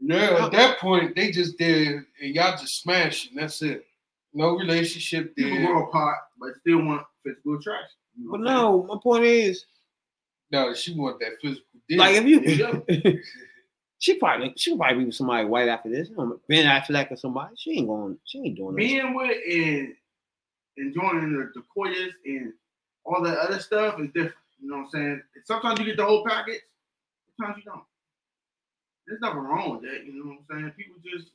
[0.00, 3.84] yeah, at that point they just did and y'all just smashed and that's it.
[4.32, 5.66] No relationship People there.
[5.66, 7.96] grow apart, but still want physical attraction.
[8.16, 9.64] You know But no, my point is,
[10.50, 11.98] No, she want that physical dick.
[11.98, 13.12] like, if you, Yeah.
[13.98, 16.08] she probably she probably be with somebody white after this.
[16.08, 17.54] You know, Ben Affleck or somebody.
[17.56, 18.18] She ain't going.
[18.24, 18.76] She ain't doing that.
[18.76, 19.94] being with and
[20.76, 22.52] enjoying the, the coitus and
[23.04, 24.34] all that other stuff is different.
[24.60, 25.22] You know what I'm saying?
[25.44, 26.60] Sometimes you get the whole package,
[27.36, 27.84] sometimes you don't.
[29.06, 30.04] There's nothing wrong with that.
[30.04, 30.72] You know what I'm saying?
[30.76, 31.30] People just,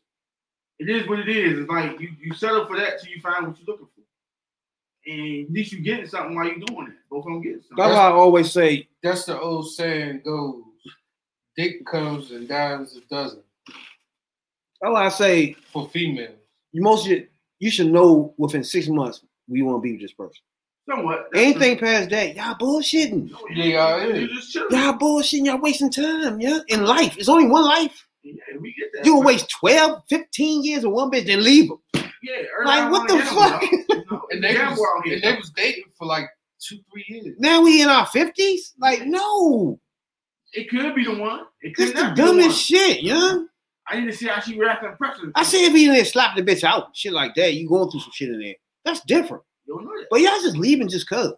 [0.80, 1.60] it is what it is.
[1.60, 3.93] It's like you, you settle for that till you find what you're looking for.
[5.06, 6.94] And at least you getting something while you're doing it.
[7.10, 7.78] Both of them getting something.
[7.78, 10.64] That's why I always say That's the old saying goes.
[11.58, 16.36] Dick comes and dies a dozen That's why I say for females.
[16.72, 17.28] you most should,
[17.60, 20.42] you should know within six months we want to be with this person.
[20.90, 21.28] Somewhat.
[21.32, 23.30] That's Anything past that, y'all bullshitting.
[23.30, 24.30] the- Yeah, You're is.
[24.32, 24.70] just chilling.
[24.72, 25.46] Y'all bullshitting.
[25.46, 26.40] Y'all wasting time.
[26.42, 28.06] Yeah, in life, it's only one life.
[28.24, 29.06] Yeah, we get that.
[29.06, 32.03] You waste 12, 15 years with one bitch, then leave them.
[32.24, 33.62] Yeah, Like, what the fuck?
[34.32, 36.26] And they, was, and they was dating for like
[36.60, 37.36] two, three years.
[37.38, 38.74] Now we in our fifties.
[38.80, 39.80] Like, no,
[40.54, 41.42] It could be the one.
[41.62, 42.38] It could this the not be the one.
[42.38, 43.48] dumbest shit, young.
[43.90, 45.34] I need to see how she reacts in person.
[45.36, 47.92] I say if he in there slap the bitch out, shit like that, you going
[47.92, 48.56] through some shit in there.
[48.86, 49.44] That's different.
[49.68, 50.08] You don't know that.
[50.10, 51.36] But y'all just leaving just cause.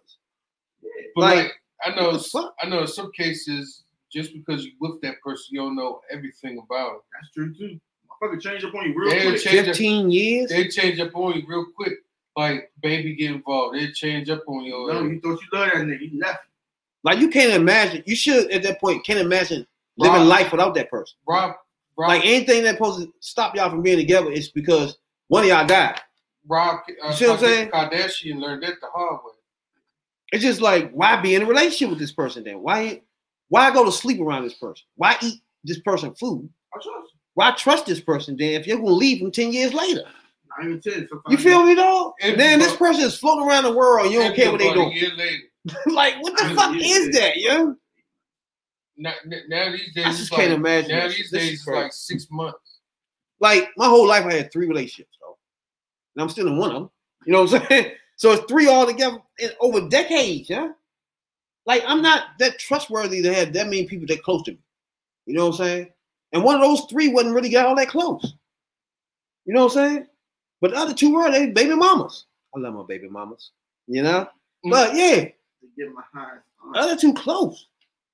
[1.16, 1.52] But Like, like,
[1.84, 2.54] I know, what?
[2.62, 3.82] I know in some cases,
[4.12, 7.00] just because you with that person, you don't know everything about them.
[7.12, 7.80] That's true too.
[8.22, 9.42] Motherfucker change up on you real They'll quick.
[9.42, 10.50] change- Fifteen years.
[10.50, 11.94] They change up on you real quick.
[12.36, 14.72] Like baby get involved, they change up on you.
[14.92, 16.12] No, you thought you loved that nigga.
[16.12, 16.44] You left.
[17.02, 18.02] Like you can't imagine.
[18.06, 21.16] You should at that point can't imagine living Rob- life without that person.
[21.26, 21.54] Rob,
[21.96, 24.98] Rob, Like anything that's supposed to stop y'all from being together is because
[25.28, 25.98] one of y'all died.
[26.46, 27.70] Rob, uh, You see what I'm saying?
[27.70, 29.32] Kardashian learned that the hard way.
[30.32, 32.60] It's just like why be in a relationship with this person then?
[32.60, 33.00] Why
[33.48, 34.84] why go to sleep around this person?
[34.96, 36.50] Why eat this person food?
[36.74, 37.15] I trust you.
[37.36, 40.04] Why trust this person then if you're gonna leave them 10 years later?
[40.58, 41.06] I even tell you.
[41.28, 42.14] You feel me though?
[42.18, 44.78] If- then this person is floating around the world, you don't care what they About
[44.78, 44.92] a doing.
[44.96, 45.42] year later.
[45.92, 47.76] like, what the fuck is that, yo?
[48.96, 49.12] Now,
[49.48, 51.16] now these days, I just like, can't imagine Now this.
[51.18, 52.78] these days, it's like six months.
[53.38, 55.36] Like my whole life I had three relationships, though.
[56.14, 56.90] And I'm still in one of them.
[57.26, 57.92] You know what I'm saying?
[58.16, 60.68] So it's three altogether in over decades, yeah.
[61.66, 64.58] Like I'm not that trustworthy to have that many people that close to me.
[65.26, 65.88] You know what I'm saying?
[66.32, 68.34] And one of those three wasn't really got all that close.
[69.44, 70.06] You know what I'm saying?
[70.60, 72.26] But the other two were they baby mamas.
[72.54, 73.50] I love my baby mamas.
[73.86, 74.28] You know?
[74.64, 74.70] Mm.
[74.70, 75.32] But yeah, To
[75.76, 76.02] get my
[76.72, 77.66] the other two close.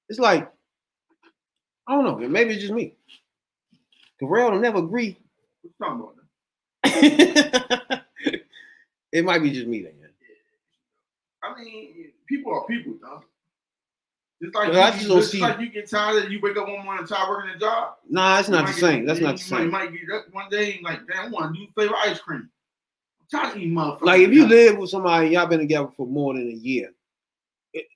[0.08, 0.50] It's like,
[1.86, 2.94] I don't know, maybe it's just me.
[4.20, 5.18] Terrell will never agree.
[5.62, 6.16] What talking about?
[6.84, 8.02] Then?
[9.12, 9.92] it might be just me then.
[11.42, 13.24] I mean, people are people, dog.
[14.42, 16.66] Just like, I you, just don't see- like you get tired and you wake up
[16.66, 17.94] one morning and tired working a job.
[18.10, 19.06] Nah, it's not the same.
[19.06, 19.64] That's not the same.
[19.66, 22.18] You might get up one day and like, damn, I want to do flavor ice
[22.18, 22.48] cream.
[23.20, 24.02] I'm tired of eating motherfuckers.
[24.02, 26.90] Like if you live with somebody, y'all been together for more than a year.
[27.72, 27.88] it's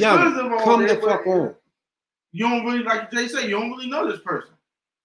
[0.00, 1.54] young, good of all Come the fuck on.
[2.32, 4.50] You don't really, like Jay say, you don't really know this person.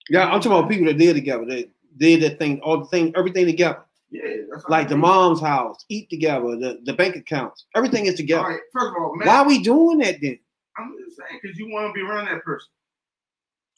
[0.10, 1.46] Yeah, I'm talking about people that did together.
[1.46, 3.84] That did that thing, all the thing, everything together.
[4.10, 8.16] Yeah, that's Like I the mom's house, eat together, the, the bank accounts, everything is
[8.16, 8.48] together.
[8.48, 10.40] right, first of all, man, Why are we doing that then?
[10.80, 12.70] I'm just saying because you want to be around that person.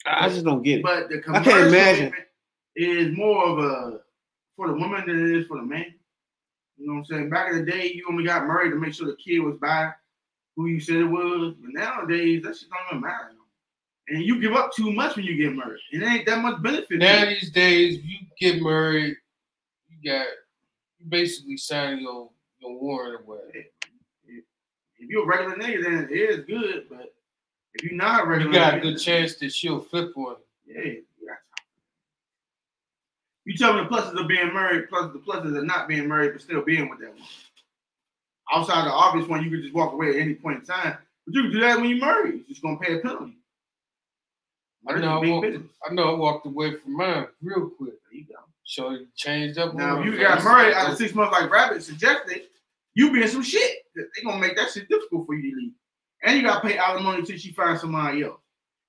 [0.06, 0.82] I just don't get it.
[0.82, 2.12] But the I can't imagine.
[2.74, 4.00] is more of a
[4.56, 5.94] for the woman than it is for the man.
[6.76, 7.30] You know what I'm saying?
[7.30, 9.92] Back in the day, you only got married to make sure the kid was by
[10.56, 11.54] who you said it was.
[11.60, 13.32] But nowadays, that shit don't even matter.
[14.08, 15.80] And you give up too much when you get married.
[15.92, 16.98] It ain't that much benefit.
[16.98, 19.16] Now these days, you get married,
[19.88, 20.26] you got
[20.98, 23.68] you basically sign your your warrant away.
[25.12, 26.86] You're a regular nigga, then it is good.
[26.88, 27.12] But
[27.74, 30.74] if you're not a regular, You got a good chance that she'll flip on you.
[30.74, 31.02] Yeah, you.
[33.44, 36.32] You tell me the pluses of being married, plus the pluses of not being married,
[36.32, 37.26] but still being with that woman.
[38.54, 40.96] Outside the obvious one, you could just walk away at any point in time.
[41.26, 42.36] But you can do that when you're married.
[42.36, 43.36] You're just gonna pay a penalty.
[44.88, 45.46] I know I, walked.
[45.90, 47.92] I know I walked away from mine real quick.
[48.10, 48.36] There you go.
[48.64, 49.74] So it changed up.
[49.74, 52.44] Now, if you got married after six months, like Rabbit suggested,
[52.94, 53.81] you be in some shit.
[53.94, 55.72] They gonna make that shit difficult for you to leave.
[56.24, 58.40] And you gotta pay alimony until she finds somebody else.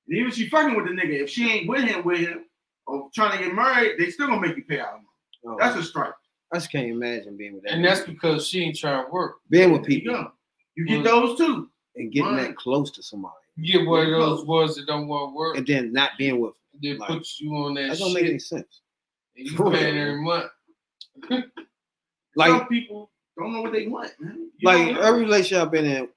[0.08, 2.46] And even if she fucking with the nigga, if she ain't with him, with him,
[2.88, 5.06] or trying to get married, they still gonna make you pay alimony.
[5.46, 6.14] Oh, That's a strike.
[6.54, 7.74] I just can't imagine being with that.
[7.74, 9.38] And that's because she ain't trying to work.
[9.50, 10.32] being with There you people go.
[10.76, 11.04] You get Mm.
[11.06, 11.70] those too.
[11.96, 12.48] and getting Right.
[12.48, 15.58] that close to somebody, You get one of those ones that don't want to work,
[15.58, 16.54] and then not being with.
[16.82, 18.82] they like, put you on that, That don't shit, make any sense.
[19.38, 20.52] and you For paying every month.
[22.36, 24.50] Like Some people don't know what they want, man.
[24.58, 26.08] You like every relationship I've been in,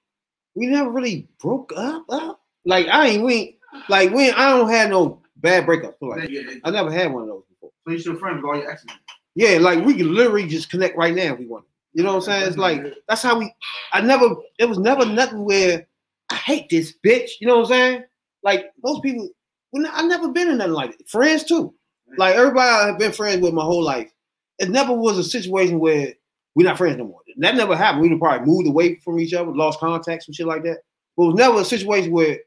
[0.54, 2.04] we never really broke up.
[2.08, 2.40] up.
[2.64, 3.58] Like I ain't we
[3.88, 5.94] like we I don't have no bad breakups.
[6.00, 7.70] Like, Yeah, I never had one of those before.
[7.86, 8.90] So you still friends with all your exes.
[9.34, 11.64] Yeah, like we can literally just connect right now if we want.
[11.92, 12.48] You know what I'm saying?
[12.48, 13.52] It's like that's how we.
[13.92, 14.34] I never.
[14.58, 15.86] It was never nothing where
[16.30, 17.30] I hate this bitch.
[17.40, 18.04] You know what I'm saying?
[18.42, 19.28] Like most people,
[19.72, 21.08] we n- I never been in nothing like that.
[21.08, 21.74] Friends too.
[22.18, 24.10] Like everybody I've been friends with my whole life.
[24.58, 26.14] It never was a situation where
[26.56, 27.20] we're not friends no more.
[27.36, 28.02] That never happened.
[28.02, 30.78] We'd probably moved away from each other, lost contacts and shit like that.
[31.14, 32.38] But it was never a situation where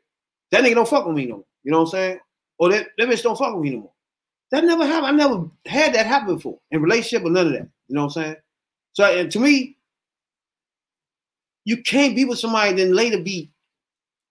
[0.50, 1.46] that nigga don't fuck with me no more.
[1.64, 2.20] You know what I'm saying?
[2.58, 3.92] Or that, that bitch don't fuck with me no more.
[4.50, 5.06] That never happened.
[5.06, 7.68] I never had that happen before in relationship or none of that.
[7.88, 8.36] You know what I'm saying?
[8.94, 9.78] So and to me,
[11.66, 13.52] you can't be with somebody then later be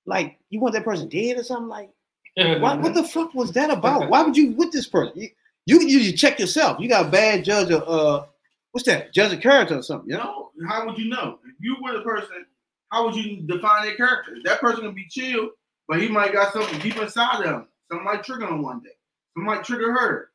[0.07, 1.91] like you want that person dead or something like
[2.37, 4.09] why, what the fuck was that about?
[4.11, 5.13] Why would you with this person?
[5.17, 5.29] You,
[5.67, 6.79] you usually check yourself.
[6.79, 8.27] You got a bad judge of uh
[8.73, 9.13] what's that?
[9.13, 10.51] Judge of character or something, you know?
[10.57, 11.39] No, how would you know?
[11.45, 12.47] If you were the person,
[12.91, 14.37] how would you define their character?
[14.45, 15.51] That person can be chill,
[15.89, 17.69] but he might got something deep inside of him.
[17.91, 18.91] Something might trigger him one day.
[19.35, 20.31] Something might trigger her.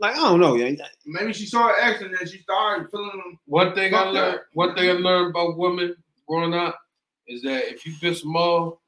[0.00, 0.76] Like I don't know, yeah.
[1.06, 3.38] Maybe she saw an ex and then she started feeling him.
[3.46, 4.40] One thing I learned, that.
[4.52, 5.96] one thing I learned about women
[6.28, 6.78] growing up
[7.26, 8.78] is that if you piss them off,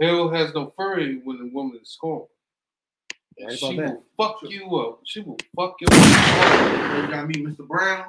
[0.00, 2.26] hell has no fury when the woman is scorned.
[3.38, 3.94] Yeah, she about that.
[3.94, 5.00] will fuck you up.
[5.04, 7.04] She will fuck you up.
[7.04, 7.66] You gotta meet Mr.
[7.66, 8.06] Brown.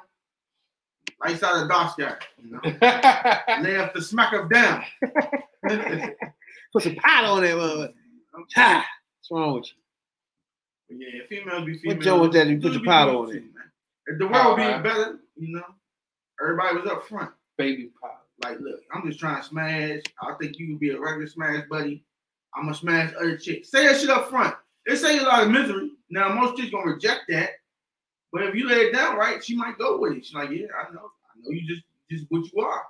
[1.23, 2.15] Right side of the dark sky.
[2.41, 3.63] You know?
[3.63, 4.83] Lay up to smack her down.
[6.73, 7.93] Put some pot on that motherfucker.
[8.55, 8.85] Ha!
[9.19, 9.65] What's wrong with
[10.89, 10.97] you?
[10.97, 11.97] Yeah, females be females.
[11.97, 13.43] What Joe was that you put Dudes your be powder on it?
[14.07, 14.83] If the world be Alright.
[14.83, 15.63] better, you know,
[16.41, 17.31] everybody was up front.
[17.57, 18.25] Baby pop.
[18.43, 20.01] Like, look, I'm just trying to smash.
[20.21, 22.03] I think you would be a regular smash buddy.
[22.55, 23.69] I'm gonna smash other chicks.
[23.69, 24.55] Say that shit up front.
[24.89, 25.91] It saves a lot of misery.
[26.09, 27.51] Now most chicks gonna reject that,
[28.33, 30.25] but if you lay it down right, she might go with it.
[30.25, 32.83] She's like, yeah, I know, I know you just just what you are.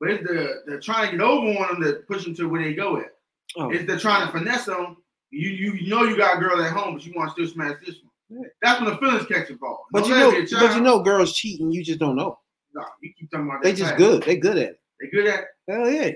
[0.00, 2.62] But it's the the trying to get over on them that push them to where
[2.62, 3.12] they go at.
[3.56, 4.96] Oh, It's the trying to finesse them.
[5.30, 7.76] You you know you got a girl at home, but you want to still smash
[7.86, 8.42] this one.
[8.42, 8.48] Yeah.
[8.62, 9.82] That's when the feelings catch involved.
[9.92, 11.70] but you know, it but you know, girls cheating.
[11.70, 12.38] You just don't know.
[12.74, 14.24] Nah, you keep talking about They just good.
[14.24, 14.80] They good at it.
[15.00, 16.12] They good at Hell yeah,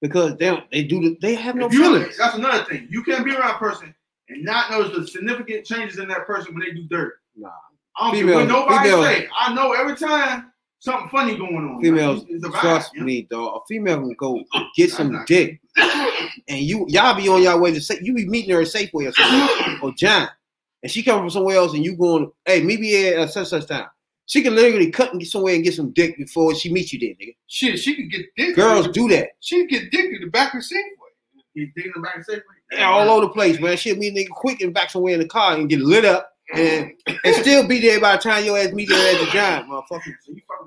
[0.00, 0.70] because they don't.
[0.70, 1.00] They do.
[1.00, 2.16] The, they have no you- feelings.
[2.16, 2.86] That's another thing.
[2.90, 3.92] You can't be around a person
[4.28, 7.14] and not notice the significant changes in that person when they do dirt.
[7.36, 7.50] Nah.
[7.98, 9.28] I don't care what nobody females- say.
[9.38, 11.80] I know every time something funny going on.
[11.80, 13.06] Females, Like, it's vibe, trust you know?
[13.06, 13.62] me, dog.
[13.62, 14.42] A female can go
[14.76, 15.60] get some not- dick,
[16.48, 19.08] and you y'all be on your way to say you be meeting her at Safeway
[19.08, 20.28] or something, or John,
[20.82, 23.26] and she come from somewhere else, and you going, hey, meet me here at uh,
[23.28, 23.86] such such time.
[24.28, 26.98] She can literally cut and get somewhere and get some dick before she meets you
[26.98, 27.36] there, nigga.
[27.46, 28.56] Shit, she could get dick.
[28.56, 29.28] Girls do that.
[29.40, 31.42] She could get dick in the back of the Safeway.
[31.54, 32.34] He's digging the back and say,
[32.72, 33.76] Yeah, all over the place, man.
[33.76, 36.92] Shit, me nigga quick and back somewhere in the car and get lit up and,
[37.06, 40.12] and still be there by the time your ass meet there at the giant, motherfucker.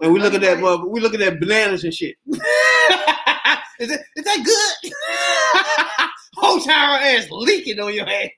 [0.02, 2.16] And we look at that, mother, we look at that bananas and shit.
[2.28, 2.38] is
[3.90, 4.92] that is that good?
[6.66, 8.30] Her ass leaking on your ass,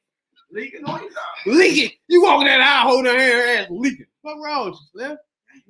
[0.52, 1.56] Leaking on you, dog.
[1.58, 1.92] leaking.
[2.08, 4.06] You walking that aisle holding her hand, ass leaking.
[4.22, 5.18] What wrong with you?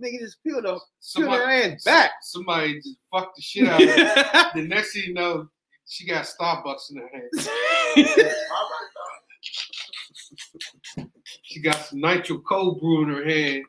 [0.02, 0.78] Nigga just peeled her,
[1.16, 2.12] peeled her ass back.
[2.22, 4.52] somebody just fucked the shit out of her.
[4.56, 5.48] the next thing you know,
[5.92, 7.30] she got Starbucks in her hand.
[7.36, 8.88] All right,
[10.98, 11.10] dog.
[11.44, 13.64] She got some nitro cold brew in her hand,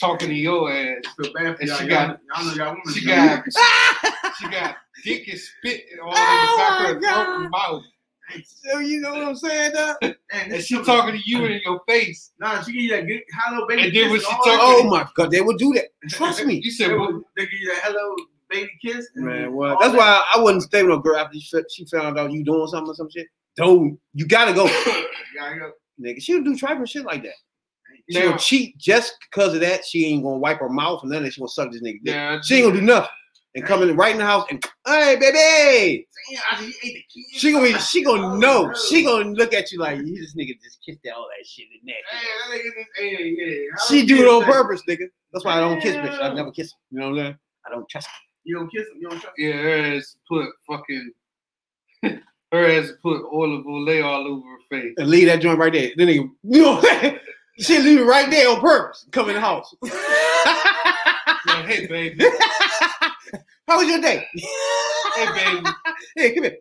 [0.00, 1.02] talking to your ass.
[1.20, 1.76] Feel bad for And y'all.
[1.78, 2.76] she y'all, got- y'all know y'all.
[2.94, 3.44] She got
[4.38, 7.82] she got dick and spit all in Oh the back of her mouth.
[8.44, 9.96] so you know what I'm saying, dog?
[10.02, 12.32] Man, And she talking to you in your face.
[12.40, 14.84] Nah, she give you that good hello baby And then when she all talk- Oh
[14.88, 15.86] my god, they would do that.
[16.08, 16.60] Trust me.
[16.64, 18.16] You said, They, well, would- they give you that hello
[18.50, 19.08] baby kiss.
[19.14, 19.98] Man, well, that's that.
[19.98, 22.90] why I wouldn't stay with a girl after she, she found out you doing something
[22.90, 23.26] or some shit.
[23.56, 24.66] Don't you gotta go,
[25.34, 25.68] Yeah, yeah.
[26.00, 26.20] nigga.
[26.20, 27.32] She'll do trifling shit like that.
[28.10, 29.84] She'll now, cheat just because of that.
[29.84, 32.14] She ain't gonna wipe her mouth and then she gonna suck this nigga dick.
[32.14, 33.08] now, She ain't gonna do nothing
[33.54, 36.06] and come in right in the house and hey baby.
[36.30, 37.26] Damn, I just ate the kids.
[37.32, 38.66] She gonna be, she Oh, gonna know.
[38.66, 38.74] no.
[38.74, 41.66] She gonna look at you like you this nigga just kissed that all that shit
[41.82, 42.50] in Hey, that.
[42.50, 45.06] that nigga hey, She do it on purpose, nigga.
[45.32, 46.20] That's why I don't kiss bitch.
[46.22, 46.72] I never kiss.
[46.72, 46.76] Her.
[46.90, 47.38] You know what I'm saying?
[47.66, 48.06] I don't trust.
[48.08, 48.12] Her.
[48.46, 48.94] You don't kiss him.
[49.00, 51.10] You don't trust yeah, her ass put fucking,
[52.52, 54.94] her ass put oil of Olay all over her face.
[54.98, 55.90] and leave that joint right there.
[55.96, 57.18] Then nigga, you know what I'm saying?
[57.58, 59.06] She leave it right there on purpose.
[59.12, 59.74] Come in the house.
[61.46, 62.24] Like, hey, baby,
[63.68, 64.26] How was your day?
[65.14, 65.66] hey, baby.
[66.16, 66.56] hey, come here.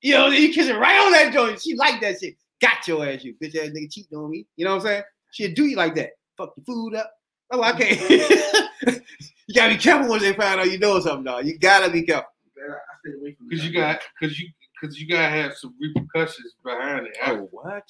[0.00, 1.60] You know, you kiss it right on that joint.
[1.60, 2.36] She like that shit.
[2.60, 4.46] Got your ass, you bitch ass nigga cheating on me.
[4.56, 5.02] You know what I'm saying?
[5.32, 6.10] She'll do you like that.
[6.38, 7.12] Fuck your food up.
[7.50, 8.00] Oh, I can't.
[9.46, 11.46] you gotta be careful when they find out you know something, dog.
[11.46, 12.28] You gotta be careful.
[12.56, 14.48] Man, I, I stay away from Because you got, because you,
[14.80, 17.16] because you gotta have some repercussions behind it.
[17.26, 17.84] Oh, what?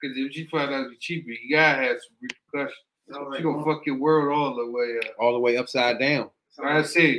[0.00, 2.78] Because if you find out you're cheaper, you gotta have some repercussions.
[3.10, 5.14] So, like, She gonna fuck your world all the way up.
[5.18, 6.30] All the way upside down.
[6.58, 7.16] Like I said,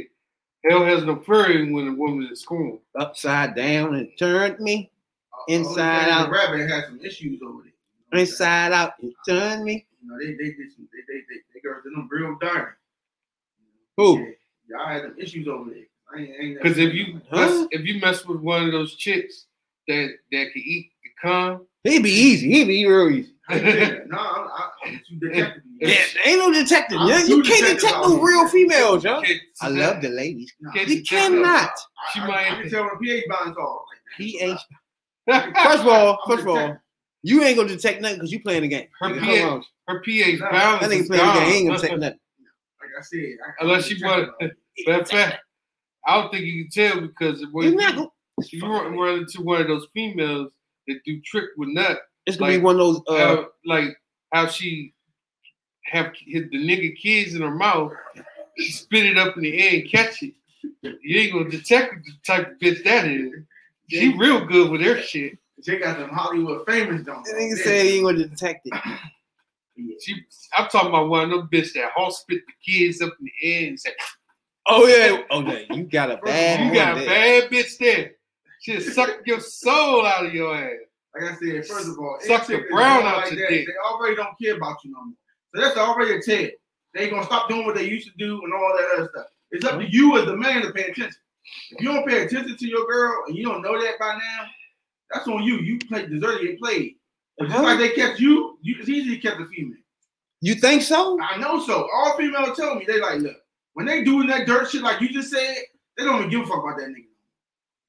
[0.67, 2.79] hell has no fury when a woman is scorned.
[2.97, 4.91] Upside down and turned me.
[5.33, 6.23] uh, inside OnlyFans out.
[6.25, 8.19] and Rabbit had some issues over there.
[8.21, 9.85] Inside out and turned me.
[10.03, 12.71] You know, they they did some they they they, they girls did them real dirty.
[13.97, 14.19] Who?
[14.19, 14.25] Yeah,
[14.69, 15.83] y'all had them issues over there.
[16.13, 17.37] I ain't, ain't Because if you Huh?
[17.47, 19.45] mess, if you mess with one of those chicks
[19.87, 22.49] that that can eat the cum, He'd be easy.
[22.49, 23.33] He'd be real easy.
[23.49, 24.09] I ain't saying that.
[24.09, 24.47] no, I'm,
[24.85, 25.63] I'm too detective.
[25.81, 25.95] Yeah,
[26.25, 26.97] ain't no detective.
[27.05, 29.21] Yeah, you can't detect out no real females, yo.
[29.21, 30.53] can't- I love the ladies.
[30.61, 31.71] No, Can't You detect cannot.
[32.13, 33.81] She I, I, might- I can tell when pH bonds off.
[33.91, 34.59] Like, pH.
[35.63, 36.81] First of all, first of all, detective.
[37.24, 38.88] You ain't gonna detect nothing because you playing the game.
[38.99, 40.01] Her Nigga, pH hold on.
[40.03, 41.43] pH Nah, balance That nigga playing the game.
[41.53, 41.82] Ain't gonna gone.
[41.82, 42.19] detect nothing.
[42.82, 44.53] Like I said, I, Unless you I'm want-
[44.88, 45.38] Matter fact,
[46.05, 48.07] I don't think you can tell because when You're you, not gonna,
[48.39, 50.51] if you run, run into one of those females
[50.88, 53.01] that do trick with nut, it's gonna be one of those.
[53.07, 53.89] Uh, how, like
[54.34, 54.93] how she
[55.86, 57.91] have hit the nigga kids in her mouth,
[58.57, 60.34] she spit it up in the air and catch it.
[60.82, 63.32] You ain't gonna detect the type of bitch that is.
[63.89, 65.38] She real good with her shit.
[65.66, 67.24] They got them Hollywood famous don't.
[67.26, 68.68] that nigga said he ain't gonna detect.
[70.01, 70.16] She,
[70.55, 73.32] I'm talking about one of them bitch that hall spit the kids up in the
[73.41, 73.89] air and say,
[74.68, 75.24] Oh yeah.
[75.32, 75.76] Oh yeah.
[75.76, 76.68] You got a bad.
[76.68, 77.41] "You got a there.
[77.41, 78.11] bad bitch there."
[78.61, 80.74] She'll suck your soul out of your ass.
[81.16, 83.68] Like I said, first of all, Suck any the brown out like your dick.
[83.68, 85.16] They already don't care about you no more.
[85.55, 86.49] So that's already a tell.
[86.93, 89.26] They gonna stop doing what they used to do and all that other stuff.
[89.51, 91.11] It's up to you as the man to pay attention.
[91.72, 94.45] If you don't pay attention to your girl and you don't know that by now,
[95.14, 95.57] that's on you.
[95.57, 96.95] You play deserted get played.
[97.38, 99.78] But just like they kept you, you it's easy to kept the female.
[100.41, 101.20] You think so?
[101.22, 101.88] I know so.
[101.93, 103.38] All females tell me they like, look,
[103.74, 105.55] when they doing that dirt shit like you just said,
[105.97, 107.05] they don't even give a fuck about that nigga.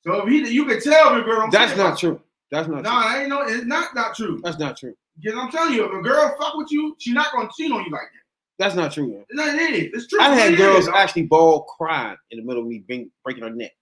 [0.02, 1.50] So if he, you can tell if a girl.
[1.50, 2.20] That's not true.
[2.50, 2.82] That's not you.
[2.84, 2.92] true.
[2.92, 3.42] Nah, ain't no.
[3.42, 4.40] It's not not true.
[4.42, 4.94] That's not true.
[5.20, 7.84] Because I'm telling you, if a girl fuck with you, she not gonna cheat on
[7.84, 8.24] you like that.
[8.58, 9.08] That's not true.
[9.08, 9.24] Man.
[9.32, 9.90] No, it is.
[9.94, 10.20] It's true.
[10.20, 13.50] It had is, girls actually ball crying in the middle of me bring, breaking her
[13.50, 13.72] neck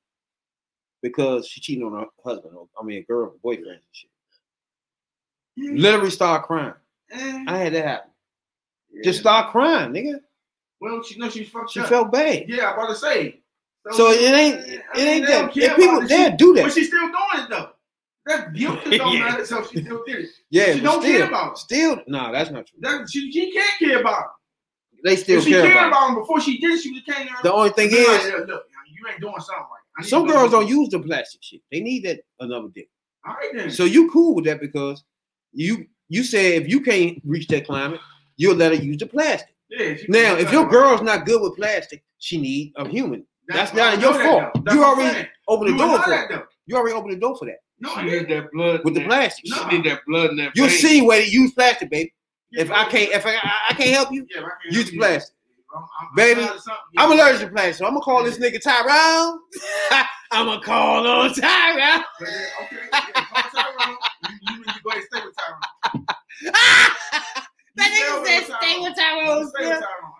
[1.03, 2.55] because she cheated on her husband.
[2.57, 4.11] Or, I mean, a girl, boyfriend, and shit.
[5.57, 5.73] Yeah.
[5.75, 6.75] Literally start crying.
[7.13, 7.89] I had that mm-hmm.
[7.89, 8.11] happen.
[8.93, 9.01] yeah.
[9.05, 10.21] Just start crying, nigga.
[10.81, 11.71] Well, she know she's fucked up.
[11.71, 11.89] She up.
[11.89, 12.45] felt bad.
[12.49, 13.41] Yeah, I'm about to say.
[13.93, 15.57] So it ain't I it mean, ain't that.
[15.57, 16.73] If people they She- do But that.
[16.73, 17.71] she's still doing it though.
[18.27, 19.19] That guilt don't Yeah.
[19.19, 20.31] matter, so she still did it.
[20.51, 21.59] Yeah, she don't still, care about it.
[21.59, 22.79] still, no, that's not true.
[22.81, 24.27] That, she, she can't care about
[25.05, 25.89] They still If she care cared about.
[25.89, 27.29] about him before she did, she was there.
[27.43, 29.82] The only thing is, like, look, look, you ain't doing something right.
[29.99, 31.61] I some girls do don't use the plastic shit.
[31.71, 32.89] They need that another dick.
[33.27, 33.71] All right then.
[33.71, 35.05] So you cool with that because
[35.53, 38.01] you you say if you can't reach that climate,
[38.37, 39.55] you'll let her use the plastic.
[39.71, 43.25] yeah, she- Now, if your girl's not good with plastic, she need a human.
[43.49, 44.65] That's I not your fault.
[44.65, 44.73] though.
[44.73, 46.43] You already opened the You door for that though.
[46.67, 49.05] You already opened the door for that No, She I need that blood with the
[49.05, 49.45] plastic.
[49.49, 49.57] No.
[49.69, 50.79] She need that blood in that You'll vein.
[50.79, 52.15] see where they use plastic, baby.
[52.51, 53.35] Yeah, If I can't, if I,
[53.71, 55.35] I can't help you, yeah, if I can't use help the you, plastic.
[55.75, 56.59] I'm, I'm, Baby, I'm,
[56.99, 59.39] I'm allergic to plastic, so I'm gonna call this nigga Tyrone.
[60.31, 62.05] I'm gonna call on Tyrone.
[62.21, 63.97] Okay, yeah, call Tyrone.
[64.43, 66.05] You, you to go ahead stay with Tyrone.
[67.77, 68.95] that nigga said stay with
[69.49, 69.79] Stay with.
[69.81, 70.13] Tyrone.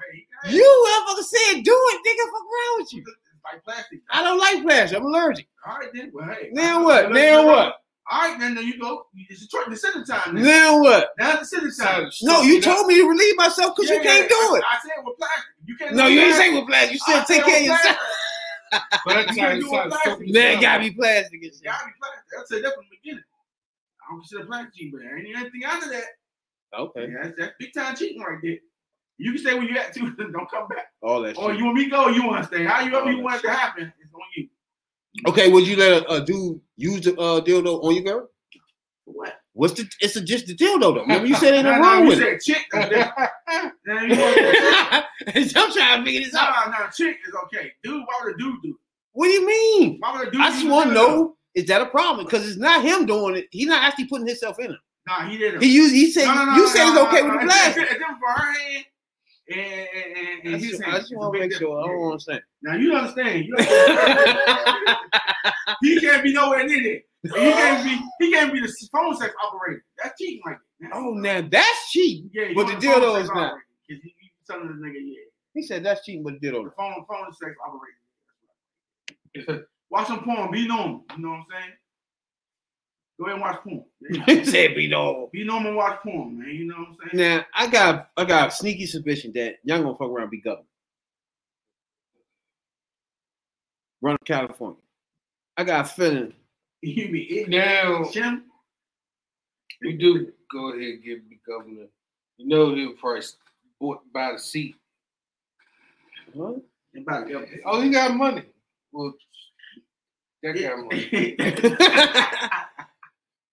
[0.45, 2.25] Hey, You motherfucker said do it, nigga.
[2.33, 3.05] Fuck around with you.
[3.45, 4.01] Like plastic.
[4.11, 4.99] I don't like plastic.
[4.99, 5.49] I'm allergic.
[5.69, 6.11] All right then.
[6.15, 6.49] Well, hey.
[6.53, 7.13] Now I- what?
[7.13, 7.75] Now what?
[8.13, 9.07] All right, then there you go.
[9.17, 10.35] It's the decision time.
[10.35, 11.11] Now, Now what?
[11.19, 12.11] now it's decision time.
[12.23, 14.65] No, you told me to relieve myself because you can't yeah, do I, it.
[14.71, 15.45] I said with plastic.
[15.65, 15.95] You can't.
[15.97, 16.53] No, do you ain't plastic.
[16.53, 16.93] say with plastic.
[16.93, 17.97] You I said take care of yourself.
[17.97, 18.09] plastic.
[19.05, 20.13] But that You time, do with plastic.
[20.13, 21.43] something- gotta be plastic.
[21.43, 21.61] and shit.
[21.65, 22.23] Yeah, I be plastic.
[22.39, 23.25] I said that from the beginning.
[23.25, 26.05] I don't consider plastic cheating, but there ain't anything after that.
[26.79, 27.07] Okay.
[27.09, 28.57] Yeah, that's, that's big time cheating right there.
[29.19, 30.11] You can stay where you at too.
[30.17, 30.87] Don't come back.
[31.03, 31.59] All that Or shit.
[31.59, 32.65] you want me to go, or you want to stay.
[32.65, 34.49] How you ever you want it to happen, it's on you.
[35.29, 38.29] Okay, would you let a, a dude use the uh, dildo on your girl?
[39.05, 39.35] What?
[39.53, 39.87] What's the?
[40.01, 41.01] It's a, just the dildo though.
[41.03, 42.41] Remember you said ain't Nah, nothing wrong you with it.
[42.41, 42.63] chick.
[42.73, 43.75] That's different.
[43.87, 46.67] Now you want I'm trying to figure this out.
[46.67, 47.73] Nah, nah, chick is okay.
[47.85, 48.77] Dude, why would a dude do it?
[49.13, 49.97] What do you mean?
[50.01, 51.09] Why would a dude I just want to dildo?
[51.09, 52.25] know is that a problem?
[52.25, 53.49] Because it's not him doing it.
[53.51, 54.79] He's not actually putting himself in it.
[55.07, 55.63] Nah, he didn't.
[55.63, 55.95] He used.
[55.95, 56.25] He said.
[56.27, 57.83] No, no, no, you no, said no, it's okay no, with the it's different- plastic.
[57.83, 58.85] It's different for her hand
[59.51, 60.83] and, and, and, his just.
[60.85, 61.83] I just want to make sure.
[61.83, 62.43] I don't understand.
[62.63, 63.45] Now you understand.
[63.47, 64.99] You understand.
[65.83, 67.01] he can't be nowhere near.
[67.25, 68.01] And He can't be.
[68.27, 69.85] He can't be the phone sex operator.
[70.03, 70.91] That's cheating, like that.
[70.95, 72.31] Oh, now that's cheating.
[72.33, 72.53] yeah.
[72.55, 73.37] but the deal though is not.
[73.37, 73.67] operator.
[73.89, 75.21] 'Cause he, he telling this nigga, yeah,
[75.55, 76.65] He said that's cheating, but the dildo.
[76.65, 77.53] the phone phone sex
[79.37, 79.67] operator.
[79.91, 80.51] Watch some porn.
[80.51, 81.05] Be normal.
[81.17, 81.73] You know what I'm saying?
[83.23, 83.85] Go ahead and watch porn.
[84.27, 85.31] he said be normal.
[85.33, 86.49] Be normal and watch porn, man.
[86.49, 87.39] You know what I'm saying?
[87.39, 90.41] Now I got I got a sneaky suspicion that young gonna fuck around and be
[90.41, 90.67] governor.
[94.01, 94.81] Run California.
[95.57, 96.35] I got a feeling.
[96.85, 97.49] You be it.
[97.49, 98.43] Now Jim,
[99.83, 101.87] we do go ahead and give the governor.
[102.39, 103.23] You know he'll probably
[103.81, 104.75] bought by the seat.
[106.37, 106.55] Huh?
[107.01, 108.43] about to Oh, he got money.
[108.91, 109.15] Well,
[110.43, 112.57] that kind of money.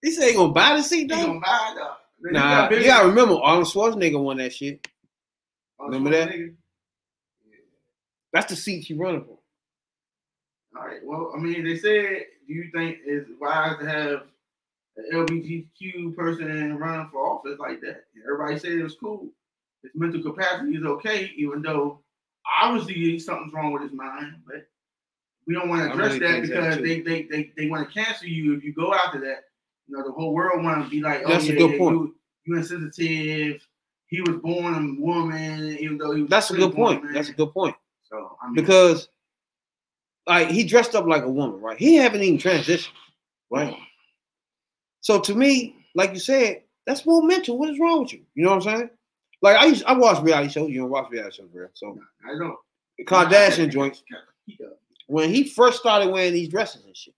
[0.02, 1.26] He said he gonna buy the seat He though.
[1.28, 1.92] gonna buy it.
[2.22, 4.86] They Nah, you gotta remember Arnold Schwarzenegger won that shit.
[5.80, 6.30] Oh, remember that?
[6.30, 6.54] nigga.
[8.34, 9.40] That's the seat she running for.
[10.78, 11.00] All right.
[11.04, 14.22] Well, I mean, they said, do you think it's wise to have
[14.98, 18.04] an LGBTQ person running for office like that?
[18.24, 19.28] Everybody said it was cool.
[19.82, 22.02] His mental capacity is okay, even though
[22.62, 24.36] obviously something's wrong with his mind.
[24.46, 24.68] But
[25.48, 27.88] we don't want to address really that think that because they they they, they want
[27.88, 29.46] to cancel you if you go after that.
[29.90, 31.78] You know, the whole world want to be like, oh That's a yeah, good yeah,
[31.80, 31.96] point.
[31.96, 32.16] You,
[32.46, 33.68] you insensitive.
[34.08, 36.30] He was born a woman, even though he was.
[36.30, 37.04] That's a good point.
[37.04, 37.14] man.
[37.14, 37.76] That's a good point.
[38.04, 39.10] So I mean, Because
[40.28, 41.78] like he dressed up like a woman, right?
[41.78, 42.90] He haven't even transitioned,
[43.50, 43.76] right?
[45.02, 47.58] So to me, like you said, that's more mental.
[47.58, 48.22] What is wrong with you?
[48.36, 48.90] You know what I'm saying?
[49.42, 50.70] Like I used, I watch reality shows.
[50.70, 51.68] You don't watch reality shows, bro.
[51.74, 52.56] So I don't.
[52.98, 54.04] the Kardashian joints.
[55.08, 57.14] When he first started wearing these dresses and shit.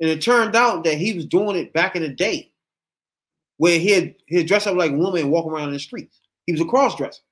[0.00, 2.50] And it turned out that he was doing it back in the day
[3.58, 6.20] where he'd, he'd dress up like a woman and walk around in the streets.
[6.46, 7.22] He was a cross dresser.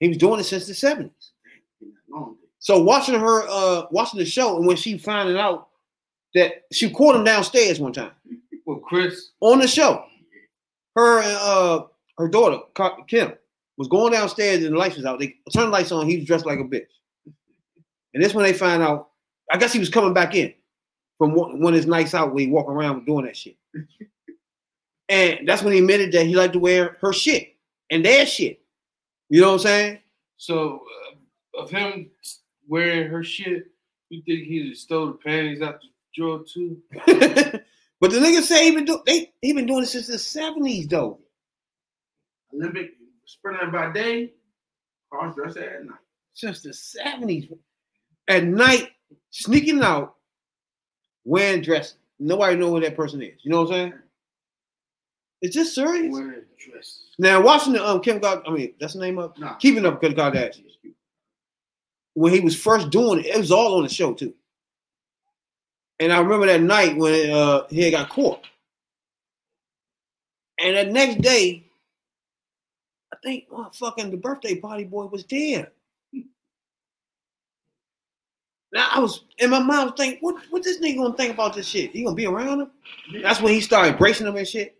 [0.00, 1.10] He was doing it since the 70s.
[2.58, 5.68] So watching her, uh, watching the show, and when she finding out
[6.34, 8.10] that she caught him downstairs one time
[8.66, 10.04] Well, Kris, on the show,
[10.96, 11.84] her and uh,
[12.18, 12.58] her daughter,
[13.06, 13.32] Kim,
[13.78, 15.18] was going downstairs and the lights was out.
[15.18, 16.08] They turned the lights on.
[16.08, 16.86] He was dressed like a bitch.
[18.14, 19.10] And this when they find out,
[19.50, 20.52] I guess he was coming back in
[21.18, 23.56] from one, of his nights out where he walk around doing that shit.
[25.08, 27.54] And that's when he admitted that he liked to wear her shit
[27.90, 28.60] and their shit.
[29.28, 29.98] You know what I'm saying?
[30.36, 30.82] so
[31.56, 32.10] uh, of him
[32.68, 33.68] wearing her shit,
[34.10, 36.80] you think he just stole the panties out the drawer too?
[38.00, 40.88] but the niggas say he been do they he been doing it since the 70s
[40.88, 41.18] though.
[42.54, 42.92] Olympic
[43.24, 44.32] sprinter by day,
[45.10, 45.98] cross dresser at night.
[46.32, 47.50] Since the 70s.
[48.28, 48.90] At night,
[49.30, 50.16] sneaking out,
[51.26, 51.96] wearing dresses.
[52.18, 53.34] Nobody know who that person is.
[53.42, 53.94] You know what I'm saying?
[55.42, 56.10] Is this serious?
[56.10, 57.02] Wearing dresses.
[57.18, 59.54] Now watching the um Kim God, I mean that's the name of No.
[59.58, 60.72] Keeping Up with the Kardashians.
[62.14, 64.32] When he was first doing it, it was all on the show too.
[65.98, 68.46] And I remember that night when uh he had got caught.
[70.58, 71.66] And the next day,
[73.12, 75.72] I think oh, fucking the birthday party boy was there.
[78.76, 81.54] Now I was in my mind was thinking, what what this nigga gonna think about
[81.54, 81.92] this shit?
[81.92, 82.70] He gonna be around him?
[83.22, 84.76] That's when he started embracing him and shit.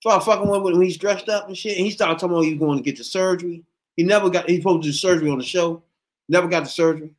[0.00, 1.76] So I fucking went with him when he's dressed up and shit.
[1.76, 3.62] And he started talking about he was going to get the surgery.
[3.96, 4.48] He never got.
[4.48, 5.82] He supposed to do surgery on the show.
[6.26, 7.14] Never got the surgery.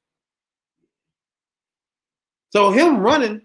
[2.49, 3.43] So him running,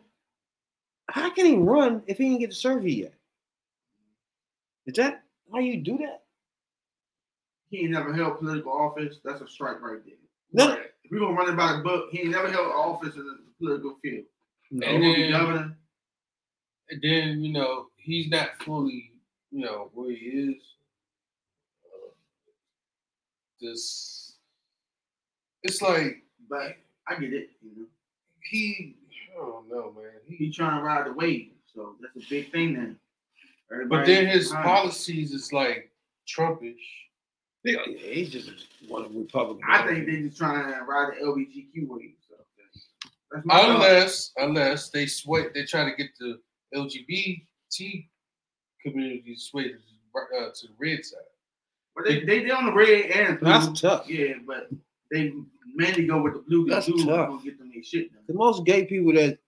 [1.11, 3.14] how can he run if he didn't get the surgery yet?
[4.87, 6.23] Is that how you do that?
[7.69, 9.21] He ain't never held political office.
[9.23, 10.14] That's a strike right there.
[10.53, 10.83] No.
[11.09, 13.38] If we're gonna run it by the book, he ain't never held office in the
[13.59, 14.24] political field.
[14.70, 14.86] No.
[14.86, 15.78] And He gonna be then- governor.
[16.90, 19.12] And then you know he's not fully,
[19.50, 20.62] you know, where he is.
[21.84, 22.11] Uh,
[23.61, 24.36] This,
[25.62, 27.50] it's like But I get it.
[27.62, 27.86] You know,
[28.42, 28.96] he,
[29.32, 30.12] I don't know, man.
[30.26, 32.98] He, he trying to ride the wave, so that's a big thing then.
[33.88, 35.90] but then his policies is like
[36.26, 36.76] Trumpish.
[37.64, 38.50] Yeah, he's just
[38.88, 39.64] one of the Republicans.
[39.68, 42.12] I think they're just trying to ride the LGBTQ wave.
[42.28, 42.88] So that's,
[43.32, 43.74] that's my thought.
[43.74, 46.38] Unless, unless they sway, they try to get the
[46.74, 48.06] LGBT
[48.82, 51.18] community to sway to, the- uh, to the red side.
[51.94, 53.48] But they they they on the red and blue.
[53.50, 54.09] That's tough.
[54.09, 54.68] Yeah, but
[55.11, 55.32] they
[55.74, 56.64] mainly go with the blue.
[56.66, 57.28] 'cause That's blue tough.
[57.28, 58.22] gonna get them shit done.
[58.28, 59.38] The most gay people that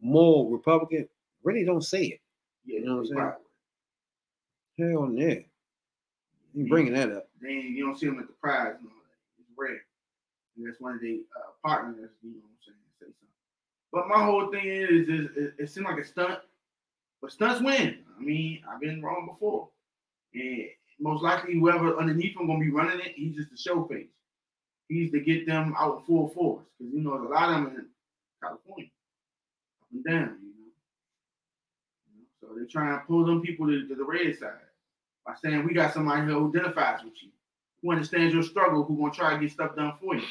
[0.00, 1.08] more Republican
[1.44, 2.20] really don't say it.
[2.64, 3.18] Yeah, You know what I'm saying?
[3.18, 3.34] right.
[4.78, 5.38] Hell yeah.
[6.54, 7.29] You bringing that up.
[7.40, 9.40] They you don't see them at the prize and all that.
[9.40, 9.80] It's rare.
[10.56, 13.28] And that's one of the uh, partners, you know what I'm saying, say something.
[13.92, 16.40] But my whole thing is, is it, it seems like a stunt,
[17.22, 17.98] but stunts win.
[18.18, 19.68] I mean, I've been wrong before.
[20.34, 20.66] And
[21.00, 24.08] most likely whoever underneath him gonna be running it, he's just a show face.
[24.88, 26.66] He's to get them out full force.
[26.78, 27.86] Because you know there's a lot of them in
[28.42, 28.90] California.
[29.82, 30.72] Up and down, you know.
[32.12, 34.69] You know, So they're trying to pull them people to, to the red side
[35.26, 37.30] by saying we got somebody here who identifies with you,
[37.82, 40.24] who understands your struggle, who gonna try to get stuff done for you.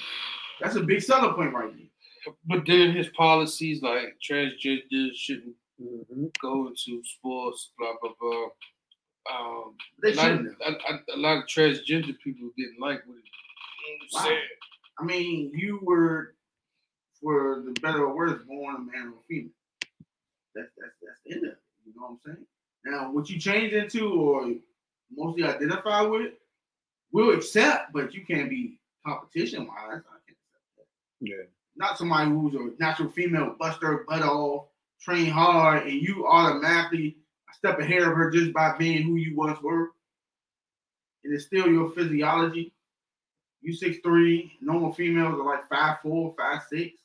[0.59, 2.33] That's a big selling point right there.
[2.45, 6.37] But then his policies, like transgenders shouldn't Mhm.
[6.41, 8.49] go into sports, blah blah blah.
[9.31, 10.57] Um, They a, lot of, shouldn't.
[10.61, 13.23] a, a- a lot of transgender people didn't like what it
[14.13, 14.21] Wow.
[14.23, 14.47] said.
[14.99, 16.35] I mean, you were,
[17.21, 19.51] for the better or worse, born a man or a female.
[20.55, 21.59] That's that's that's the end of it.
[21.85, 22.47] You know what I'm saying?
[22.85, 24.53] Now, what you change into or
[25.15, 26.33] mostly identify with,
[27.11, 29.77] we'll accept, but you can't be competition wise.
[29.79, 30.85] I can't accept that.
[31.21, 31.43] Yeah.
[31.75, 34.67] Not somebody who's a natural female, bust her butt off,
[35.01, 37.17] train hard, and you automatically
[37.49, 39.91] a step ahead of her just by being who you once were.
[41.23, 42.73] And it's still your physiology.
[43.61, 46.97] You six three, normal females are like five four, five six.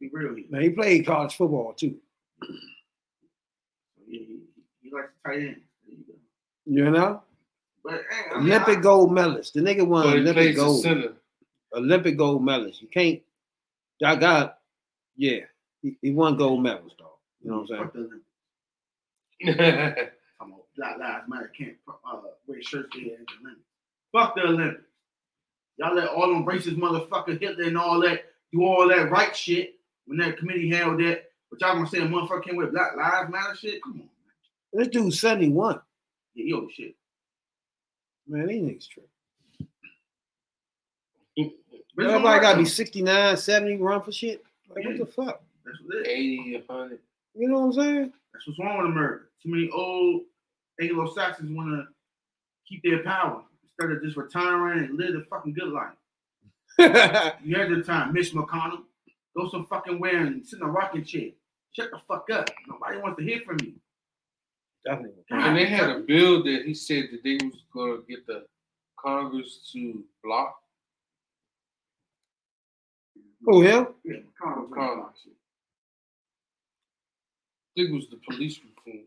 [0.00, 0.46] Be real here.
[0.48, 1.96] Man, he played college football too.
[4.94, 5.60] So, yeah, he, he likes to tight end.
[5.86, 6.84] There you go.
[6.84, 7.22] You know,
[7.84, 9.54] But hey, I mean, Olympic I- gold medalist.
[9.54, 10.86] The nigga won Olympic gold.
[11.74, 12.80] Olympic gold medalist.
[12.82, 13.20] You can't.
[14.04, 14.58] I got.
[15.16, 15.40] Yeah,
[15.82, 17.18] he, he won gold medals though.
[17.42, 18.20] You know what I'm saying?
[19.44, 20.10] Fuck the Olympics.
[20.38, 23.66] Come on, Black Lives Matter can't uh, wear shirts there at the Olympics.
[24.12, 24.82] Fuck the Olympics.
[25.76, 29.74] Y'all let all them racist motherfuckers Hitler and all that do all that right shit
[30.06, 31.24] when that committee held that.
[31.50, 33.82] But y'all gonna say a motherfucker can't wear Black Lives Matter shit?
[33.82, 34.08] Come on, man.
[34.74, 35.80] This dude's 71.
[36.34, 36.96] Yeah, he old shit.
[38.26, 39.02] Man, these niggas true.
[41.96, 44.42] But Everybody gotta be 69, 70 run for shit.
[44.74, 45.26] Like what the fuck?
[45.26, 45.38] though.
[45.64, 46.58] That's what it is.
[46.58, 46.98] 80, 100.
[47.36, 48.12] You know what I'm saying?
[48.32, 49.24] That's what's wrong with America.
[49.42, 50.22] Too many old
[50.80, 51.86] Anglo-Saxons want to
[52.68, 53.42] keep their power
[53.78, 55.94] instead of just retiring and live the fucking good life.
[57.44, 58.82] You had the time, Mitch McConnell.
[59.36, 61.28] Go some fucking way and sit in a rocking chair.
[61.72, 62.50] Shut the fuck up.
[62.66, 63.74] Nobody wants to hear from you.
[64.86, 65.22] Definitely.
[65.30, 68.44] And they had a bill that he said that they was gonna get the
[68.98, 70.56] Congress to block.
[73.48, 73.86] Oh him?
[74.04, 74.68] Yeah, McConnell.
[74.68, 75.04] McConnell.
[75.06, 75.10] I
[77.76, 79.04] think it was the police reform.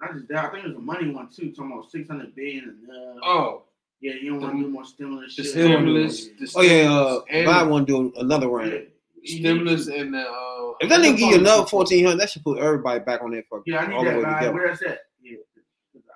[0.00, 0.44] Not just that.
[0.46, 1.50] I think it was a money one too.
[1.52, 3.62] Talking about six hundred billion and uh, Oh,
[4.00, 5.36] yeah, you don't want to do more stimulus.
[5.36, 5.52] the shit.
[5.52, 8.52] stimulus, the Oh yeah, uh, and Biden want to do another Yeah.
[8.56, 8.86] round.
[9.24, 10.20] stimulus and the.
[10.22, 13.42] Uh, If that nigga give you another 1400, that should put everybody back on their
[13.50, 14.34] fucking Yeah, I need all the that way guy.
[14.40, 14.52] together.
[14.54, 14.98] Where that's at?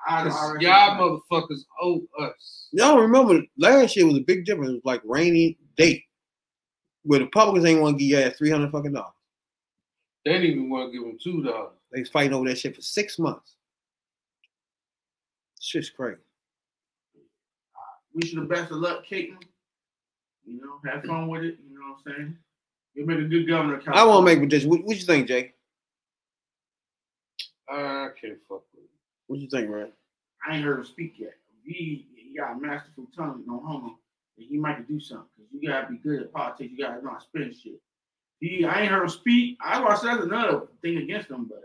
[0.09, 0.15] Yeah.
[0.17, 2.69] I, Cause y'all motherfuckers owe us.
[2.73, 4.71] Y'all remember last year was a big difference.
[4.71, 6.05] It was like rainy day.
[7.05, 9.13] Where the Republicans ain't want to give your ass 300 fucking dollars.
[10.25, 11.73] They didn't even want to give them two dollars.
[11.93, 13.57] They was fighting over that shit for six months.
[15.61, 16.21] Shit's crazy.
[18.15, 19.37] wish you the best of luck, Caitlyn.
[20.45, 21.59] You know, have fun with it.
[21.69, 22.37] You know what I'm saying?
[22.95, 23.81] You'll make a good governor.
[23.87, 24.41] I won't California.
[24.41, 24.65] make this.
[24.65, 25.55] What, what you think, Jay?
[27.69, 28.72] I can't fuck with it.
[29.33, 29.93] What you think, Ryan?
[30.47, 31.33] I ain't heard him speak yet.
[31.65, 33.99] He, he got a masterful tongue, no homo.
[34.37, 36.71] And he might do something because you gotta be good at politics.
[36.71, 37.81] You gotta know how to spin shit.
[38.41, 39.57] He, I ain't heard him speak.
[39.59, 41.63] I watched that's another thing against him, but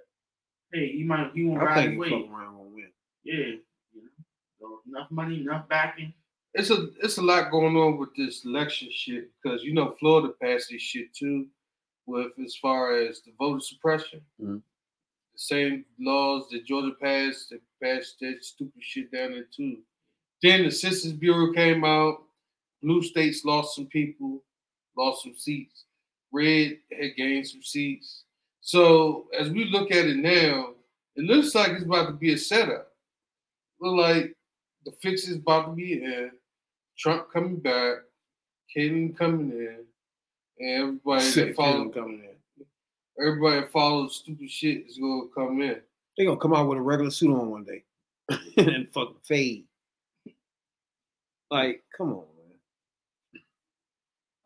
[0.72, 2.09] hey, he might he won't I ride think his he way.
[2.22, 2.91] fucking around gonna win.
[3.26, 3.61] Yeah, you
[3.95, 4.09] know,
[4.61, 6.13] so enough money, enough backing.
[6.53, 10.30] It's a it's a lot going on with this election shit because you know Florida
[10.41, 11.47] passed this shit too,
[12.05, 14.22] with as far as the voter suppression.
[14.41, 14.61] Mhm.
[15.38, 19.78] Same laws that Georgia passed, they passed that stupid shit down there too.
[20.42, 22.24] Then the Census Bureau came out.
[22.82, 24.44] Blue states lost some people,
[24.98, 25.86] lost some seats.
[26.32, 28.24] Red had gained some seats.
[28.62, 30.72] So as we look at it now,
[31.16, 32.92] it looks like it's about to be a setup.
[33.80, 34.36] Look like
[34.86, 36.32] the fix is about to be in.
[36.98, 37.98] Trump coming back,
[38.76, 39.86] Caitlyn coming in,
[40.60, 42.36] and everybody that Sick follow, coming in.
[43.19, 45.81] Everybody that follows stupid shit is gonna come in.
[46.18, 47.84] They gonna come out with a regular suit on one day
[48.57, 49.65] and fucking fade.
[51.49, 53.41] Like, come on, man.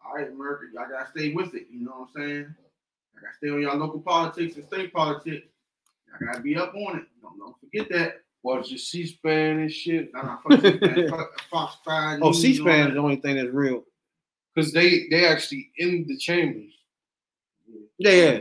[0.05, 1.67] All right, America, y'all gotta stay with it.
[1.71, 2.55] You know what I'm saying?
[3.17, 5.47] I gotta stay on y'all local politics and state politics.
[6.07, 7.05] Y'all gotta be up on it.
[7.21, 8.21] Don't, don't forget that.
[8.43, 12.33] Watch your C-SPAN and shit, Nah, nah, fuck C-SPAN, fuck Fox 5 Oh, News, all
[12.33, 13.83] C-SPAN is the only thing that's real.
[14.55, 16.73] because they they actually in the chambers.
[17.99, 18.39] Yeah, yeah.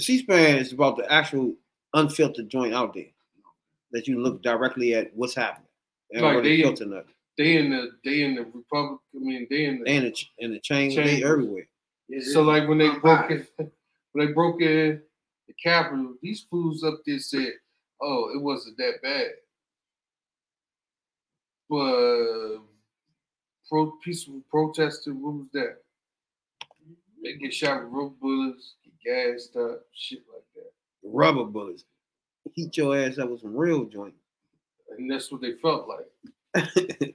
[0.00, 1.54] C-SPAN is about the actual
[1.94, 3.06] unfiltered joint out there
[3.92, 5.68] that you look directly at what's happening.
[6.10, 7.14] They don't Like, really they- filter nothing.
[7.38, 9.00] They in the they in the Republic.
[9.14, 9.84] I mean, they in the.
[9.84, 11.10] They in the ch- in the chamber, Chamber.
[11.10, 11.66] they everywhere.
[12.08, 13.50] Yeah, so like when they I'm broke biased.
[13.58, 13.72] it,
[14.12, 15.00] when they broke in
[15.48, 17.54] the Capitol, these fools up there said,
[18.02, 19.30] "Oh, it wasn't that bad."
[21.70, 22.58] But
[23.68, 25.78] pro peaceful protester, what was that?
[27.22, 30.70] They get shot with rubber bullets, get gassed up, shit like that,
[31.04, 31.84] Rubber bullets.
[32.54, 34.14] Heat your ass up with some real joint.
[34.98, 37.14] and that's what they felt like.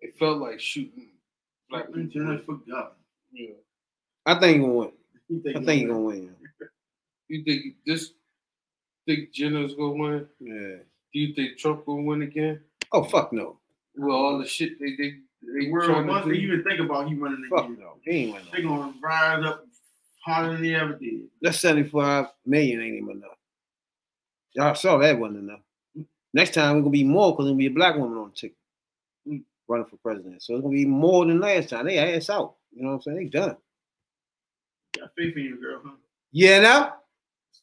[0.00, 1.08] It felt like shooting
[1.70, 2.02] black people.
[2.02, 2.90] Lieutenant for governor.
[3.32, 3.54] Yeah.
[4.24, 4.92] I think he gonna win.
[5.28, 6.36] You I think he gonna win.
[7.28, 8.12] You think this?
[9.06, 10.26] Think Jenner's gonna win?
[10.40, 10.76] Yeah.
[11.12, 12.60] Do you think Trump gonna win again?
[12.92, 13.58] Oh fuck no.
[13.96, 16.42] With all the shit they they they World, trying once to they do?
[16.42, 17.94] even think about he running Fuck again, no.
[18.02, 18.48] He ain't winning.
[18.52, 19.65] they gonna rise up
[20.26, 21.22] harder than they ever did.
[21.42, 23.38] That 75 million ain't even enough.
[24.54, 25.60] Y'all saw that wasn't enough.
[26.34, 28.56] Next time we're gonna be more because there'll be a black woman on the ticket
[29.28, 29.42] Mm.
[29.68, 30.42] running for president.
[30.42, 31.86] So it's gonna be more than last time.
[31.86, 32.54] They ass out.
[32.72, 33.16] You know what I'm saying?
[33.16, 33.56] They done.
[34.98, 35.92] Got faith in your girl, huh?
[36.32, 36.96] Yeah, now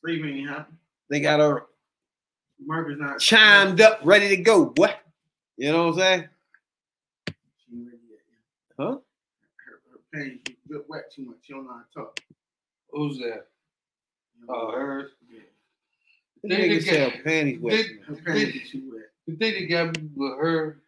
[0.02, 0.78] Slavery ain't happen.
[1.10, 1.66] they got her
[2.66, 4.66] America's not chimed up, ready to go.
[4.78, 5.00] What?
[5.58, 6.30] You know what I'm saying?
[7.58, 8.20] She ain't ready yet.
[8.78, 8.98] Huh?
[9.66, 10.56] Her, her pain, she
[10.88, 11.38] wet too much.
[11.44, 12.20] She don't know how to talk.
[12.94, 13.48] Who's that?
[14.40, 14.54] You know?
[14.54, 15.10] Oh, her.
[15.32, 15.40] Yeah.
[16.44, 17.72] This They- they nigga sell get- panties wet.
[17.86, 18.04] they- man.
[18.04, 19.10] Her pain is too wet.
[19.28, 20.80] The thing that got me with her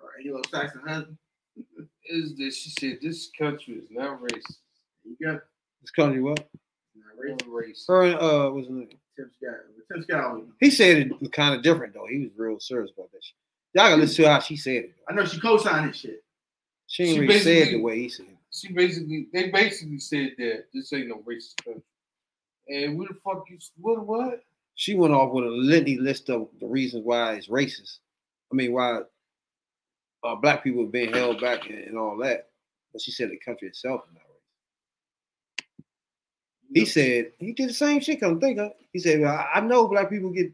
[0.00, 1.18] Her Anglo Saxon husband.
[2.06, 4.58] is that she said this country is not racist.
[5.04, 5.42] You got
[5.82, 6.38] This country what?
[6.94, 7.48] not Not racist.
[7.48, 7.86] racist.
[7.88, 8.88] Her and uh what's his name?
[9.16, 9.60] Tim Scott.
[9.92, 10.42] Tim Scott.
[10.60, 12.06] He said it was kind of different though.
[12.06, 13.36] He was real serious about that shit.
[13.74, 14.94] Y'all gotta listen to how she said it.
[15.08, 16.24] I know she co-signed this shit.
[16.86, 18.33] She ain't She really said the way he said it.
[18.54, 21.82] She basically, they basically said that this ain't no racist country.
[22.68, 23.58] And who the fuck you?
[23.78, 24.06] What?
[24.06, 24.44] What?
[24.76, 27.98] She went off with a litany list of the reasons why it's racist.
[28.52, 29.00] I mean, why
[30.22, 32.48] uh, black people are being held back and, and all that.
[32.92, 35.84] But she said the country itself is not racist.
[36.72, 38.20] He said he did the same shit.
[38.20, 38.72] Come think of.
[38.92, 40.52] He said, well, I I know black people get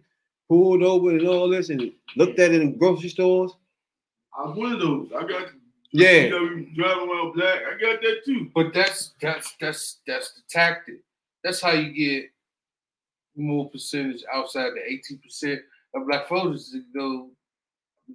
[0.49, 3.53] pulled over and all this and looked at in grocery stores.
[4.37, 5.11] I was one of those.
[5.17, 5.51] I got
[5.93, 7.61] Yeah, you driving around black.
[7.67, 8.49] I got that too.
[8.55, 11.01] But that's that's that's that's the tactic.
[11.43, 12.31] That's how you get
[13.37, 15.61] more percentage outside the eighteen percent
[15.95, 17.31] of black voters to go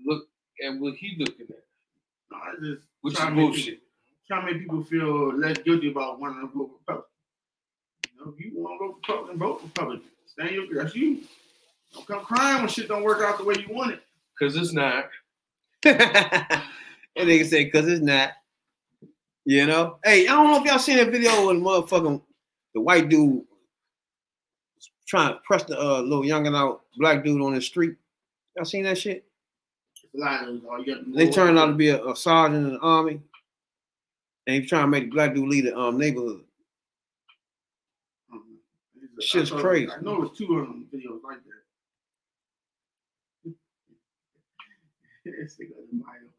[0.05, 0.27] look
[0.65, 1.63] at what he looking at,
[2.31, 3.65] No, I just which is trying to make bullshit.
[3.65, 3.81] people-
[4.27, 7.11] trying to make people feel less guilty about wanting to vote Republican.
[8.13, 10.09] You know, if you want to vote Republican, vote Republican.
[10.27, 11.21] Stand your that's you.
[11.93, 14.01] Don't come crying when shit don't work out the way you want it.
[14.39, 15.09] Cause it's not.
[17.15, 18.31] and nigga said, cause it's not.
[19.45, 19.99] You know?
[20.03, 22.21] Hey, I don't know if y'all seen that video when motherfucking
[22.73, 23.43] the white dude
[25.07, 27.95] trying to press the uh, little youngin out black dude on the street.
[28.55, 29.23] Y'all seen that shit?
[30.03, 30.61] It's a lot of those.
[30.69, 33.21] All you got to They turned out to be a, a sergeant in the army.
[34.47, 36.41] And he trying to make the black dude lead the um, neighborhood.
[39.19, 39.91] Shit's I crazy.
[39.91, 41.54] I know it's two of them videos like that.
[45.25, 46.29] It's like a Mario.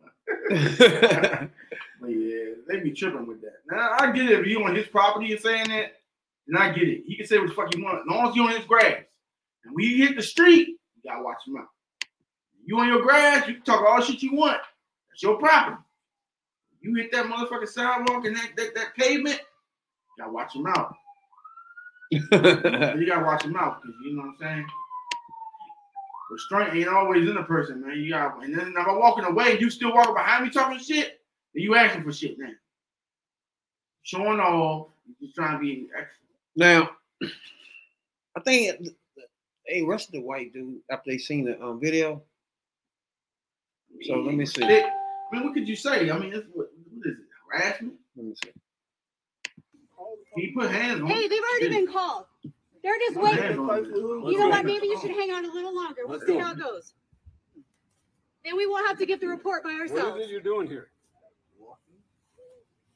[2.00, 3.56] But yeah, they be tripping with that.
[3.70, 5.94] Now I get it if you on his property and saying that,
[6.46, 7.04] then I get it.
[7.06, 8.00] He can say what the fuck he want.
[8.00, 9.02] As long as you on his grass.
[9.64, 11.68] And when you hit the street, you gotta watch him out.
[12.64, 14.60] You on your grass, you can talk all the shit you want.
[15.08, 15.82] That's your property.
[16.80, 20.94] You hit that motherfucking sidewalk and that, that, that pavement, you gotta watch him out.
[22.12, 22.20] you
[23.06, 24.66] gotta watch him out because you know what I'm saying.
[26.30, 27.98] Restraint ain't always in a person, man.
[27.98, 31.20] You got and then if I'm walking away, you still walking behind me talking shit,
[31.54, 32.50] then you asking for shit now.
[34.02, 36.18] Showing off, you just trying to be extra.
[36.56, 36.90] now,
[38.36, 38.88] I think
[39.68, 42.22] they arrested the white dude after they seen the um, video.
[44.02, 44.64] So let me see.
[44.64, 44.84] It-
[45.32, 46.08] I mean, what could you say?
[46.08, 47.24] I mean, it's, what, what is it?
[47.50, 47.94] Harassment?
[48.16, 48.50] Let me see.
[50.36, 51.08] He put hands on.
[51.08, 52.26] Hey, they've already been called.
[52.86, 53.42] They're just waiting.
[53.42, 53.84] hands on.
[54.30, 54.64] You know what?
[54.64, 56.02] Maybe you should hang out a little longer.
[56.04, 56.38] We'll Let's see go.
[56.38, 56.94] how it goes.
[58.44, 60.20] Then we won't have to get the report by ourselves.
[60.20, 60.86] is it you're doing here?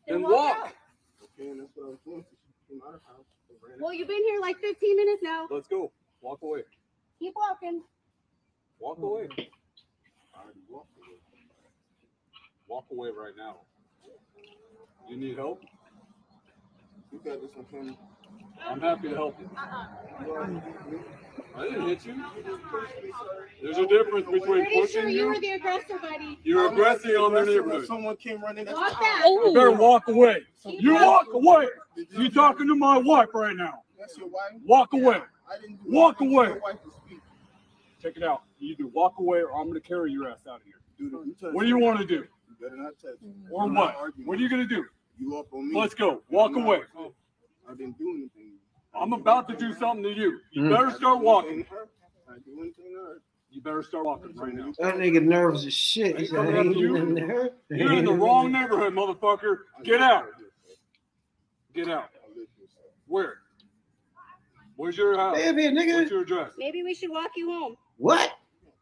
[0.06, 0.66] Then Then walk walk.
[0.68, 1.98] out.
[3.80, 5.48] Well, you've been here like 15 minutes now.
[5.50, 5.90] Let's go.
[6.20, 6.62] Walk away.
[7.18, 7.82] Keep walking.
[8.78, 9.28] Walk away.
[12.68, 13.56] Walk away right now.
[15.08, 15.60] You need help?
[18.66, 19.50] I'm happy to help you.
[21.56, 22.14] I didn't hit you.
[23.62, 25.40] There's a difference between Pretty sure pushing you were you.
[25.40, 26.38] the aggressor, buddy.
[26.44, 27.86] You're aggressing on the neighborhood.
[27.86, 28.64] Someone came running.
[28.66, 29.24] next Walk to- back.
[29.24, 30.42] You better walk away.
[30.64, 31.66] You walk away.
[32.10, 33.82] You're talking to my wife right now.
[33.98, 34.52] That's your wife.
[34.64, 35.16] Walk away.
[35.50, 36.36] I didn't do Walk anything.
[36.36, 36.46] away.
[36.48, 37.18] Your wife to speak.
[38.00, 38.42] Check it out.
[38.58, 40.74] You either walk away or I'm gonna carry your ass out of here.
[40.98, 42.14] Dude, if you touch What do you me, want to do?
[42.14, 42.26] You
[42.60, 43.32] better not touch me.
[43.50, 43.96] Or I'm not what?
[43.96, 44.84] arguing What are you gonna do?
[45.18, 45.78] You up on me?
[45.78, 46.22] Let's go.
[46.30, 46.66] Walk I'm not.
[46.66, 46.80] away.
[47.70, 48.54] I didn't do anything.
[48.94, 50.40] I'm about to do something to you.
[50.50, 50.70] You Mm.
[50.70, 51.50] better start walking.
[51.52, 51.88] anything to her.
[52.28, 53.22] I didn't do anything to her.
[53.50, 54.72] You better start walking right now.
[54.78, 56.18] That nigga nervous as shit.
[56.18, 56.92] He said, Coming ain't you.
[56.98, 57.52] nothing to hurt.
[57.68, 59.58] You're in the wrong neighborhood, motherfucker.
[59.84, 60.26] Get out.
[61.74, 62.10] Get out.
[62.24, 62.80] I live here, sir.
[63.06, 63.38] Where?
[64.76, 65.36] Where's your house?
[65.36, 66.10] Damn here, What's nigga.
[66.10, 66.52] your address?
[66.58, 67.76] Maybe we should walk you home.
[67.96, 68.32] What?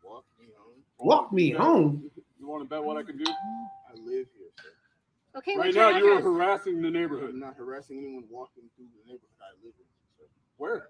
[0.04, 0.82] Walk me home.
[0.98, 2.10] Walk me home.
[2.38, 3.24] You want to bet what I can do?
[3.30, 4.37] I live here, sir.
[5.38, 7.30] Okay, Right now, you're harassing the neighborhood.
[7.30, 9.86] I'm not harassing anyone walking through the neighborhood I live in.
[10.56, 10.88] Where?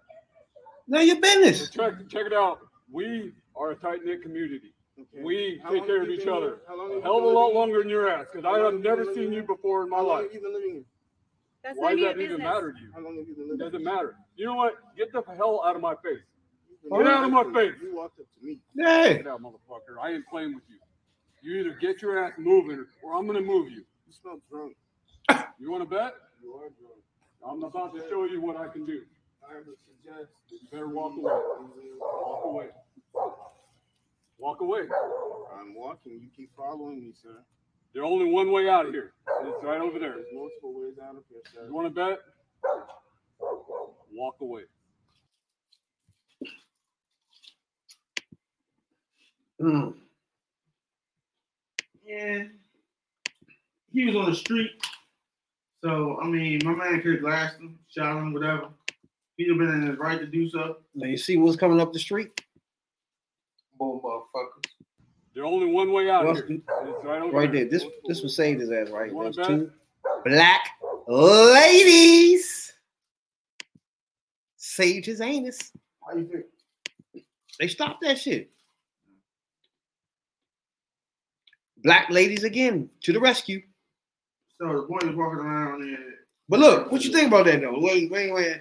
[0.87, 1.69] None of your business.
[1.71, 2.59] Check, check it out.
[2.91, 4.73] We are a tight knit community.
[4.99, 5.23] Okay.
[5.23, 6.47] We How take care of each other.
[6.47, 6.59] here?
[6.67, 8.83] How long have Hell of a lot longer than your ass, because I have have
[8.83, 10.25] never seen you before in my How long life.
[10.25, 10.83] have you been living here?
[11.63, 12.55] That's Why does that your even business.
[12.55, 12.91] matter to you?
[12.95, 13.61] How long have you been living?
[13.61, 14.17] It living doesn't matter.
[14.37, 14.75] You know what?
[14.97, 16.25] Get the hell out of my face.
[16.91, 17.75] Get out of my face.
[17.83, 18.59] You walked up to me.
[18.75, 19.13] Yeah.
[19.13, 20.01] Get out, motherfucker.
[20.01, 20.79] I ain't playing with you.
[21.43, 23.85] You either get your ass moving or I'm gonna move you.
[24.09, 24.75] You smell drunk.
[25.59, 26.15] You wanna bet?
[26.43, 27.03] You are drunk.
[27.47, 29.03] I'm about to show you what I can do.
[29.47, 31.33] I would suggest You better walk away.
[32.01, 32.67] Walk away.
[34.39, 34.81] Walk away.
[35.61, 36.21] I'm walking.
[36.23, 37.37] You keep following me, sir.
[37.93, 39.13] There's only one way out of here.
[39.43, 40.15] It's right over there.
[40.15, 41.67] There's multiple ways out of here, sir.
[41.67, 42.19] You wanna bet?
[44.15, 44.63] Walk away.
[49.61, 49.95] Mm.
[52.07, 52.45] Yeah.
[53.99, 54.71] He was on the street.
[55.83, 58.69] So, I mean, my man could have glassed him, shot him, whatever.
[59.37, 60.77] He'd have been in his right to do so.
[60.95, 62.41] Now you see what's coming up the street?
[63.77, 64.71] Boom, motherfuckers.
[65.35, 66.59] There's only one way out What's- here.
[66.61, 67.63] It's right Right there.
[67.65, 67.71] there.
[67.81, 69.11] This this was saved his ass right.
[69.11, 69.73] You want Those to two
[70.25, 70.61] black
[71.09, 72.73] ladies
[74.59, 75.73] saved his anus.
[76.09, 77.23] How you feel?
[77.59, 78.53] They stopped that shit.
[81.79, 83.63] Black ladies again to the rescue.
[84.61, 85.99] So the boy was walking around there.
[86.49, 87.79] But look, what you think about that though?
[87.79, 88.61] Wait, wait, wait.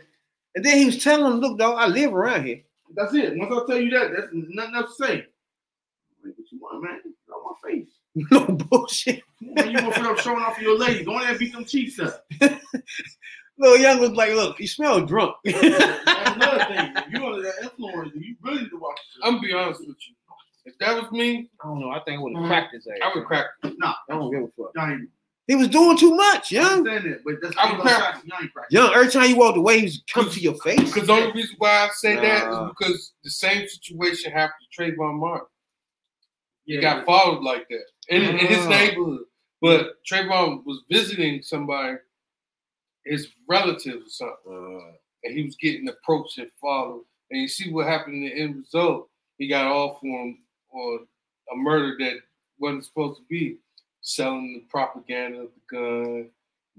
[0.56, 2.62] And then he was telling them, look, dog, I live around here.
[2.96, 3.36] That's it.
[3.38, 5.14] Once I tell you that, that's nothing else to say.
[6.24, 7.00] Like, what you want, man?
[7.04, 7.90] Get out my face.
[8.32, 9.22] no bullshit.
[9.42, 11.04] Man, you gonna put up showing off for your lady.
[11.04, 12.26] Go in there and beat them cheeks up.
[13.60, 15.36] Little young was like, look, you smell drunk.
[15.46, 16.94] That's another thing.
[16.96, 19.22] If you under that influence, you really need to watch this.
[19.24, 20.16] I'm gonna be honest with you.
[20.66, 21.90] If that was me, I don't know.
[21.90, 22.48] I think I would have Mhm.
[22.48, 22.98] cracked his ass.
[23.04, 23.46] I would crack.
[23.64, 24.72] Nah, I don't give a fuck.
[24.76, 25.10] y'all ain't.
[25.48, 26.80] He was doing too much, I young.
[26.88, 27.98] understand that, but that's I ain't would no crack.
[28.14, 28.30] cracking.
[28.30, 28.76] Y'all ain't cracking.
[28.78, 30.80] Young, every time you walked away, he was come to your face.
[30.94, 32.66] Because the only reason why I say that Nah.
[32.66, 35.48] is because the same situation happened to Trayvon Martin.
[36.66, 38.70] He Yeah, got followed like that in, in his Ah.
[38.70, 39.22] neighborhood.
[39.62, 41.98] But Trayvon was visiting somebody,
[43.06, 44.36] his relative or something,
[44.82, 47.06] Uh, and he was getting approached and followed.
[47.32, 49.10] And you see what happened in the end result.
[49.38, 50.38] He got off on
[50.74, 51.08] on
[51.52, 52.18] a murder that
[52.60, 53.58] wasn't supposed to be,
[54.08, 56.30] selling the propaganda of the gun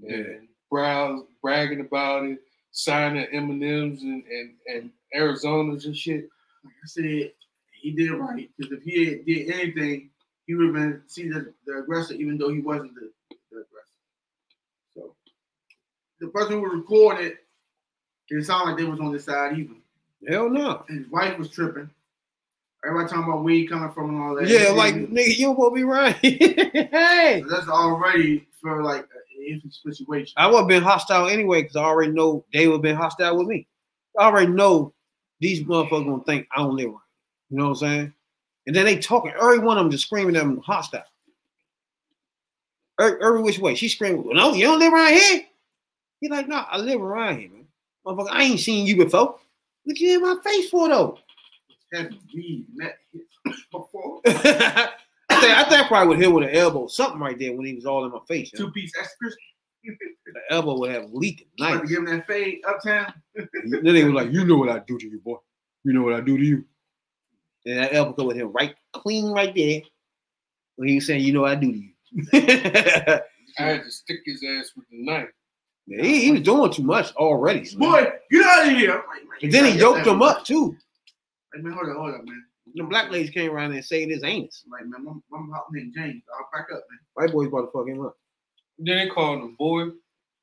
[0.07, 2.39] and browse, bragging about it,
[2.71, 6.27] signing M&Ms and, and, and Arizonas and shit.
[6.63, 7.31] like I said,
[7.81, 8.49] he did right.
[8.57, 10.09] Because if he had did anything,
[10.47, 13.93] he would have been seen as the aggressor, even though he wasn't the, the aggressor.
[14.95, 15.15] So
[16.19, 17.37] the person who recorded it,
[18.29, 19.81] it sounded like they was on the side even.
[20.27, 20.83] hell no.
[20.89, 21.91] His wife was tripping.
[22.85, 24.47] Everybody talking about where he coming from and all that.
[24.47, 26.15] Yeah, like nigga, you won't be right.
[26.21, 30.33] hey, So that's already for like an iffy situation.
[30.37, 33.37] I would have been hostile anyway because I already know they would have been hostile
[33.37, 33.67] with me.
[34.17, 34.93] I already know
[35.41, 36.99] these motherfuckers gonna think I don't live right.
[37.49, 38.13] You know what I'm saying?
[38.67, 39.33] And then they talking.
[39.39, 41.03] Every one of them just screaming at them hostile.
[42.99, 43.75] Every, every which way.
[43.75, 45.41] She screaming, no, you don't live around here.
[46.21, 47.65] He like, no, I live around here, man.
[48.05, 49.37] Motherfucker, I ain't seen you before.
[49.85, 51.17] Look you in my face for though.
[51.93, 53.21] Have we met him
[53.71, 54.21] before?
[54.25, 54.89] I
[55.41, 57.73] think I think I probably would hit with an elbow, something right there when he
[57.73, 58.51] was all in my face.
[58.53, 58.65] you know?
[58.65, 59.35] Two piece extras.
[59.83, 61.43] The elbow would have leaked.
[61.57, 61.81] Nice.
[61.81, 63.13] to give him that fade uptown.
[63.35, 65.37] then they was like, "You know what I do to you, boy.
[65.83, 66.65] You know what I do to you."
[67.65, 69.81] And that elbow with him right clean right there
[70.75, 71.91] when he was saying, "You know what I do to you."
[73.57, 75.29] I had to stick his ass with the knife.
[75.87, 77.61] he, he was doing too much already.
[77.75, 77.79] man.
[77.79, 78.95] Boy, get out of here.
[78.95, 80.75] Like, And then he yoked him up too.
[81.51, 81.57] That.
[81.57, 82.43] Like, man, hold up, hold up, man.
[82.75, 84.63] The black ladies came around and saved his anus.
[84.71, 86.21] Like, man, my, my house named James.
[86.37, 86.99] I'll back up, man.
[87.13, 88.17] White boys about to fuck him up.
[88.77, 89.85] Then they called him boy.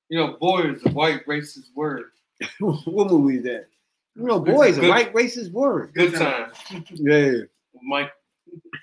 [0.08, 2.10] You know, boy is a white racist word.
[2.60, 3.66] what movie is that?
[4.14, 5.92] You know, It's is a white racist word.
[5.94, 6.50] Good time.
[6.90, 7.32] Yeah.
[7.82, 8.12] Mike.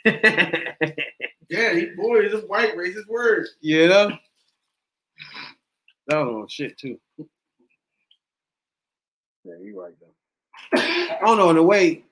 [1.50, 3.48] Yeah, he boy is a white racist word.
[3.62, 4.12] you know?
[6.08, 7.00] That was on shit too.
[9.44, 10.80] Yeah, you right though.
[10.80, 12.04] I don't know in a way.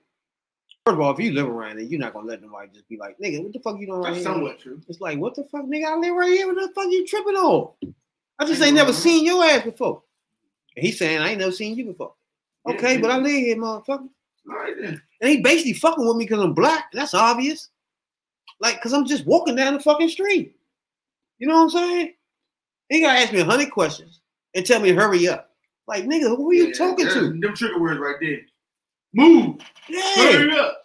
[0.84, 2.96] First of all, if you live around it, you're not gonna let nobody just be
[2.96, 4.34] like, nigga, what the fuck you doing right That's here?
[4.34, 4.80] somewhat true.
[4.88, 5.86] It's like, what the fuck, nigga?
[5.86, 6.46] I live right here.
[6.48, 7.70] What the fuck you tripping on?
[8.40, 9.00] I just ain't never mm-hmm.
[9.00, 10.02] seen your ass before.
[10.76, 12.14] And he's saying I ain't never seen you before.
[12.66, 14.08] Yeah, Okay, but I live here, motherfucker.
[14.50, 15.00] All right then.
[15.20, 16.86] And he basically fucking with me because I'm black.
[16.92, 17.68] That's obvious.
[18.58, 20.56] Like, cause I'm just walking down the fucking street.
[21.38, 22.14] You know what I'm saying?
[22.88, 24.20] He gotta ask me a hundred questions
[24.54, 25.50] and tell me to hurry up.
[25.86, 27.20] Like, nigga, who are you Yeah, talking to?
[27.40, 28.40] Them trigger words right there.
[29.14, 29.56] Move.
[29.88, 30.78] Yeah, Hurry up.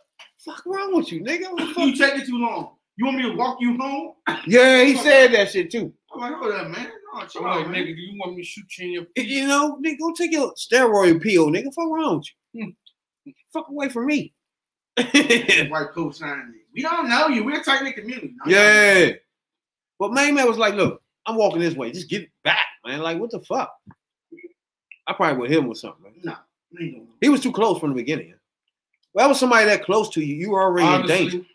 [0.43, 1.51] fuck wrong with you, nigga?
[1.51, 2.11] What the You fuck?
[2.11, 2.75] taking too long.
[2.97, 4.13] You want me to walk you home?
[4.47, 5.93] Yeah, he said that shit too.
[6.13, 6.87] I'm like, hold up, man.
[7.13, 7.83] Oh, I'm chill like, out, man.
[7.83, 9.27] nigga, do you want me to shoot you in your feet?
[9.27, 11.65] You know, nigga, go take your steroid pill, nigga.
[11.73, 12.73] Fuck wrong with you.
[13.25, 13.31] Hmm.
[13.53, 14.33] Fuck away from me.
[14.97, 16.53] White coat signing.
[16.73, 17.43] We don't know you.
[17.43, 18.33] We're a tight knit community.
[18.45, 19.11] No, yeah.
[19.99, 21.91] But main man was like, look, I'm walking this way.
[21.91, 22.99] Just get back, man.
[23.01, 23.71] Like, what the fuck?
[25.07, 26.13] I probably would hit him with something, man.
[26.23, 26.46] No, we ain't doing
[27.21, 28.33] He was too close from the beginning.
[29.13, 30.35] Well, that was somebody that close to you.
[30.35, 31.37] You were already in danger.
[31.37, 31.47] Honestly,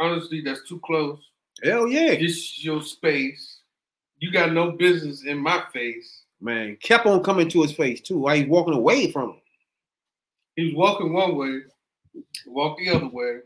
[0.00, 1.18] honestly, that's too close.
[1.62, 2.14] Hell yeah.
[2.14, 3.58] This your space.
[4.18, 6.22] You got no business in my face.
[6.40, 9.40] Man, kept on coming to his face too while he's walking away from him.
[10.56, 11.60] He was walking one way,
[12.46, 13.38] walk the other way.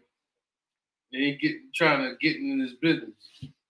[1.13, 3.15] Then he get trying to get in his business.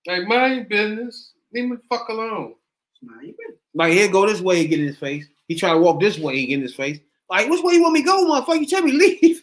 [0.06, 1.32] Like mind your business.
[1.52, 2.54] Leave me the fuck alone.
[3.02, 3.08] it.
[3.08, 3.32] Nah,
[3.74, 5.26] Like, he'll go this way and get in his face.
[5.48, 6.98] He try to walk this way and get in his face.
[7.30, 8.60] Like, which way you want me to go, motherfucker?
[8.60, 8.92] You tell me
[9.22, 9.42] leave.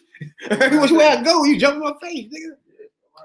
[0.80, 2.56] which way I go, you jump in my face, nigga.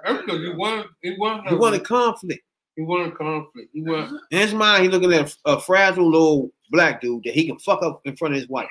[0.06, 2.41] That's because he wanted, he wanted, You want a conflict.
[2.76, 3.69] he wanted conflict.
[3.73, 7.34] He want, In his mind, he looking at a, a fragile little black dude that
[7.34, 8.69] he can fuck up in front of his wife.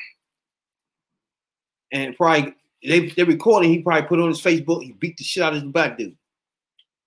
[1.92, 3.70] And probably they they recording.
[3.70, 4.82] He probably put on his Facebook.
[4.82, 6.16] He beat the shit out of this black dude.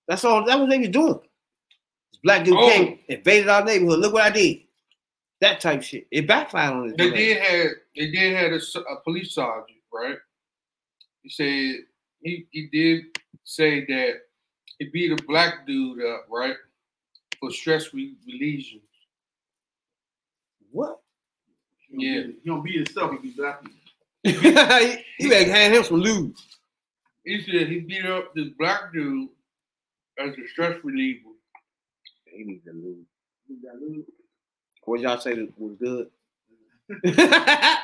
[0.08, 0.44] That's all.
[0.44, 1.14] That was what they was doing.
[1.14, 2.68] This black dude Oh.
[2.68, 4.00] came, invaded our neighborhood.
[4.00, 4.58] Look what I did.
[5.42, 6.06] That type shit.
[6.12, 6.94] It backfired on his.
[6.96, 10.16] They did have they did had a, s- a police sergeant, right?
[11.22, 11.84] He said
[12.22, 13.04] he he did
[13.44, 14.20] say that
[14.78, 16.54] he beat a black dude up, right,
[17.40, 18.66] for stress re- relief.
[20.70, 21.00] What?
[21.88, 22.22] He don't Yeah.
[22.28, 23.10] beat- He don't beat himself.
[23.12, 23.78] He beat black people.
[24.22, 26.36] he, he better hand him some lube.
[27.24, 29.28] He said he beat up this black dude
[30.18, 31.30] as a stress reliever.
[32.26, 33.04] He needs a lube.
[34.84, 36.08] What y'all say was good?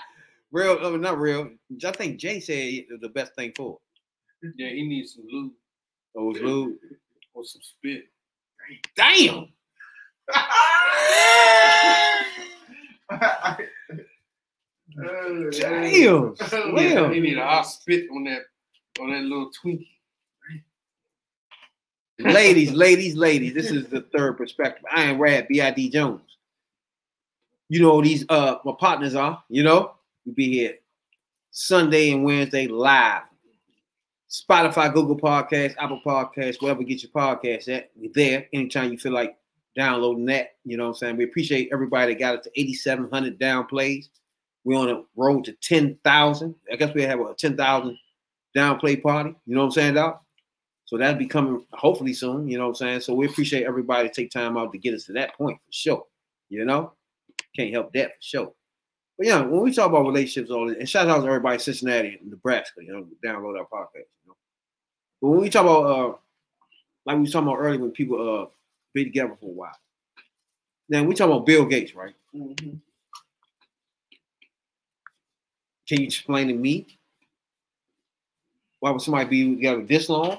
[0.51, 1.51] real, I mean, not real.
[1.85, 3.79] I think Jay said it was the best thing for.
[4.43, 4.53] it.
[4.57, 5.53] Yeah, he needs some lube
[6.17, 6.77] Oh, it was lube.
[7.35, 8.05] or some spit.
[8.97, 9.49] Damn.
[15.01, 16.35] Uh, Damn.
[16.77, 18.43] Yeah, he need a hot spit on that
[19.01, 19.87] on that little Twinkie.
[22.19, 23.55] ladies, ladies, ladies.
[23.55, 24.85] This is the third perspective.
[24.93, 25.91] I am Rad B.I.D.
[25.91, 26.21] Jones.
[27.69, 29.95] You know these uh my partners are, you know?
[30.29, 30.75] we'll be here
[31.51, 33.23] Sunday and Wednesday live.
[34.31, 37.91] Spotify, Google Podcast, Apple Podcasts, wherever you get your podcast at.
[37.97, 39.39] We're there anytime you feel like
[39.75, 40.57] downloading that.
[40.65, 41.17] You know what I'm saying?
[41.17, 44.11] We appreciate everybody that got it to 8,700 down plays.
[44.65, 46.55] We're on a road to 10,000.
[46.71, 47.99] I guess we have a 10,000
[48.55, 49.35] down play party.
[49.47, 50.23] You know what I'm saying, Doc?
[50.85, 52.49] So that'll be coming hopefully soon.
[52.49, 53.01] You know what I'm saying?
[53.01, 56.05] So we appreciate everybody take time out to get us to that point for sure.
[56.51, 56.93] You know?
[57.57, 58.53] Can't help that for sure.
[59.19, 61.61] But yeah, when we talk about relationships, all this, and shout out to everybody in
[61.61, 64.07] Cincinnati and Nebraska, you know, download our podcast.
[64.25, 64.37] You know?
[65.21, 66.15] But when we talk about uh
[67.07, 68.47] like we was talking about earlier when people uh
[68.95, 69.77] be together for a while.
[70.89, 72.15] Now we talking about Bill Gates, right?
[72.35, 72.81] Mhm.
[75.89, 76.99] Can you explain to me
[78.81, 80.39] why would somebody be together this long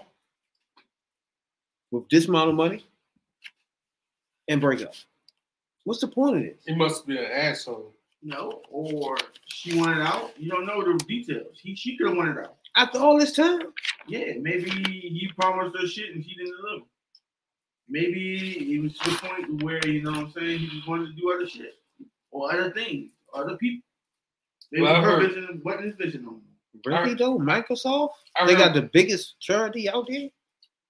[1.91, 2.86] with this amount of money
[4.48, 4.94] and break up?
[5.84, 6.64] What's the point of this?
[6.65, 7.95] He must be an asshole.
[8.22, 9.15] No, or
[9.45, 10.31] she wanted out.
[10.38, 11.57] You don't know the details.
[11.61, 12.57] He she could have wanted out.
[12.76, 13.61] After all this time,
[14.07, 16.85] Yeah, maybe he promised her shit and she didn't deliver.
[17.88, 21.07] Maybe it was to the point where you know what I'm saying he just wanted
[21.07, 21.73] to do other shit
[22.31, 23.84] or other things, other people.
[24.72, 26.41] Maybe Well, I her heard- vision wasn't his vision no more.
[27.01, 30.30] really though, Microsoft, I they got the biggest charity out there.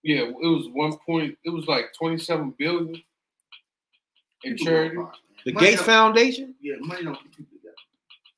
[0.04, 1.38] Yeah, it was one point.
[1.46, 3.02] It was like twenty-seven billion
[4.44, 4.96] in charity.
[4.96, 5.22] go apart, man.
[5.46, 6.56] The Money Gates Foundation.
[6.62, 7.76] Yeah, money don't keep people together.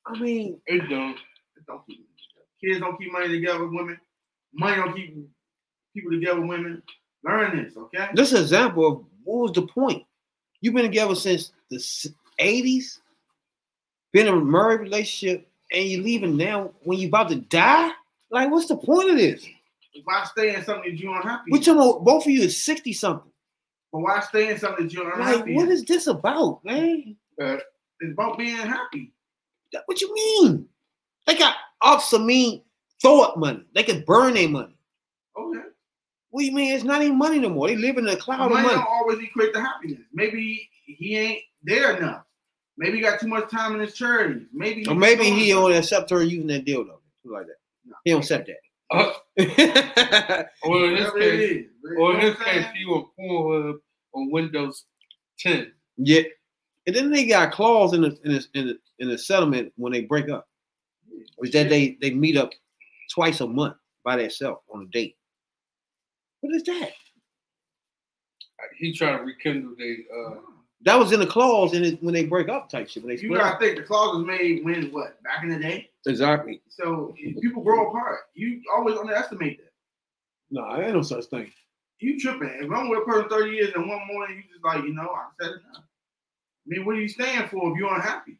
[0.06, 1.16] I mean, It don't.
[1.56, 2.46] It don't keep people together.
[2.60, 3.98] Kids don't keep money together with women.
[4.54, 5.28] Money don't keep
[5.94, 6.82] people together with women.
[7.24, 8.08] Learn this, okay?
[8.14, 10.02] this is an example of what was the point?
[10.60, 11.78] You've been together since the
[12.40, 12.98] 80s,
[14.12, 17.92] been in a married relationship, and you're leaving now when you about to die?
[18.30, 19.46] Like, what's the point of this?
[20.04, 21.50] Why stay in something that you're unhappy?
[21.50, 21.64] We in?
[21.64, 23.31] talking about both of you is 60 something.
[23.92, 25.54] But why stay in something that you're Like, unhappy?
[25.54, 25.72] what in?
[25.72, 27.16] is this about, man?
[27.38, 27.62] It's
[28.12, 29.12] about being happy.
[29.72, 30.68] That- What you mean?
[31.26, 32.64] They got obsolete
[33.00, 33.64] thought money.
[33.74, 34.74] They can burn their money.
[35.36, 35.60] Okay.
[36.30, 36.74] What do you mean?
[36.74, 37.68] It's not even money no more.
[37.68, 38.74] They live in a cloud money, of money.
[38.76, 40.00] don't always equate to happiness.
[40.12, 42.24] Maybe he ain't there enough.
[42.78, 44.46] Maybe he got too much time in his charities.
[44.52, 46.96] Maybe Or maybe he only accept her using that dildo.
[47.22, 47.56] Something like that.
[47.84, 47.96] No.
[48.04, 48.50] He don't accept
[48.90, 50.48] Uh, that.
[50.64, 51.56] or in this case, is.
[51.56, 52.76] You or in this what case, saying?
[52.76, 53.78] he on Pornhub
[54.14, 54.84] on Windows
[55.38, 55.72] 10.
[55.98, 56.22] yeah.
[56.86, 59.72] And then they got a clause in the in the, in the in the settlement
[59.76, 60.48] when they break up.
[61.42, 62.50] Is that they they meet up
[63.14, 65.16] twice a month by themselves on a date.
[66.40, 66.90] What is that?
[68.78, 70.34] He trying to rekindle the uh,
[70.82, 73.02] That was in the clause in it when they break up type shit.
[73.04, 73.60] When they You split gotta up.
[73.60, 75.88] think the clause was made when what back in the day.
[76.06, 76.62] Exactly.
[76.68, 78.20] So people grow apart.
[78.34, 79.70] You always underestimate that.
[80.50, 81.50] No, I ain't no such thing.
[82.02, 82.50] You tripping?
[82.60, 85.08] If I'm with a person thirty years and one morning you just like you know
[85.10, 85.84] I said enough.
[85.84, 88.36] I mean, what are you staying for if you're unhappy?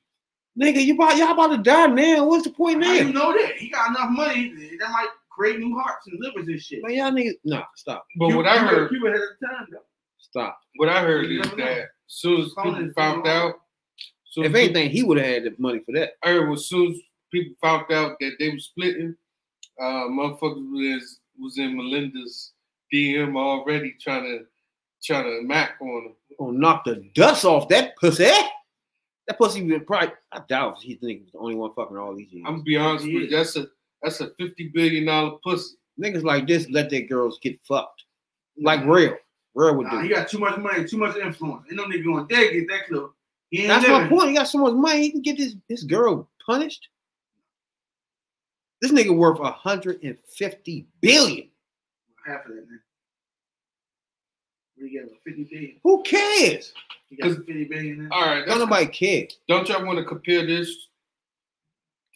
[0.61, 2.27] Nigga, you about y'all about to die now.
[2.27, 2.99] What's the point How now?
[3.01, 3.57] you know that?
[3.57, 6.83] He got enough money that might create new hearts and livers and shit.
[6.83, 9.79] Man, y'all niggas, nah, stop, But what I heard, Cuba had a time though.
[10.19, 10.59] stop.
[10.77, 11.65] what I heard You is never know.
[11.65, 13.55] that soon as people found out,
[14.25, 16.11] so If anything, he would have had the money for that.
[16.23, 16.99] I heard as soon as
[17.33, 19.15] people found out that they were splitting,
[19.81, 22.53] uh, motherfuckers was was in Melinda's
[22.93, 24.45] DM already trying to
[25.03, 26.37] trying to mac on her.
[26.39, 28.25] Gonna oh, knock the dust off that pussy.
[28.25, 30.13] That pussy would probably.
[30.33, 32.45] I doubt he think he was the only one fucking all these years.
[32.47, 33.67] I'm gonna be honest with you, that's a
[34.03, 35.77] that's a fifty billion dollar pussy.
[36.01, 38.05] Niggas like this let their girls get fucked.
[38.57, 39.17] Like real.
[39.55, 40.09] Real would Nah, do.
[40.09, 41.67] he got too much money, too much influence.
[41.69, 43.11] Ain't no nigga gonna there get that close.
[43.51, 44.31] He ain't That's my point.
[44.31, 46.89] He got so much money, he can get this, this girl punished.
[48.81, 51.49] This nigga worth 150 billion.
[52.27, 52.81] Half of that, man.
[54.77, 55.09] What do you get?
[55.09, 55.77] About 50 billion?
[55.83, 56.73] Who cares?
[57.11, 58.09] You got 50 billion there?
[58.13, 59.27] All right, Don't nobody care.
[59.49, 60.89] don't y'all want to compare this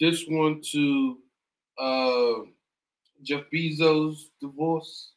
[0.00, 1.18] this one to
[1.78, 2.34] uh,
[3.22, 5.12] Jeff Bezos' divorce?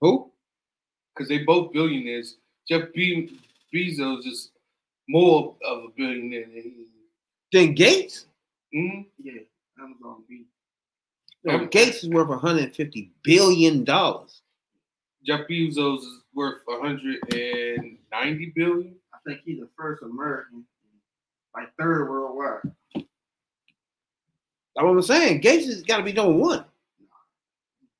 [0.00, 0.30] Who?
[1.14, 2.36] Because they both billionaires.
[2.68, 3.38] Jeff Be-
[3.72, 4.50] Bezos is
[5.08, 6.86] more of a billionaire than he.
[7.52, 8.26] Then Gates?
[8.74, 9.06] Mhm.
[9.22, 9.42] Yeah,
[9.80, 10.46] Amazon B.
[11.44, 14.40] No, Um, Gates is worth 150 billion dollars.
[15.24, 18.94] Jeff Bezos is worth 190 billion.
[19.12, 20.64] I think he's the first American,
[21.54, 22.60] like third worldwide.
[22.94, 23.06] That's
[24.84, 25.40] what I'm saying.
[25.40, 26.64] Gates has got to be number one.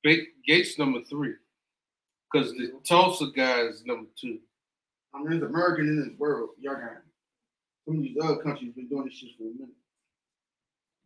[0.03, 1.33] Ba- Gates number three,
[2.31, 4.39] because the Tesla guy is number two.
[5.13, 6.49] I mean, there's American in this world.
[6.59, 7.01] Y'all got
[7.87, 9.69] some of these other countries been doing this shit for a minute.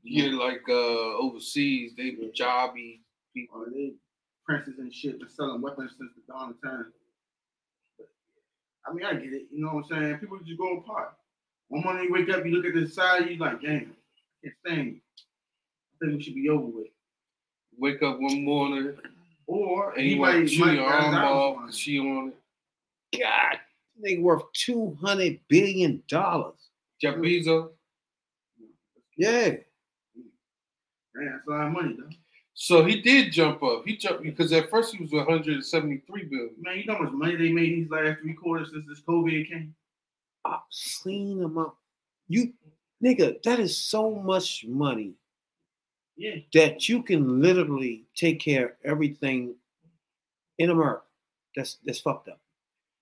[0.04, 0.74] Yeah, like uh,
[1.18, 3.00] overseas, they were jobby
[3.34, 3.62] people.
[3.62, 3.94] Or they
[4.46, 6.92] princes and shit been selling weapons since the dawn of time.
[7.98, 8.08] But,
[8.90, 9.48] I mean, I get it.
[9.52, 10.18] You know what I'm saying?
[10.18, 11.14] People just go apart.
[11.68, 13.72] One morning you wake up, you look at the side, you like, damn,
[14.44, 14.96] I can't stand you.
[14.96, 16.88] I think we should be over with.
[17.78, 18.94] Wake up one morning
[19.46, 21.76] Or and he you might, want chew your arm off on and it.
[21.76, 22.30] she on
[23.14, 23.20] it.
[23.22, 23.60] God,
[24.04, 26.56] nigga worth 200 billion dollars.
[27.02, 27.70] Jeff Bezos.
[29.18, 29.56] Yeah.
[31.20, 32.10] Man, that's a lot of money, though.
[32.54, 33.84] So he did jump up.
[33.86, 36.50] He jumped because at first he was 173 billion.
[36.60, 39.48] Man, you know how much money they made these last three quarters since this COVID
[39.48, 39.74] came?
[40.46, 41.74] Obscene amount.
[42.28, 42.54] You,
[43.04, 45.14] nigga, that is so much money
[46.18, 46.36] Yeah.
[46.54, 49.56] that you can literally take care of everything
[50.58, 51.04] in America.
[51.56, 52.40] That's that's fucked up.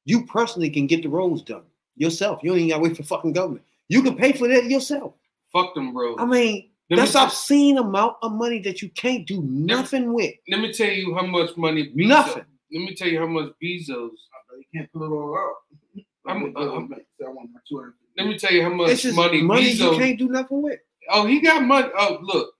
[0.06, 1.64] You personally can get the roads done
[1.96, 2.42] yourself.
[2.44, 3.66] You don't even gotta wait for fucking government.
[3.90, 5.14] You can pay for that yourself.
[5.52, 6.16] Fuck them, bro.
[6.18, 10.34] I mean, Let that's t- obscene amount of money that you can't do nothing with.
[10.48, 11.90] Let me tell you how much money.
[11.90, 12.46] Bezos, Nothing.
[12.72, 13.90] Let me tell you how much Bezos.
[13.90, 15.56] You can't pull it all out.
[15.98, 16.94] Uh, I'm- I'm-
[17.26, 17.94] I want my 200.
[18.18, 19.98] Let me tell you how much It's just money, money, you Bezos.
[19.98, 20.80] can't do nothing with.
[21.10, 21.90] Oh, he got money.
[21.96, 22.54] Oh, uh, look,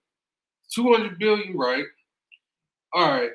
[0.74, 1.84] 200 billion, right?
[2.92, 3.30] All right.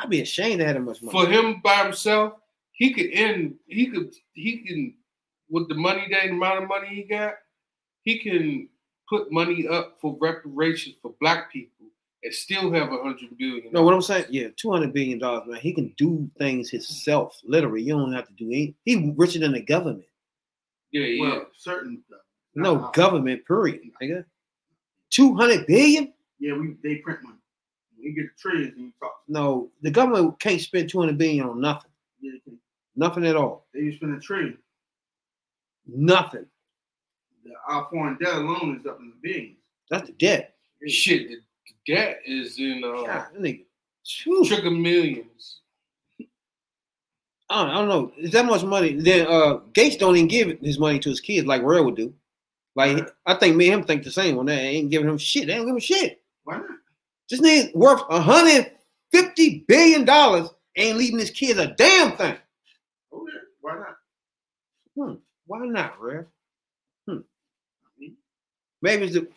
[0.00, 1.12] I'd be ashamed to have that much money.
[1.18, 2.34] For him by himself,
[2.72, 3.58] he could end.
[3.66, 4.14] He could.
[4.34, 4.94] He can
[5.50, 7.34] with the money that amount of money he got.
[8.04, 8.68] He can
[9.08, 11.86] put money up for reparations for black people
[12.24, 13.72] and still have a hundred billion.
[13.72, 15.60] No, what I'm saying, yeah, two hundred billion dollars, man.
[15.60, 17.38] He can do things himself.
[17.44, 18.74] Literally, you don't have to do anything.
[18.84, 20.04] He richer than the government.
[20.92, 21.22] Yeah, yeah.
[21.22, 22.20] Well, certain stuff.
[22.54, 22.90] No Nah.
[22.90, 24.24] government, period, nigga.
[25.10, 26.12] Two hundred billion?
[26.40, 27.36] Yeah, we they print money.
[28.02, 29.12] We get the trillions and you talk.
[29.28, 31.90] No, the government can't spend two hundred billion on nothing.
[32.20, 32.58] Yeah, they, can.
[32.96, 33.66] Nothing at all.
[33.72, 34.58] they just spend a trillion.
[35.86, 36.46] Nothing.
[37.48, 39.56] The, our foreign debt alone is up in the billions.
[39.90, 40.54] That's the debt.
[40.86, 43.64] Shit, the the debt is in uh, God, nigga.
[44.06, 44.44] Phew.
[44.44, 45.60] trickle millions.
[47.50, 48.12] I don't, I don't know.
[48.18, 48.94] Is that much money?
[48.94, 52.12] Then uh Gates don't even give his money to his kids like Rail would do.
[52.74, 54.58] Like I think me and him think the same on that.
[54.58, 55.46] Ain't giving him shit.
[55.46, 56.22] They don't give him shit.
[56.44, 56.66] Why not?
[57.30, 58.72] This nigga worth hundred
[59.12, 62.36] fifty billion dollars ain't leaving his kids a damn thing.
[63.12, 63.40] Oh, yeah.
[63.60, 65.18] Why not?
[65.46, 66.26] Why not, Rail?
[68.82, 69.28] I mean, Maybe it's the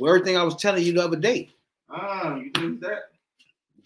[0.00, 1.50] well, everything I was telling you the other day.
[1.90, 3.10] ah, you think that?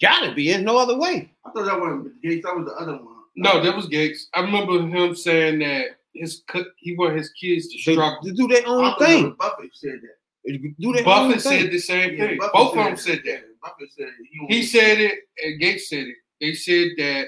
[0.01, 0.51] Gotta be.
[0.51, 1.31] There's no other way.
[1.45, 2.45] I thought that was Gates.
[2.45, 3.15] That was the other one.
[3.35, 4.27] No, that was Gates.
[4.33, 8.21] I remember him saying that his co- he want his kids to They, struggle.
[8.23, 9.35] To do their own thought that thing.
[9.39, 10.75] Buffett said that.
[10.79, 11.61] Do their own Buffett thing.
[11.61, 12.37] said the same Yeah, thing.
[12.39, 13.43] Buffett Both of them said that.
[13.61, 14.07] Buffett said
[14.49, 16.15] he, He said it, and Gates said it.
[16.41, 17.27] They said that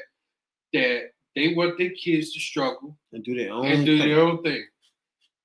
[0.73, 4.07] that They want their kids to struggle and do their own and do thing.
[4.09, 4.63] their own thing.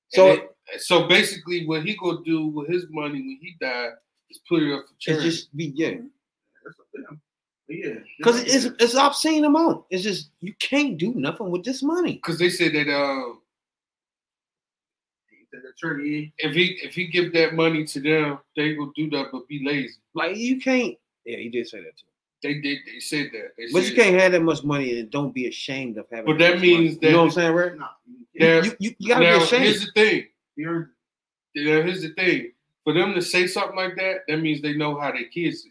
[0.09, 3.89] So- And it- so basically, what he gonna do with his money when he die
[4.29, 5.29] is put it up for It's charity.
[5.29, 5.91] just be yeah,
[6.63, 7.21] That's them.
[7.67, 7.95] Yeah.
[8.17, 9.83] because it's it's obscene amount.
[9.89, 12.13] It's just you can't do nothing with this money.
[12.13, 13.33] Because they said that uh,
[15.51, 16.33] the attorney.
[16.37, 19.63] if he if he give that money to them, they will do that, but be
[19.65, 19.95] lazy.
[20.13, 20.95] Like you can't.
[21.25, 22.05] Yeah, he did say that too.
[22.41, 22.79] They did.
[22.85, 23.51] They said that.
[23.57, 26.25] They But said, you can't have that much money and don't be ashamed of having.
[26.25, 26.89] But that that means money.
[26.95, 27.75] that- you know what I'm saying, right?
[27.77, 27.85] No.
[28.35, 29.63] Now- You, you, you gotta now, be ashamed.
[29.63, 30.27] here's the thing.
[30.59, 30.91] You're
[31.53, 32.51] here's the thing.
[32.83, 35.65] For them to say something like that, that means they know how their kids is.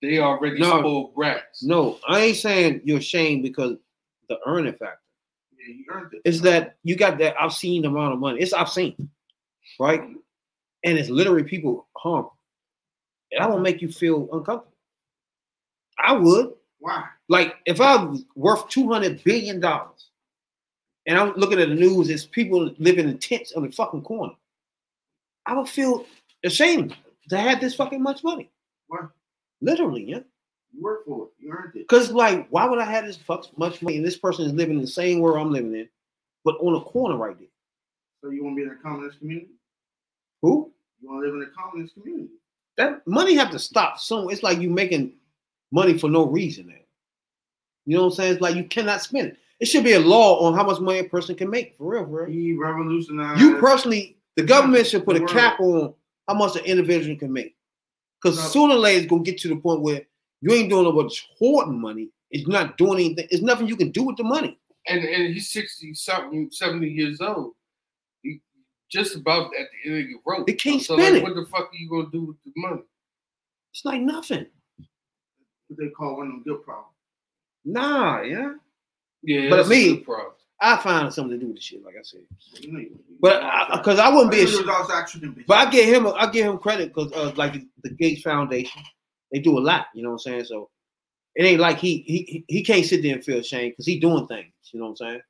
[0.00, 0.78] They already No.
[0.80, 1.62] spoiled brats.
[1.62, 3.76] No, I ain't saying you're ashamed because
[4.30, 4.98] the earning factor.
[5.58, 6.22] yeah, you earned it.
[6.24, 8.40] It's that you got that obscene amount of money.
[8.40, 9.10] It's obscene,
[9.78, 10.00] right?
[10.84, 12.28] And it's literally people harm.
[13.30, 14.72] And that will make you feel uncomfortable.
[15.98, 16.54] I would.
[16.78, 17.04] Why?
[17.28, 20.08] Like if I was worth two hundred billion dollars,
[21.06, 24.34] and I'm looking at the news, it's people living in tents on the fucking corner.
[25.46, 26.06] I would feel
[26.44, 26.96] ashamed
[27.28, 28.50] to have this fucking much money.
[28.88, 29.06] Why?
[29.60, 30.20] Literally, yeah.
[30.72, 31.30] You worked for it.
[31.38, 31.88] You earned it.
[31.88, 34.76] Because like, why would I have this fuck much money and this person is living
[34.76, 35.88] in the same world I'm living in,
[36.44, 37.48] but on a corner right there?
[38.22, 39.50] So you want to be in a communist community?
[40.42, 40.72] Who?
[41.00, 42.28] You want to live in a communist community?
[42.76, 44.30] That money have to stop soon.
[44.30, 45.12] It's like you making
[45.72, 46.74] money for no reason now.
[47.84, 48.32] You know what I'm saying?
[48.34, 49.36] It's like you cannot spend it.
[49.62, 52.02] It should be a law on how much money a person can make for real,
[52.02, 52.28] real.
[52.28, 53.40] He revolutionized.
[53.40, 55.94] You personally, the government should put a cap on
[56.26, 57.54] how much an individual can make.
[58.20, 58.44] Because No.
[58.48, 60.04] sooner or later it's gonna get to the point where
[60.40, 62.08] you ain't doing no but hoarding money.
[62.32, 63.28] It's not doing anything.
[63.30, 64.58] It's nothing you can do with the money.
[64.88, 67.52] And and he's 60 something, 70 years old.
[68.24, 68.40] He
[68.90, 70.44] just about at the end of your rope.
[70.48, 71.24] They can't so spend like, it.
[71.24, 72.82] what the fuck are you gonna do with the money?
[73.72, 74.46] It's like nothing.
[75.68, 76.96] what they call one of them good problems.
[77.64, 78.54] Nah, yeah.
[79.22, 80.04] Yeah, But me-
[80.60, 82.20] I find something to do with the shit, like I said.
[82.60, 83.42] You know, you- But
[83.72, 84.66] because I, wouldn't be I ashamed.
[84.66, 85.46] was outside tricking bitches.
[85.46, 88.82] But I give him I give him credit because uh, like the, the Gates Foundation,
[89.32, 89.86] they do a lot.
[89.94, 90.44] You know what I'm saying?
[90.44, 90.70] So
[91.34, 94.26] it ain't like he he he can't sit there and feel ashamed because he doing
[94.28, 94.52] things.
[94.72, 95.20] You know what I'm saying?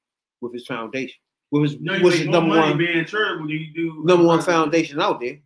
[0.40, 1.16] With his foundation,
[1.50, 4.26] with his no, you what's make his number one being charitable than you do number
[4.26, 5.38] one foundation out there.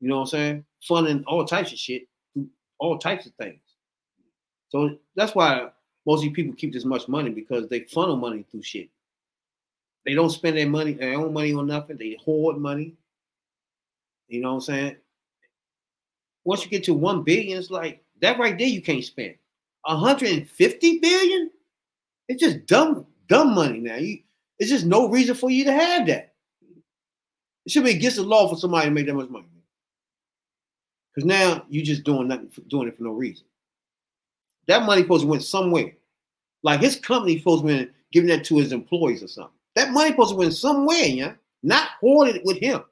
[0.00, 0.64] You know what I'm saying?
[0.82, 2.02] Funding all types of shit,
[2.78, 3.60] all types of things.
[4.68, 5.68] So that's why
[6.06, 8.88] most of these people keep this much money because they funnel money through shit.
[10.04, 11.96] They don't spend their money, their own money on nothing.
[11.96, 12.94] They hoard money.
[14.28, 14.96] You know what I'm saying?
[16.44, 19.34] Once you get to one billion, it's like that right there you can't spend.
[19.82, 21.50] 150 billion?
[22.28, 23.96] It's just dumb, dumb money now.
[23.96, 24.20] You
[24.58, 26.32] it's just no reason for you to have that.
[27.66, 29.46] It should be against the law for somebody to make that much money.
[31.14, 33.44] Because now you're just doing nothing, doing it for no reason.
[34.68, 35.92] That money supposed to went somewhere.
[36.62, 39.52] Like his company supposed to be giving that to his employees or something.
[39.74, 41.32] That money supposed to went somewhere, yeah,
[41.62, 42.82] not hoarded with him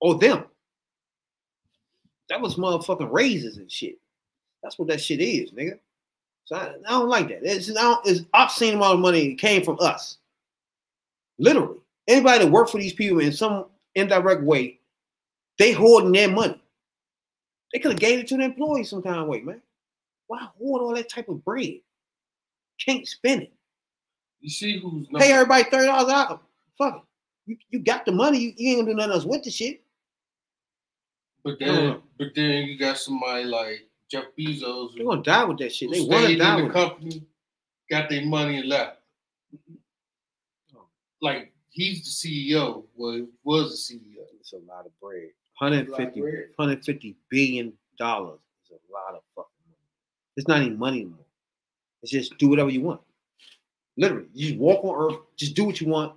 [0.00, 0.44] or them.
[2.28, 3.98] That was motherfucking raises and shit.
[4.62, 5.78] That's what that shit is, nigga.
[6.44, 7.40] So I, I don't like that.
[7.42, 10.18] It's, don't, it's obscene amount of money came from us.
[11.38, 11.78] Literally.
[12.08, 14.80] Anybody that worked for these people in some indirect way,
[15.58, 16.60] they hoarding their money.
[17.72, 19.62] They could have gave it to the employees some kind of way, man.
[20.32, 21.74] Why hoard all that type of bread?
[22.82, 23.52] Can't spend it.
[24.40, 26.42] You see who's number, Pay everybody thirty dollars out.
[26.78, 27.02] Fuck it.
[27.44, 28.38] You, you got the money.
[28.38, 29.82] You, you ain't gonna do nothing else with the shit.
[31.44, 33.80] but then but then you got somebody like
[34.10, 35.90] Jeff Bezos They're gonna die with that shit.
[35.90, 36.88] They want to die in with the it.
[36.88, 37.26] company,
[37.90, 39.00] got their money and left.
[40.74, 40.86] Oh.
[41.20, 44.24] Like he's the CEO, was was the CEO.
[44.40, 45.28] It's a lot of bread.
[45.58, 46.34] 150, bread.
[46.56, 49.51] 150 billion dollars is a lot of fucking money.
[50.36, 51.24] It's not even money anymore.
[52.02, 53.00] It's just do whatever you want.
[53.96, 56.14] Literally, you just walk on earth, just do what you want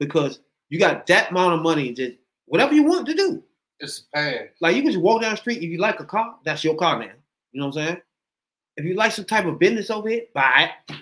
[0.00, 0.40] because
[0.70, 1.92] you got that amount of money.
[1.92, 2.14] Just
[2.46, 3.42] whatever you want to do.
[3.78, 4.42] It's a pass.
[4.60, 5.58] Like you can just walk down the street.
[5.58, 7.10] If you like a car, that's your car now.
[7.52, 8.00] You know what I'm saying?
[8.78, 10.96] If you like some type of business over here, buy it.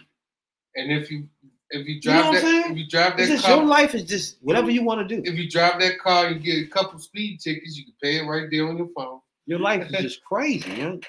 [0.77, 1.29] And if you
[1.71, 2.73] if you You know drive that saying?
[2.73, 5.29] if you drive that just your life is just whatever you want to do.
[5.29, 8.27] if you drive that car you get a couple speed tickets, you can pay it
[8.29, 9.21] right there on your phone.
[9.47, 11.01] Your life is just crazy, man.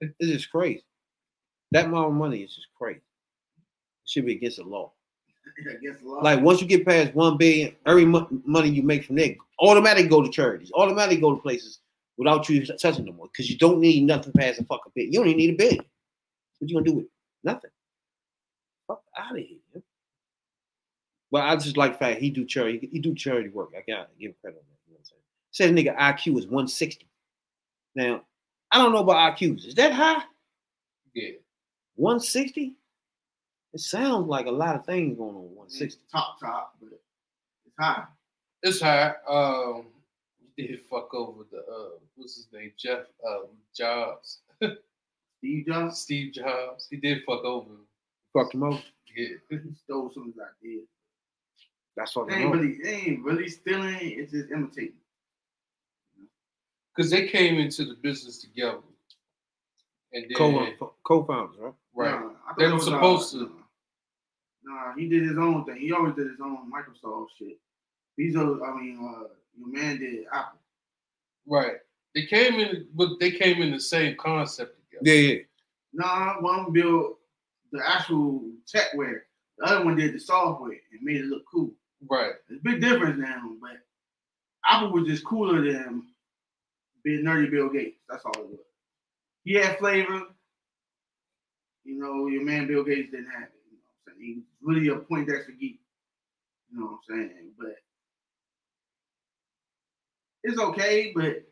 [0.00, 0.84] It's just crazy.
[1.72, 2.98] That amount of money is just crazy.
[2.98, 4.92] It should be against the law.
[5.78, 6.20] Against the law.
[6.20, 10.08] Like once you get past one billion, every mo- money you make from there automatically
[10.08, 11.80] go to charities, automatically go to places
[12.16, 15.12] without you touching them more because you don't need nothing past a fucking billion.
[15.12, 15.84] You don't even need a billion.
[16.58, 17.10] What you gonna do with it?
[17.44, 17.70] Nothing.
[18.86, 19.58] Fuck out of here.
[19.74, 19.82] Man.
[21.30, 22.88] But I just like the fact he do charity.
[22.90, 23.70] He do charity work.
[23.76, 24.78] I gotta give him credit on that.
[24.86, 25.74] You know what I'm saying?
[25.74, 27.06] Said the nigga IQ is 160.
[27.94, 28.22] Now,
[28.72, 29.66] I don't know about IQs.
[29.66, 30.22] Is that high?
[31.14, 31.30] Yeah.
[31.96, 32.74] 160?
[33.72, 35.42] It sounds like a lot of things going on.
[35.54, 35.84] 160.
[35.84, 38.04] It's top top, but it's high.
[38.62, 39.12] It's high.
[39.28, 39.86] Um,
[40.56, 44.40] he did fuck over the uh, what's his name, Jeff uh, Jobs,
[45.38, 46.86] Steve Jobs Steve Jobs.
[46.90, 47.86] He did fuck over him.
[48.32, 48.80] Fucked him over.
[49.16, 50.86] Yeah, he stole some of his ideas.
[51.96, 52.56] That's They fucking ain't over.
[52.58, 53.96] really, they ain't really stealing.
[54.00, 54.94] It's just imitating.
[56.94, 58.78] Because they came into the business together,
[60.12, 60.36] and then
[60.78, 61.74] Co co-founders, right?
[61.94, 63.52] right, Nah, They were was, uh, supposed to.
[64.64, 65.76] Nah, he did his own thing.
[65.76, 67.58] He always did his own Microsoft shit.
[68.16, 70.58] He's a, I mean, uh, your man did Apple.
[71.46, 71.76] right.
[72.12, 75.08] They came in, but they came in the same concept together.
[75.16, 75.38] Yeah, yeah.
[75.92, 77.18] Nah, one built
[77.70, 79.20] the actual techware.
[79.58, 81.70] The other one did the software and made it look cool.
[82.10, 82.32] Right.
[82.48, 83.78] There's a big difference now, but
[84.66, 86.02] Apple was just cooler than
[87.04, 87.98] being nerdy Bill Gates.
[88.08, 88.58] That's all it was.
[89.44, 90.22] He had flavor.
[91.84, 93.60] You know, your man Bill Gates didn't have it.
[93.70, 94.26] You know what I'm saying?
[94.26, 95.80] He was really a Poindexter geek.
[96.70, 97.52] You know what I'm saying?
[97.58, 97.74] But
[100.42, 101.44] it's okay, but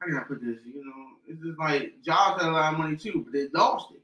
[0.00, 0.58] how can I put this?
[0.66, 3.92] You know, it's just like Jobs had a lot of money too, but they lost
[3.92, 4.02] it.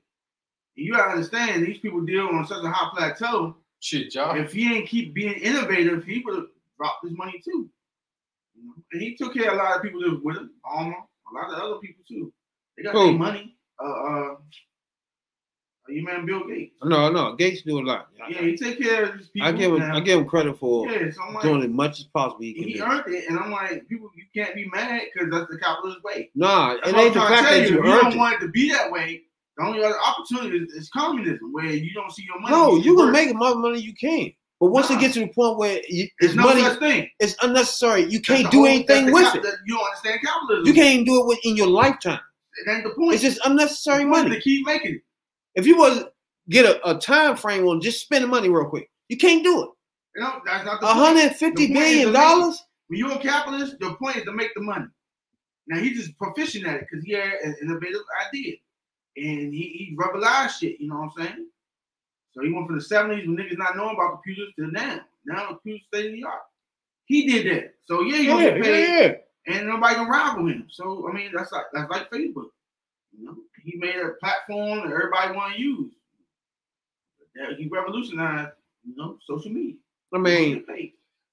[0.76, 3.56] And you gotta understand these people deal on such a high plateau.
[3.80, 4.40] Shit, Jobs.
[4.40, 6.46] If he ain't keep being innovative, he would have
[6.78, 7.68] dropped his money too.
[8.62, 8.74] You?
[8.92, 11.34] And he took care of a lot of people that was with him, Alma, a
[11.34, 12.32] lot of other people too.
[12.76, 13.56] They got their money.
[13.82, 14.34] Uh, uh,
[15.88, 16.74] your man Bill Gates.
[16.82, 17.34] No, no.
[17.34, 18.08] Gates do a lot.
[18.28, 19.48] Yeah, he take care of these people.
[19.48, 19.80] I give him.
[19.80, 19.96] now.
[19.96, 22.42] I give him credit for Yeah, so like, doing as much as possible.
[22.42, 25.58] He he earned it, and I'm like, people, you can't be mad because that's the
[25.58, 26.30] capitalist way.
[26.34, 28.16] Nah, That's it ain't the fact that you you don't it.
[28.18, 29.22] want it to be that way,
[29.56, 32.54] the only other opportunity is, is communism, where you don't see your money.
[32.54, 33.12] No, you can work.
[33.12, 34.32] make as much money you can.
[34.62, 34.96] But once Nah.
[34.96, 37.10] it gets to the point where you, it's no money, thing.
[37.18, 38.04] it's unnecessary.
[38.04, 39.42] You can't do whole- anything with cap- it.
[39.42, 40.66] that- You don't understand capitalism.
[40.68, 42.20] You can't even do it with, in your lifetime.
[42.64, 43.14] It ain't the point.
[43.14, 44.30] It's just unnecessary money.
[44.30, 45.02] To keep making it.
[45.56, 46.04] If you was
[46.48, 49.68] get a, a time frame on just spending money real quick, you can't do it.
[50.14, 51.06] You know, that's not the A point.
[51.06, 52.24] hundred The fifty point is billion to make it.
[52.24, 52.62] dollars.
[52.86, 54.86] When you're a capitalist, the point is to make the money.
[55.66, 58.54] Now he's just proficient at it because he had an innovative idea,
[59.16, 60.80] and he, he revolutionized shit.
[60.80, 61.46] You know what I'm saying?
[62.34, 65.00] So he went from the '70s when niggas not knowing about computers to now.
[65.24, 66.42] Now computers state of the art.
[67.04, 67.74] He did that.
[67.84, 69.54] So yeah, he gonna Yeah, get paid, yeah.
[69.54, 70.66] and nobody can rival him.
[70.70, 72.48] So I mean, that's like that's like Facebook.
[73.16, 75.92] You know, he made a platform that everybody want to use.
[77.34, 78.52] That he revolutionized,
[78.84, 79.74] you know, social media.
[80.14, 80.64] I mean,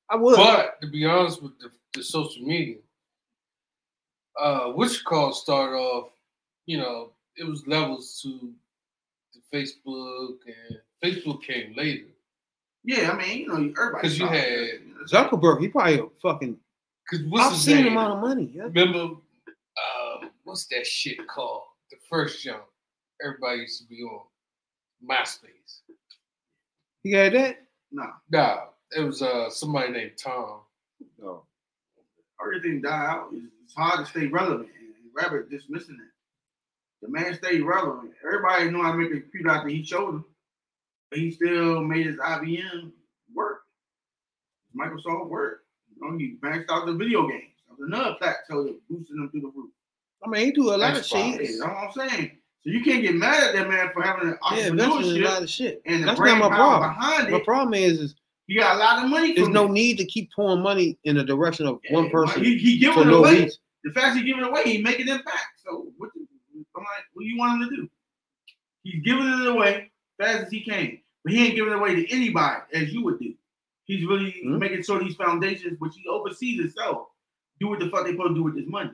[0.09, 0.35] I would.
[0.37, 2.77] But to be honest with the, the social media,
[4.39, 6.11] uh, which call started off,
[6.65, 8.53] you know, it was levels to
[9.53, 12.05] Facebook, and Facebook came later
[12.83, 13.91] Yeah, I mean, you know, everybody.
[14.01, 15.05] because you had you know.
[15.11, 16.57] Zuckerberg, he probably a fucking.
[17.09, 17.91] because what's I've seen the name?
[17.93, 18.51] amount of money.
[18.53, 18.63] Yeah.
[18.63, 19.15] Remember,
[19.47, 21.63] uh, what's that shit called?
[21.91, 22.63] The first jump
[23.23, 24.21] everybody used to be on
[25.09, 25.81] MySpace.
[27.03, 27.57] You had that.
[27.91, 28.57] Nah, Nah,
[28.95, 30.59] it was uh somebody named Tom.
[31.17, 31.43] No.
[32.45, 33.29] everything died out.
[33.33, 34.69] It's, it's hard to stay relevant.
[34.79, 37.05] And Rabbit dismissing it.
[37.05, 38.11] The man stayed relevant.
[38.25, 40.25] Everybody knew how to make a computer after he showed him.
[41.09, 42.91] But he still made his IBM
[43.33, 43.61] work.
[44.79, 45.61] Microsoft work.
[45.95, 47.43] You know, he maxed out the video games.
[47.67, 49.71] That was another plateau that boosted him through the roof.
[50.23, 51.11] I mean, he do a lot of Xbox.
[51.13, 51.47] Yeah, shit.
[51.59, 52.31] that's what I'm saying.
[52.61, 54.57] So you can't get mad at that man for having an entrepreneurship.
[54.57, 55.81] Yeah, investing a lot of shit.
[55.85, 56.89] and the That's not my problem.
[56.93, 58.15] behind My problem is, is
[58.47, 59.71] He got a lot of money there's no it.
[59.71, 63.01] need to keep pouring money in the direction of one person He, he giving for
[63.03, 63.43] it no away.
[63.43, 63.59] reason.
[63.85, 65.47] The fact he giving it away, he making it back.
[65.65, 66.09] So what?
[66.13, 66.19] The,
[66.75, 67.89] I'm like, what do you want him to do?
[68.83, 69.88] He's giving it away
[70.19, 73.33] fast as he can, but he ain't giving away to anybody as you would do.
[73.85, 74.59] He's really Mhm.
[74.59, 77.07] making sure these foundations, which he oversees himself,
[77.59, 78.91] do what the fuck they supposed to do with this money.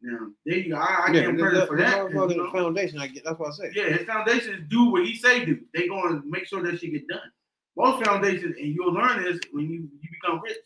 [0.00, 0.76] Now, there you go.
[0.76, 1.90] I, I him the- credit for that.
[1.90, 1.96] that.
[2.00, 2.98] 'cause, motherfucking you know, foundation.
[3.00, 3.24] I get.
[3.24, 3.72] That's what I say.
[3.74, 5.60] yeah, his foundations do what he say do.
[5.74, 7.32] They gonna make sure that shit get done.
[7.76, 10.56] Most foundations, and you'll learn this when you, you become rich.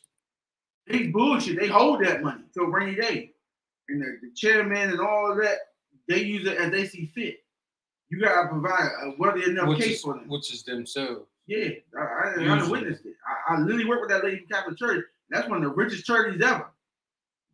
[0.87, 1.59] They bullshit.
[1.59, 3.33] They hold that money till rainy day,
[3.89, 5.59] and the, the chairman and all of that,
[6.09, 7.42] they use it as they see fit.
[8.13, 10.29] You gotta provide a worthy enough which case is, for them.
[10.29, 11.23] which is themselves.
[11.47, 13.15] Yeah, I, I, I witnessed it.
[13.49, 15.07] I, I literally worked with that lady from Catholic Church.
[15.31, 16.67] That's one of the richest churches ever.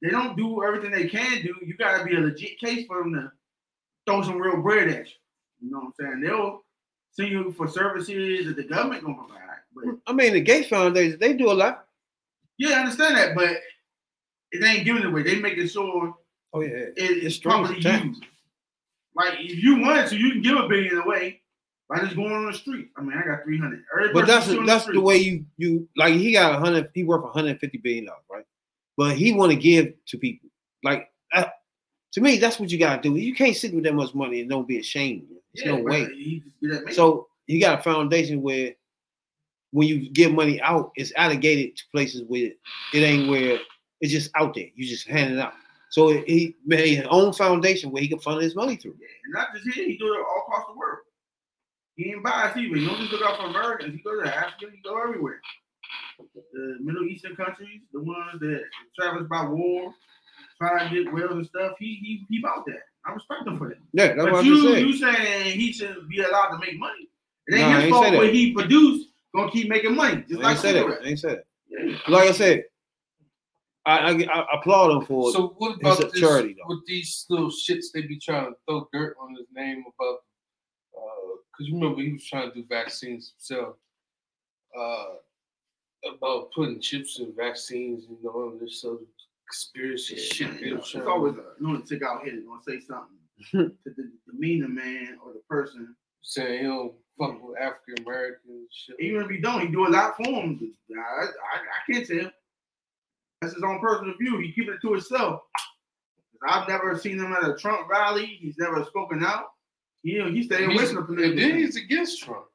[0.03, 1.55] They don't do everything they can do.
[1.65, 3.31] You gotta be a legit case for them to
[4.05, 5.13] throw some real bread at you.
[5.61, 6.21] You know what I'm saying?
[6.23, 6.65] They'll
[7.13, 9.43] send you for services that the government gonna provide.
[9.77, 11.87] But I mean, the Gates Foundation, they do a lot.
[12.59, 13.59] yeah, I understand that, but
[14.51, 15.23] it ain't giving it away.
[15.23, 16.17] They making sure
[16.53, 18.25] Oh yeah, it, it's it's properly used.
[19.19, 21.43] Like if you wanted to, you can give a billion away
[21.89, 22.91] by just going on the street.
[22.97, 23.83] I mean, I got three hundred.
[24.13, 26.15] But that's that's the way you you like.
[26.15, 26.91] He got a hundred.
[26.95, 28.45] He worth 150 billion dollars, right?
[28.97, 30.49] But he want to give to people.
[30.85, 31.55] Like that,
[32.13, 33.17] to me, that's what you gotta do.
[33.17, 35.27] You can't sit with that much money and don't be ashamed.
[35.55, 36.05] There's no way.
[36.15, 36.95] He just get that made.
[36.95, 38.75] So he got a foundation where
[39.73, 42.51] when you give money out, it's allocated to places where
[42.95, 43.59] it ain't where
[44.01, 44.67] it's just out there.
[44.75, 45.55] You just hand it out.
[45.91, 48.97] So he made his own foundation where he can funnel his money through.
[49.01, 50.99] Yeah, and not just here, he do it all across the world.
[51.97, 52.77] He ain't biased either.
[52.77, 53.95] He don't just look out for Americans.
[53.95, 54.67] He go to Africa.
[54.73, 55.41] He go everywhere.
[56.53, 58.63] The Middle Eastern countries, the ones that
[58.97, 59.95] travel by war,
[60.59, 61.73] try to get wells and stuff.
[61.79, 62.83] He he he about that.
[63.05, 63.79] I respect him for that.
[63.93, 64.87] Yeah, that's what but I'm you saying.
[64.87, 67.09] you saying he should be allowed to make money?
[67.47, 70.25] It ain't No, his fault what he produced gonna keep making money.
[70.29, 71.03] Just I like ain't said cigarettes.
[71.05, 71.45] I ain't said that.
[71.69, 71.99] Yeah.
[72.09, 72.65] Like I said,
[73.89, 76.75] I, I, I applaud him for So what about a this, charity, though.
[76.75, 80.19] with these little shits they be trying to throw dirt on his name about?
[80.93, 83.77] Because you remember he was trying to do vaccines himself.
[84.79, 85.07] Uh,
[86.15, 89.07] about putting chips in vaccines, you know, and this sort of
[89.51, 90.61] conspiracy shit.
[90.61, 92.87] They You know, was it's trying always to a lunatic out here that's gonna say
[92.87, 93.17] something
[93.85, 95.97] to the demean the man or the person.
[96.23, 98.87] say he don't fuck with African Americans.
[99.01, 100.73] Even if he don't, he do a lot for him.
[100.97, 102.31] I, I, I can't tell.
[103.41, 104.39] That's his own personal view.
[104.39, 105.43] He keeping it to himself.
[106.47, 108.27] I've never seen him at a Trump rally.
[108.27, 109.47] He's never spoken out.
[110.03, 111.37] He he stayed away He's- from the and political.
[111.37, 112.47] then he's against Trump.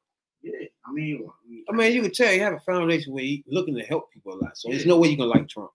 [0.42, 1.26] Yeah, I mean,
[1.70, 4.34] I mean, you could tell you have a foundation where he looking to help people
[4.34, 4.58] a lot.
[4.58, 5.72] So there's no way you can like Trump.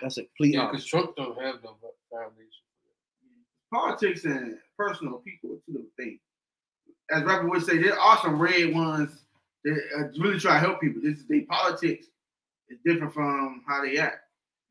[0.00, 1.76] That's a complete Yeah, because Trump don't have no
[2.10, 2.50] foundation.
[3.72, 6.20] politics and personal people are two different things.
[7.10, 9.24] As rappers would say, there are some red ones
[9.64, 11.02] that uh, really try to help people.
[11.02, 12.06] This is their politics
[12.68, 14.18] is different from how they act.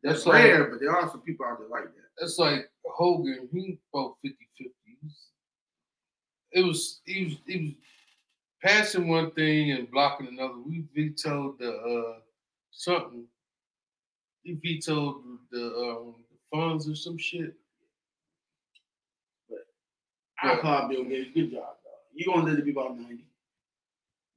[0.04, 1.92] That's, That's like- rare, but there are some people out there like that.
[2.20, 3.50] That's like Hogan.
[3.52, 4.72] He about 50 50.
[6.52, 7.74] It was he was he was
[8.64, 10.56] passing one thing and blocking another.
[10.66, 12.20] We vetoed the uh
[12.72, 13.26] something.
[14.44, 17.54] He vetoed the um the funds or some shit.
[19.50, 19.60] But
[20.42, 21.32] I applaud Bill Gates.
[21.34, 21.76] Good job, dog.
[22.14, 23.26] You gonna live to be about ninety,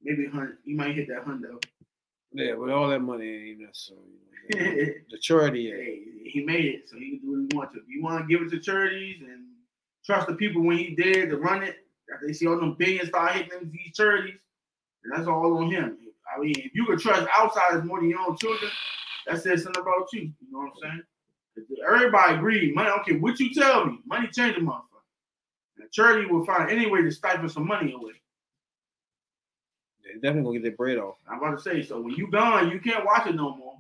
[0.03, 0.59] maybe hundred.
[0.65, 1.65] You might hit that hundred.
[2.33, 4.01] Yeah, but all that money ain't necessary.
[5.11, 5.71] The charity.
[5.71, 7.81] Hey, he made it, so he can do what he wants to.
[7.81, 9.45] If you want to give it to charities and
[10.07, 11.77] trust the people when he did to run it,
[12.13, 14.39] after they see all them billions start hitting them, these charities,
[15.05, 15.99] and that's all on him.
[16.35, 18.71] I mean, if you could trust outsiders more than your own children,
[19.27, 20.21] that says something about you.
[20.21, 21.03] You know what I'm saying?
[21.87, 22.91] Everybody agree, money.
[23.01, 25.05] Okay, what you tell me, money change a motherfucker.
[25.79, 28.13] And charity will find any way to stifle some money away.
[30.09, 31.17] They definitely gonna get their bread off.
[31.31, 33.77] I'm about to say, so when you gone, you can't watch it no more.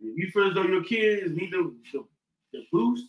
[0.00, 2.04] If you feel as though your kids need the, the,
[2.52, 3.06] the boost,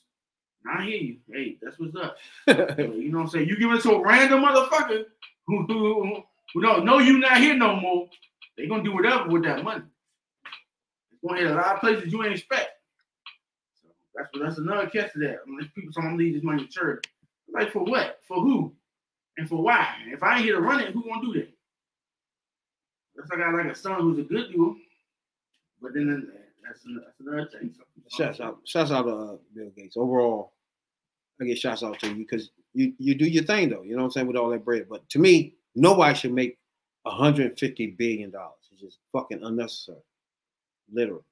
[0.69, 1.17] I hear you.
[1.31, 2.17] Hey, that's what's up.
[2.77, 3.47] You know what I'm saying?
[3.47, 5.05] You give it to a random motherfucker
[5.47, 6.23] who, who,
[6.53, 8.09] who don't know you not here no more,
[8.57, 9.83] they gonna do whatever with that money.
[11.11, 12.71] It's gonna hit a lot of places you ain't expect.
[13.81, 15.37] So that's that's another catch to that.
[15.45, 17.05] I mean, people saying I'm leave this money to church.
[17.51, 18.19] Like for what?
[18.27, 18.73] For who?
[19.37, 19.87] And for why?
[20.07, 21.53] If I ain't here to run it, who gonna do that?
[23.19, 24.77] That's like I got like a son who's a good dude,
[25.81, 26.31] but then
[26.65, 27.75] that's another, that's another thing.
[28.07, 29.97] Shouts out, shouts out to uh, Bill Gates.
[29.97, 30.53] Overall,
[31.41, 33.81] I get shouts out to you because you you do your thing though.
[33.83, 34.87] You know what I'm saying with all that bread.
[34.89, 36.57] But to me, nobody should make
[37.03, 38.55] 150 billion dollars.
[38.71, 39.97] It's just fucking unnecessary.
[40.91, 41.23] Literally.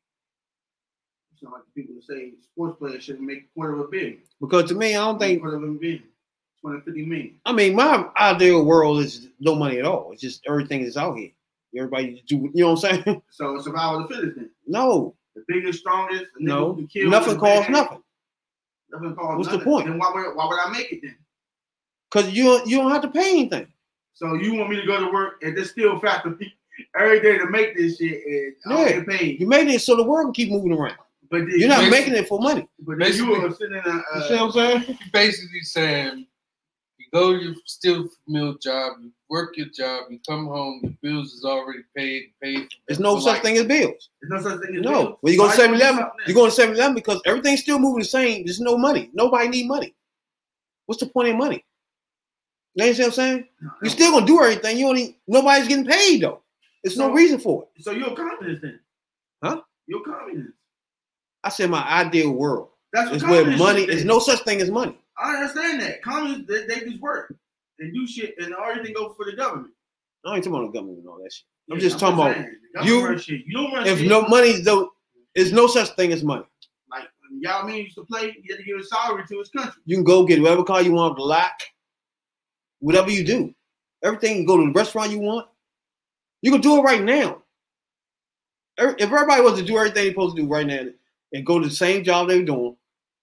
[1.31, 4.17] You sound like people say sports players shouldn't make a quarter of a billion.
[4.41, 5.39] Because to me, I don't think.
[5.39, 6.03] quarter of a billion.
[6.61, 7.35] 250 million.
[7.45, 10.11] I mean, my ideal world is no money at all.
[10.11, 11.29] It's just everything is out here.
[11.75, 12.49] Everybody do.
[12.53, 13.21] You know what I'm saying?
[13.31, 14.49] So survival of the fittest then.
[14.65, 18.01] no, The biggest, strongest, the no, who can kill nothing with costs nothing.
[18.91, 19.87] Nothing costs What's the point?
[19.87, 21.15] Then why would, why would I make it then?
[22.11, 23.67] Because you you don't have to pay anything.
[24.13, 26.53] So you want me to go to work and just still factor me
[26.99, 28.99] every day to make this shit and I don't Yeah.
[28.99, 29.39] get paid.
[29.41, 30.97] You made it so the world can keep moving around.
[31.29, 32.67] But then, You're not making it for money.
[32.79, 34.83] but you basically- were sitting in a You uh, see what I'm saying?
[34.87, 36.25] You basically saying you
[37.13, 41.33] go to your steel mill job, you work your job, you come home, the bills
[41.33, 42.67] is already paid, paid.
[42.87, 43.41] There's no such life.
[43.43, 44.09] thing as bills.
[44.21, 44.91] there's no such thing as No.
[44.91, 45.17] bills.
[45.21, 47.21] When you go to Why 7 you do Eleven, you're going to 7 Eleven because
[47.25, 48.45] everything's still moving the same.
[48.45, 49.09] There's no money.
[49.13, 49.93] Nobody need money.
[50.85, 51.63] What's the point of money?
[52.75, 53.47] You understand what I'm saying?
[53.63, 53.73] else?
[53.81, 54.77] You're still gonna do everything.
[54.77, 56.41] You only nobody's getting paid though.
[56.83, 57.83] There's no reason for it.
[57.83, 58.79] So you're a communist then?
[59.43, 59.61] Huh?
[59.87, 60.53] You're a communist.
[61.43, 64.05] I said my ideal world That's what is where money shit is is.
[64.05, 64.97] no such thing as money.
[65.19, 66.01] I understand that.
[66.03, 67.33] Communists, they, they just work.
[67.79, 69.73] and do shit and all everything goes for the government.
[70.25, 71.45] I ain't talking about the government and all that shit.
[71.71, 73.41] I'm Yeah, just talking about saying, you- shit.
[73.45, 74.07] You don't run if shit.
[74.07, 74.91] no money though,
[75.35, 76.43] there's no such thing as money.
[76.89, 77.03] like
[77.39, 79.81] y'all men used to play, you had to give a salary to his country.
[79.85, 81.61] You can go get whatever car you want black,
[82.79, 83.53] whatever you do.
[84.03, 85.47] Everything you go to the restaurant you want.
[86.41, 87.41] You can do it right now.
[88.77, 90.85] If everybody was to do everything they're supposed to do right now
[91.33, 92.75] and go to the same job they're doing,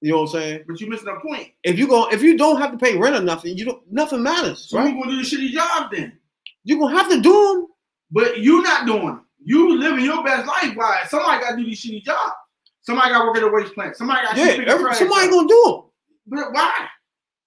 [0.05, 0.65] you know what I'm saying?
[0.67, 1.49] But you're missing a point.
[1.63, 4.23] If you go, if you don't have to pay rent or nothing, you don't nothing
[4.23, 4.93] matters, So right?
[4.93, 6.19] who's gonna do the shitty job then?
[6.65, 7.67] You're gonna have to do them.
[8.11, 9.19] But you not doing it.
[9.47, 10.77] You living your best life.
[10.77, 11.05] Why?
[11.09, 12.33] Somebody got to do these shitty jobs.
[12.83, 13.97] Somebody got to work at a waste plant.
[13.97, 15.83] Somebody got to Yeah, every, somebody gonna do them.
[16.27, 16.73] But why?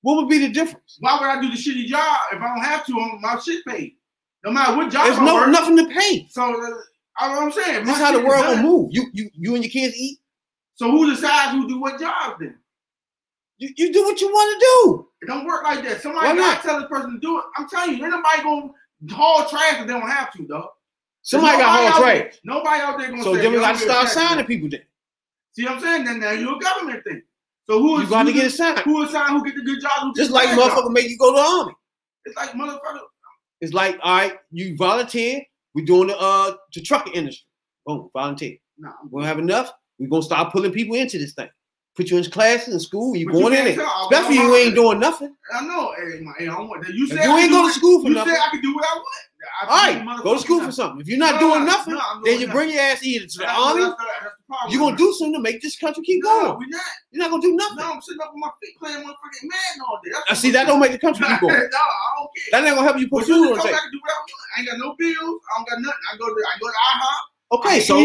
[0.02, 0.98] What would be the difference?
[1.00, 3.64] Why would I do the shitty job if I don't have to I'm, my shit
[3.66, 3.94] paid?
[4.46, 5.50] No matter what job There's I no work.
[5.50, 6.28] nothing to pay.
[6.30, 6.70] So uh,
[7.20, 7.86] I know what I'm saying.
[7.86, 8.56] This is how the world done.
[8.58, 8.90] gonna move.
[8.92, 10.20] You you you and your kids eat.
[10.78, 12.56] So who decides who do what job then?
[13.58, 15.08] You, you do what you want to do.
[15.22, 16.02] It don't work like that.
[16.02, 16.62] Somebody Why not?
[16.62, 17.44] tell this person to do it.
[17.58, 18.70] I'm telling you, ain't nobody gonna
[19.12, 20.70] haul trash if they don't have to, though.
[21.24, 22.18] Somebody got haul trash.
[22.18, 24.82] there- Nobody out there gonna So say, then we gotta start signing man." people then.
[25.54, 26.04] See what I'm saying?
[26.06, 27.24] Then now you're a government thing.
[27.66, 28.80] So who is You got to get is- it signed.
[28.80, 30.16] Who who get the good job?
[30.16, 30.60] Just like job?
[30.60, 31.74] motherfucker make you go to the army.
[32.26, 32.99] It's like motherfucker.
[33.60, 35.41] It's like, all right, you volunteer.
[35.74, 37.48] We're doing the uh the trucking industry.
[37.86, 38.58] Boom, volunteer.
[38.78, 39.72] Nah, We don't have enough.
[39.99, 41.49] We're gonna start pulling people into this thing.
[41.95, 43.15] Put you in classes in school.
[43.15, 43.88] You But going you in there.
[44.11, 45.34] Especially you ain't doing nothing.
[45.52, 45.94] I know.
[45.98, 46.94] Hey, my, hey, I want that.
[46.94, 48.34] You said you ain't could go to school for you nothing.
[48.36, 49.07] said I could do what I want.
[49.64, 51.02] I All right, go to school for something.
[51.02, 53.38] If you're not No, doing no, nothing, no, then you bring your ass either to
[53.40, 53.82] the army.
[53.82, 56.24] that's the- that's the problem You're gonna do something to make this country keep.
[56.24, 56.60] No, going.
[56.60, 56.82] we not.
[57.11, 57.78] You're not gonna do nothing.
[57.78, 60.11] No, I'm sitting up on my feet playing motherfucking Madden all day.
[60.14, 61.53] That's I see that don't make the country no, keep going.
[61.53, 62.52] I don't care.
[62.52, 63.80] That ain't gonna help you put you food can on the table.
[63.82, 64.41] and do what I want.
[64.57, 65.41] I ain't got no bills.
[65.49, 66.03] I don't got nothing.
[66.14, 67.57] I go to I go to IHOP.
[67.60, 67.95] Okay, so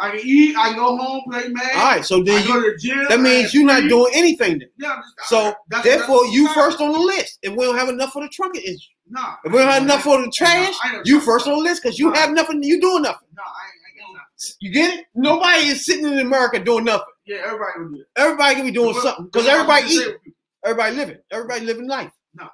[0.00, 0.56] I can eat.
[0.56, 1.70] I can go home play Madden.
[1.78, 3.06] all right, so I then go you to the gym.
[3.08, 4.68] that means you're not doing anything then.
[4.78, 7.38] Yeah, I'm just, So that's- therefore, that's- you first on the list.
[7.42, 9.34] If we don't have enough for the trucking industry, Nah.
[9.44, 11.98] if we don't have enough for the trash, ain't- you first on the list because
[11.98, 12.16] you Nah.
[12.16, 12.62] have nothing.
[12.62, 13.28] You doing nothing.
[13.36, 14.56] No, I I nothing.
[14.60, 15.06] You get it?
[15.14, 17.06] Nobody is sitting in America doing nothing.
[17.26, 18.06] Yeah, everybody will do it.
[18.16, 20.16] Everybody can be doing What- something because everybody eat.
[20.64, 21.18] Everybody living.
[21.30, 22.10] Everybody living life.
[22.34, 22.48] No,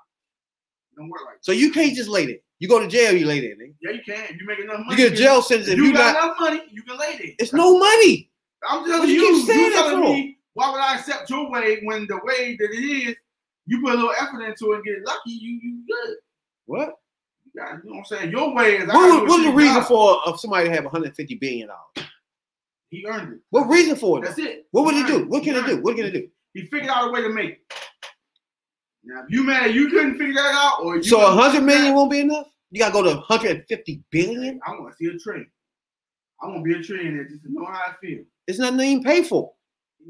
[0.96, 1.36] Don't work like.
[1.42, 2.36] So you can't just lay there.
[2.58, 3.54] You go to jail, you lay there.
[3.56, 3.74] Nigga.
[3.82, 4.38] Yeah, you can.
[4.38, 4.90] You make enough money.
[4.90, 6.24] You get a jail sentence If you you got not.
[6.24, 7.32] enough money, you can lay there.
[7.38, 8.30] It's no money.
[8.68, 10.08] I'm telling you you, keep saying you that telling for?
[10.14, 12.76] me why would I accept your way when the way that it
[13.08, 13.14] is,
[13.66, 16.16] you put a little effort into it and get lucky, you you good.
[16.64, 16.94] What?
[17.44, 18.30] You, got, you know what I'm saying?
[18.30, 19.86] Your way is What, was- what's the reason job.
[19.88, 22.08] for uh, of somebody to have 150 billion dollars?
[22.88, 23.40] he earned it.
[23.50, 24.22] What reason for it?
[24.26, 24.66] That's it.
[24.70, 25.24] What would He he do?
[25.26, 25.82] What can He it do?
[25.82, 26.28] What can it do?
[26.54, 27.60] He figured out a way to make it.
[29.06, 31.94] Now, if you mad you couldn't figure that out, or you So 100 figure million
[31.94, 32.48] won't be enough?
[32.70, 34.60] You gotta go to 150 billion?
[34.66, 35.46] I want to see a train.
[36.42, 38.24] I want to be a trillionaire just to know how I feel.
[38.46, 39.52] It's nothing to even pay for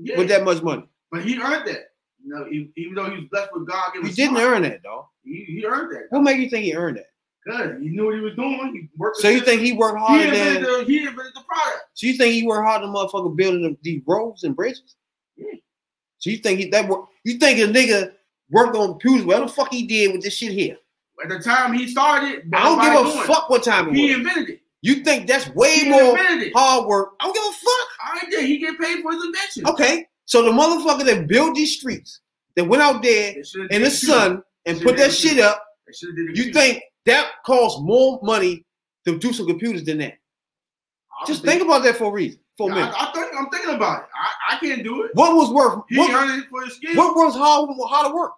[0.01, 0.89] Yeah, with that much money.
[1.13, 1.91] but he earned that.
[2.25, 5.05] You know, even though he was blessed with God, He didn't earn that, dog.
[5.23, 6.07] He, he earned that.
[6.11, 7.07] What made you think he earned that?
[7.47, 7.81] Good.
[7.81, 8.73] He knew what he was doing.
[8.73, 9.19] He worked.
[9.19, 10.79] So you think he worked he harder invented than?
[10.81, 11.85] the he invented the product?
[11.95, 14.97] So you think he worked harder than motherfucker building these roads and bridges?
[15.37, 15.53] Yeah.
[16.19, 17.05] So you think he that work?
[17.23, 18.15] You think a nigga
[18.51, 19.25] worked on computers?
[19.27, 20.77] What the fuck he did with this shit here?
[21.23, 24.09] At the time he started, I don't give a doing fuck what time it He
[24.09, 24.17] was.
[24.19, 24.61] invented it.
[24.83, 26.17] You think that's way He more
[26.55, 27.15] hard work?
[27.21, 27.89] I don't give a fuck.
[28.01, 28.45] I did.
[28.45, 29.67] He get paid for his invention.
[29.67, 32.21] Okay, so the motherfucker that built these streets,
[32.55, 33.35] that went out there
[33.71, 37.31] in the sun and put that shit up, They should've did it you think that
[37.45, 38.65] costs more money
[39.07, 40.19] to do some computers than that?
[41.27, 42.89] Just would think about that for a reason, for a I.
[42.89, 44.09] I think I'm thinking about it.
[44.15, 45.11] I, I can't do it.
[45.15, 45.85] What was worth?
[45.89, 46.97] He What, earned it for his skills.
[46.97, 47.69] what was hard?
[47.89, 48.33] Hard to work?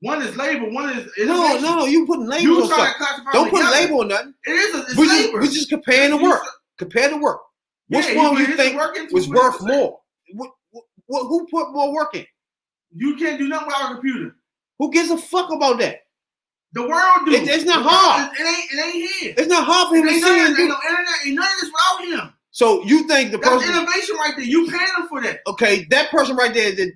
[0.00, 0.68] One is labor.
[0.70, 1.84] One is No, no, no.
[1.86, 2.94] You putting labels You on trying to something.
[2.98, 3.76] classify Don't put together.
[3.76, 4.34] label on nothing.
[4.44, 4.74] It is.
[4.74, 5.38] A, it's We're just, labor.
[5.40, 6.42] we're just comparing the work.
[6.78, 7.40] Compare the work.
[7.88, 10.00] Which Yeah, one put you think was worth more?
[10.32, 10.50] What,
[11.06, 12.26] what, who put more work in?
[12.94, 14.36] You can't do nothing without a computer.
[14.78, 16.00] Who gives a fuck about that?
[16.72, 17.32] The world do.
[17.32, 18.32] It- it's not hard.
[18.32, 18.72] It, it ain't.
[18.72, 19.34] It ain't here.
[19.38, 20.68] It's not hard for him to ain't sit and do.
[20.68, 21.14] no internet.
[21.26, 22.33] Ain't none of this without him.
[22.54, 23.68] So you think the That's person?
[23.74, 24.44] innovation right there.
[24.44, 25.40] You paying him for that.
[25.48, 26.92] Okay, that person right there did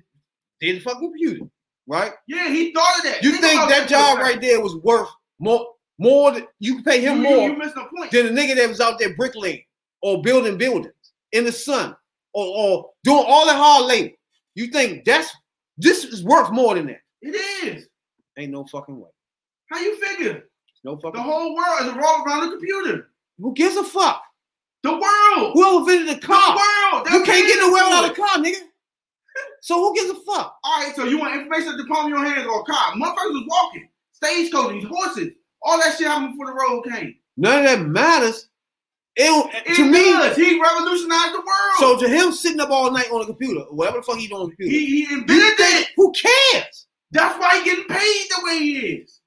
[0.61, 1.45] did the fucking computer,
[1.85, 2.13] right?
[2.29, 3.21] Yeah, he thought of that.
[3.21, 5.67] You think about that job right there was worth more
[5.97, 6.31] more?
[6.31, 8.09] Than, you pay him You- you- more You missed the point.
[8.09, 9.61] than a nigga that was out there bricklaying
[10.01, 10.93] or building buildings
[11.33, 11.93] in the sun
[12.33, 14.15] or, or doing all that hard labor.
[14.55, 15.29] You think that's
[15.77, 17.01] this is worth more than that?
[17.21, 17.89] It is.
[18.37, 19.09] Ain't no fucking way.
[19.69, 20.49] How you figure?
[20.85, 21.11] No fucking.
[21.11, 23.11] The whole world is revolved around the computer.
[23.39, 24.23] Who gives a fuck?
[24.83, 25.53] The world.
[25.53, 26.55] Who invented the The car?
[26.55, 27.07] world.
[27.11, 28.61] You can't get in the world without a car, nigga.
[29.61, 30.57] So who gives a fuck?
[30.63, 32.93] All right, so you want information at the palm of your hands or a car?
[32.93, 35.29] Motherfuckers was walking, stagecoaches, horses,
[35.61, 37.15] all that shit happened before the road came.
[37.37, 38.47] None of that matters.
[39.15, 40.37] It It to me, does.
[40.37, 41.75] he revolutionized the world.
[41.79, 44.41] So to him sitting up all night on a computer, whatever the fuck he doing
[44.41, 45.87] on the computer, he, he invented it.
[45.97, 46.87] who cares?
[47.11, 49.18] That's why he getting paid the way he is.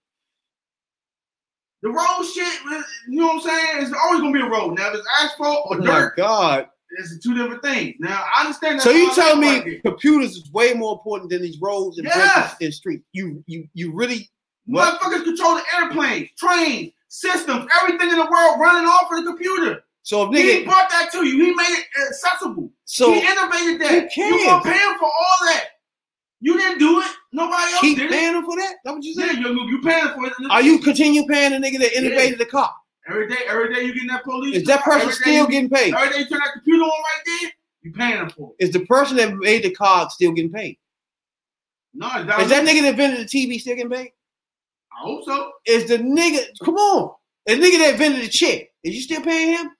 [1.82, 2.60] The road shit,
[3.08, 3.82] you know what I'm saying?
[3.82, 4.78] It's always gonna be a road.
[4.78, 6.68] Now, if it's asphalt Oh or my dirt, god!
[6.98, 7.96] it's two different things.
[7.98, 8.82] Now, I understand that.
[8.84, 12.54] So you tell me like computers is way more important than these roads and Yes.
[12.60, 13.04] and streets?
[13.12, 14.30] You you you really
[14.66, 15.00] what?
[15.00, 19.82] motherfuckers control the airplanes, trains, systems, everything in the world running off of the computer.
[20.04, 21.44] So if He brought that to you.
[21.46, 22.70] He made it accessible.
[22.84, 24.16] so he innovated that.
[24.16, 24.76] You gonna cares?
[24.78, 25.64] pay him for all that.
[26.40, 27.10] You didn't do it.
[27.32, 28.12] Nobody else Keep did it.
[28.12, 28.74] paying them for that?
[28.84, 29.42] That what you Yeah, saying?
[29.42, 30.32] you you paying for it.
[30.50, 32.72] Are you continue paying the nigga that innovated the car?
[33.08, 33.38] every day?
[33.48, 34.56] Every day you getting that police.
[34.56, 35.92] Is that person still getting paid?
[35.94, 37.50] Every day you turn that computer on right there.
[37.82, 38.64] You paying them for it.
[38.66, 40.78] Is the person that made the car still getting paid?
[41.94, 44.12] No, Is that nigga that invented the TV still getting paid?
[44.92, 45.50] I hope so.
[45.66, 46.44] Is the nigga?
[46.64, 47.14] Come on,
[47.46, 48.72] the nigga that invented the chick.
[48.84, 49.70] Is you still paying him?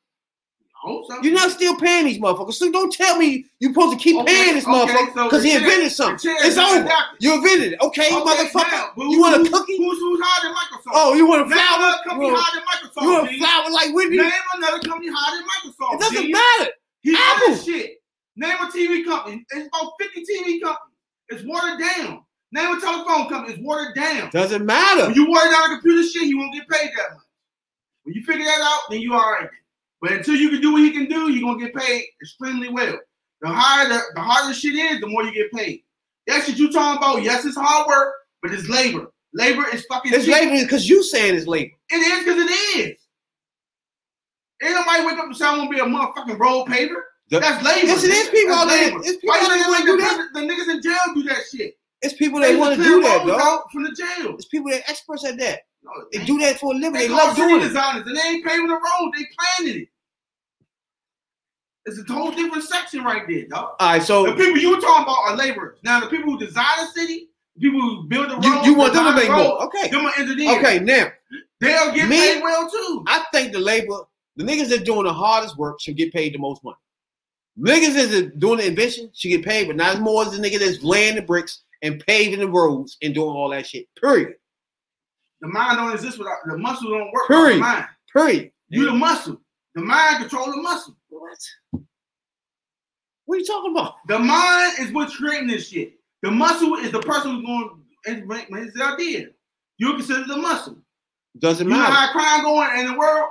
[0.85, 1.23] So.
[1.23, 2.55] You're not still paying these motherfuckers.
[2.55, 5.51] So don't tell me you're supposed to keep Okay, paying this okay, motherfucker because the
[5.51, 6.35] he invented something.
[6.43, 6.89] It's over.
[7.21, 7.81] You invented it.
[7.81, 8.97] Okay, Okay, motherfucker.
[8.97, 9.77] now, you want a cookie?
[9.77, 10.93] Who's who's higher than Microsoft?
[10.95, 11.95] Oh, you want a flower?
[12.05, 13.03] company want, higher than Microsoft.
[13.03, 14.17] you want a flower like Whitney?
[14.17, 15.95] Name another company higher than Microsoft.
[15.95, 16.33] It doesn't G.
[16.33, 16.71] matter.
[17.03, 17.55] He Apple.
[17.55, 17.57] Apple.
[17.65, 17.91] shit.
[18.35, 19.45] Name a TV company.
[19.51, 20.97] It's about 50 TV companies.
[21.29, 22.25] It's watered down.
[22.51, 23.55] Name a telephone company.
[23.55, 24.31] It's watered down.
[24.31, 25.07] Doesn't matter.
[25.07, 27.23] When you water down a computer shit, you won't get paid that much.
[28.05, 29.49] When you figure that out, then you all right.
[30.03, 32.99] But until you can do what he can do, you're gonna get paid extremely well.
[33.41, 35.83] The higher the, the harder shit is, the more you get paid.
[36.27, 38.13] That shit you talking about, yes, it's hard work,
[38.43, 39.13] but it's labor.
[39.33, 40.35] Labor is fucking It's cheap.
[40.35, 41.73] labor because you saying it's labor.
[41.91, 42.51] It is because it
[42.81, 42.99] is.
[44.63, 46.95] Ain't nobody wake up and say I want to be a motherfucking roll paver.
[47.31, 47.87] The- That's labor.
[47.87, 48.85] Yes, it is people That's out there.
[48.89, 48.99] labor.
[49.01, 50.29] It's people Why you out there think wanna like do the, that.
[50.35, 51.75] the niggas in jail do that shit?
[52.03, 53.63] It's people They that want to do that, roads dog.
[53.73, 54.35] from the jail.
[54.35, 55.61] It's people that experts at that.
[56.13, 56.93] They do that for a living.
[56.95, 57.69] They They love city doing it.
[57.69, 59.13] designers and they ain't paving the road.
[59.17, 59.25] They
[59.59, 59.89] planted it.
[61.85, 63.75] It's a whole different section right there, dog.
[63.81, 65.79] All right, so The people you were talking about are laborers.
[65.83, 68.75] Now the people who design a city, the people who build the road, you, you
[68.75, 69.65] want them to make the more.
[69.65, 69.89] Okay.
[69.91, 70.57] Them are engineers.
[70.59, 71.07] Okay, now
[71.61, 73.05] They'll get Me- paid well too.
[73.09, 73.97] I think the labor,
[74.37, 76.77] the niggas that doing the hardest work should get paid the most money.
[77.59, 80.59] Niggas that's doing the invention should get paid, but not as more as the nigga
[80.59, 83.87] that's laying the bricks and paving the roads and doing all that shit.
[84.01, 84.35] Period.
[85.43, 87.57] The mind don't exist without the muscle don't work Period.
[87.57, 87.87] without the mind.
[88.13, 88.53] Period.
[88.69, 89.41] You the muscle.
[89.75, 90.97] The mind control the muscle.
[91.11, 91.39] What?
[93.27, 93.95] What are you talking about?
[94.09, 95.95] The mind is what's creating this shit.
[96.23, 97.71] The muscle is the person who's going
[98.07, 99.29] to make his idea.
[99.79, 100.77] You consider the muscle.
[101.39, 101.93] Doesn't You know matter.
[101.93, 103.31] how crime going in the world?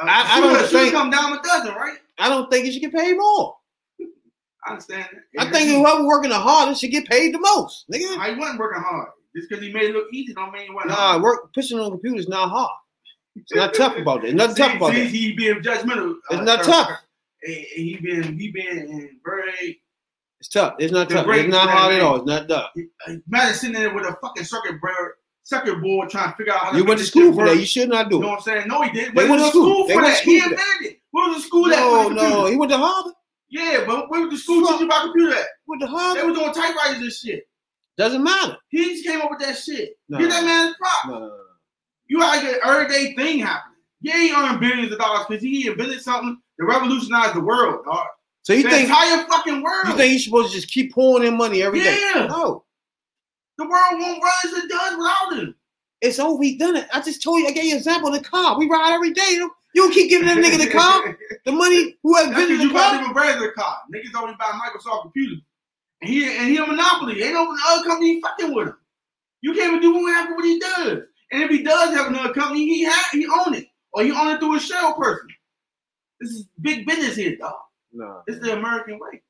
[0.00, 1.98] Uh, I- I don't shooter think- come down a dozen, right?
[2.18, 3.56] I don't think you should get paid more.
[4.66, 5.46] I understand that.
[5.46, 7.86] I think whoever working the hardest should get paid the most.
[7.92, 8.16] Nigga.
[8.18, 9.08] I wasn't working hard.
[9.36, 11.90] Just because he made it look easy don't mean he wasn't Nah, work pushing on
[11.90, 12.70] computers not hard.
[13.36, 14.28] It's not tough about that.
[14.28, 15.08] It's nothing tough about see, that.
[15.10, 16.14] he being judgmental.
[16.30, 16.70] It's uh, not sir.
[16.70, 16.90] tough.
[16.90, 16.98] Er,
[17.42, 19.80] he, he been he been very
[20.40, 20.74] It's tough.
[20.78, 21.26] It's not tough.
[21.28, 22.16] It's not hard at all.
[22.16, 22.70] It's not tough.
[22.76, 25.12] imagine uh, sitting there with a fucking circuit board
[25.42, 27.56] circuit board trying to figure out how to You went to school for that.
[27.58, 28.16] You should not do.
[28.16, 28.68] You know what I'm saying?
[28.68, 29.14] No, he didn't.
[29.14, 29.72] They went was to the school.
[29.74, 30.24] school They for went that?
[30.24, 31.00] He school for invented it.
[31.10, 31.66] Where was the school?
[31.66, 32.20] No, the no.
[32.22, 32.50] computer?
[32.50, 33.12] He went to Harvard.
[33.50, 35.46] Yeah, but where was the school teach you about computer at?
[35.66, 36.24] Went to They Harvard.
[36.26, 37.48] was doing typewriters and shit.
[37.96, 38.56] Doesn't matter.
[38.68, 39.96] He just came up with that shit.
[40.08, 40.18] No.
[40.18, 41.06] Get that man's prop.
[41.20, 41.36] No.
[42.06, 43.76] You gotta an everyday thing happening.
[44.00, 48.06] Yeah, he earned billions of dollars because he invented something that revolutionized the world, dog.
[48.42, 49.86] So you the think entire fucking world.
[49.88, 51.98] you think he's supposed to just keep pouring in money every day?
[52.14, 52.26] Yeah.
[52.26, 52.64] No.
[53.56, 55.54] the world won't run as it does without him?
[56.02, 56.42] It's over.
[56.42, 56.86] He done it.
[56.92, 57.46] I just told you.
[57.48, 58.58] I gave you an example of the car.
[58.58, 59.26] We ride every day.
[59.30, 61.16] You don't, you don't keep giving that nigga the car.
[61.46, 62.92] The money who invented because the you car.
[62.92, 63.76] different brands of the car.
[63.94, 65.40] Niggas only buy Microsoft computers.
[66.04, 67.22] And he and he a monopoly.
[67.22, 68.76] Ain't no other company fucking with him.
[69.40, 70.98] You can't even do what happened what he does.
[71.32, 73.66] And if he does have another company, he ha- he own it.
[73.92, 75.28] Or he own it through a shell person.
[76.20, 77.54] This is big business here, dog.
[77.92, 78.22] No.
[78.26, 79.22] It's the American way.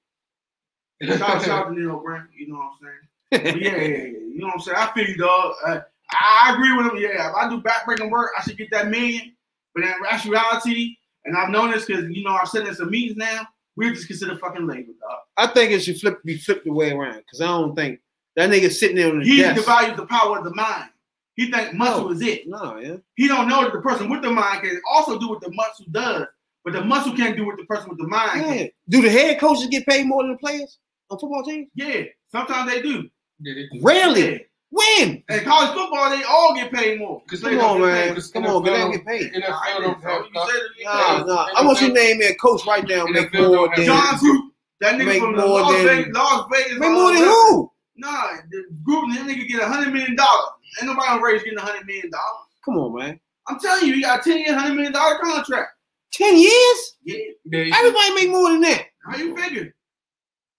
[1.16, 3.62] Shout out, to Neil Brand, you know what I'm saying?
[3.62, 4.78] Yeah, yeah, yeah, you know what I'm saying?
[4.78, 5.54] I feel you, dog.
[5.64, 5.80] I
[6.10, 6.96] I agree with him.
[6.96, 9.34] Yeah, if I do backbreaking work, I should get that million.
[9.74, 13.16] But in actuality, and I've known this because you know I've said in some meetings
[13.16, 13.46] now,
[13.76, 15.18] we're just considered fucking labor, dog.
[15.36, 18.00] I think it should flip be flipped the way around because I don't think
[18.36, 19.62] that nigga sitting there on the He desk.
[19.62, 20.90] devalues the power of the mind.
[21.34, 22.10] He think muscle No.
[22.12, 22.46] is it.
[22.46, 22.96] No, yeah.
[23.16, 25.86] He don't know that the person with the mind can also do what the muscle
[25.90, 26.26] does,
[26.62, 28.56] but the muscle can't do what the person with the mind yeah.
[28.56, 28.70] can.
[28.88, 30.78] Do the head coaches get paid more than the players
[31.10, 31.68] on football teams?
[31.74, 33.08] Yeah, sometimes they do.
[33.40, 33.82] Yeah, they do.
[33.82, 34.32] Rarely.
[34.32, 34.38] Yeah.
[34.74, 35.22] When?
[35.28, 37.22] And college football, they all get paid more.
[37.24, 38.08] Because Come on, man.
[38.08, 39.32] Because Come on, NFL get out don't- get paid.
[39.32, 40.24] NFL don't have.
[40.34, 41.48] You said it, you Nah, nah.
[41.56, 43.04] I want you to name me a coach right now.
[43.06, 44.40] Make more than Jon Gruden,
[44.80, 46.78] that nigga Make from the more Las, than- Vegas, Las Vegas.
[46.78, 47.72] make more than uh, who?
[47.96, 50.48] Nah, the Gruden, that nigga get a hundred million dollars.
[50.80, 52.46] Ain't nobody on Raiders getting a hundred million dollars.
[52.64, 53.20] Come on, man.
[53.46, 55.70] I'm telling you, he got a ten year, hundred million dollar contract.
[56.12, 56.96] Ten years?
[57.04, 57.16] Yeah,
[57.52, 58.86] Everybody make more than that.
[59.06, 59.72] how you figure?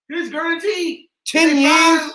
[0.07, 1.07] It's guaranteed.
[1.25, 1.73] Ten They years?
[1.73, 2.11] fine.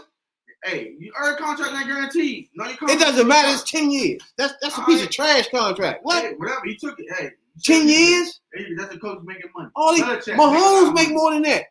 [0.65, 2.51] Hey, you earn a contract not guaranteed.
[2.55, 3.49] No, your It doesn't matter.
[3.49, 4.21] It's ten years.
[4.37, 6.01] That's that's a piece of trash contract.
[6.03, 6.23] What?
[6.23, 6.61] Hey, whatever.
[6.65, 7.07] He took it.
[7.19, 7.31] Hey,
[7.65, 8.41] Ten years?
[8.55, 9.69] Hey, that's the coach making money.
[9.75, 11.65] All these Belichick Mahomes making make more than that.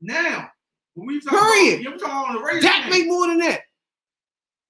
[0.00, 0.50] Now,
[0.94, 1.80] when we talk Period.
[1.80, 2.62] about, yeah, we talking on the Raiders.
[2.62, 3.60] Dak make more than that.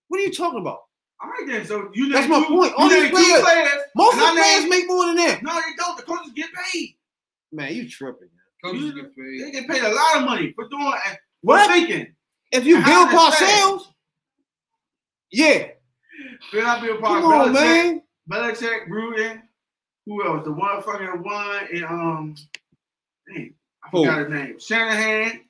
[0.09, 0.80] What are you talking about?
[1.22, 1.64] All right then.
[1.66, 2.70] So you That's name my two, point.
[2.70, 3.68] You All these name two players- players.
[3.97, 5.43] Most of the players name- make more than that.
[5.43, 5.97] No, they don't.
[5.97, 6.97] The coaches get paid.
[7.52, 8.28] Man, you tripping.
[8.62, 8.72] Man.
[8.72, 9.43] coaches get paid.
[9.44, 11.70] They get paid a lot of money for doing and for What?
[11.70, 12.14] thinking.
[12.52, 13.81] If you I Bill understand.
[13.81, 13.82] Parcells,
[15.32, 15.68] yeah,
[16.55, 17.47] not Bill come Parcells.
[17.48, 18.02] on, Belichick, man.
[18.31, 19.43] Belichick, Gruden.
[20.06, 20.44] Who else?
[20.44, 22.35] The one fucking one and um,
[23.28, 23.55] dang,
[23.85, 24.05] I Who?
[24.05, 24.59] forgot his name.
[24.60, 25.40] Shanahan.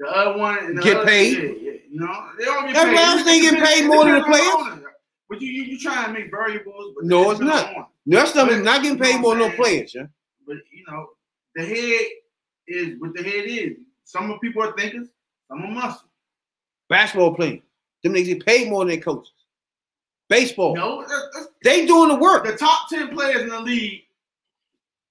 [0.00, 1.36] The other one and the Get other, paid?
[1.36, 1.78] Yeah, yeah.
[1.88, 2.96] You know, they all get paid.
[2.98, 4.84] else It ain't getting depends- paid more than the players.
[5.28, 6.94] But you you, you try and make variables.
[6.96, 7.68] But No, it's not.
[7.68, 7.86] on owner.
[8.06, 10.06] That stuff is not getting paid more than no players, yeah.
[10.46, 11.06] But you know,
[11.54, 12.06] the head
[12.66, 13.76] is what the head is.
[14.04, 15.08] Some of people are thinkers,
[15.48, 16.08] some are muscle.
[16.92, 17.60] Basketball players,
[18.04, 19.32] them niggas get paid more than their coaches.
[20.28, 21.04] Baseball, No,
[21.64, 22.44] they doing the work.
[22.44, 24.02] the top ten players in the league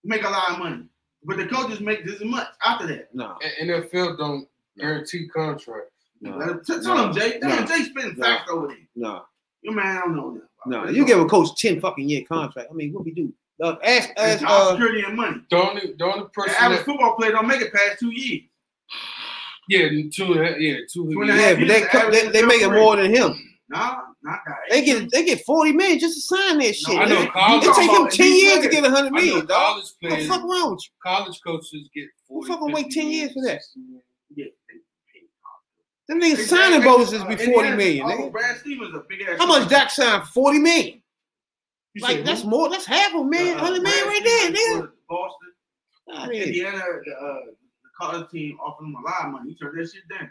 [0.04, 0.84] make a lot of money,
[1.24, 3.14] but the coaches make this much after that.
[3.14, 4.48] No, And NFL don't
[4.78, 5.92] guarantee contracts.
[6.22, 7.40] no, Tell tell them, Jay.
[7.40, 7.56] Tell No.
[7.58, 8.26] them, Jay spitting No.
[8.26, 8.78] facts over there.
[8.96, 9.26] no,
[9.62, 10.48] Your man I don't know that.
[10.68, 10.88] no.
[10.88, 12.70] You give a coach ten fucking year contract.
[12.72, 13.32] I mean, what we do?
[13.62, 15.40] Uh, ask, ask, job uh, security and money.
[15.52, 18.10] The only, the only The person average that, football player don't make it past two
[18.12, 18.42] years.
[19.70, 21.10] Yeah, two, and a half- yeah, two.
[21.12, 21.54] Two and a yeah.
[21.54, 21.92] but they, years,
[22.34, 23.34] they, they make it more than him.
[23.70, 24.56] Nah, not that.
[24.70, 26.98] They get they get forty million just to sign that shit.
[26.98, 29.22] I know college- It take him ten about years to get a hundred I know
[29.26, 29.50] million, dog.
[29.50, 30.92] college What the players, fuck wrong with you?
[31.12, 33.62] college coaches get 40, fucking wait 10 years for that?
[33.62, 34.02] 60 million.
[34.36, 34.46] Yeah.
[36.08, 38.06] Them niggas They- signing bonuses be Indiana- forty million.
[38.06, 38.32] Oh, nigga.
[38.32, 39.38] Brad Stevens a big ass.
[39.40, 40.24] How much Dak signed?
[40.28, 41.02] Forty million.
[41.94, 42.50] You Like that's who?
[42.50, 42.70] more.
[42.70, 44.80] That's half a million, Uh, hundred million right there, Stevens nigga.
[44.82, 45.48] for Boston.
[46.14, 46.44] Outta here.
[46.48, 47.40] Indiana, the, uh,
[48.02, 49.50] the college team offered him a lot of money.
[49.52, 50.30] He turned that shit down.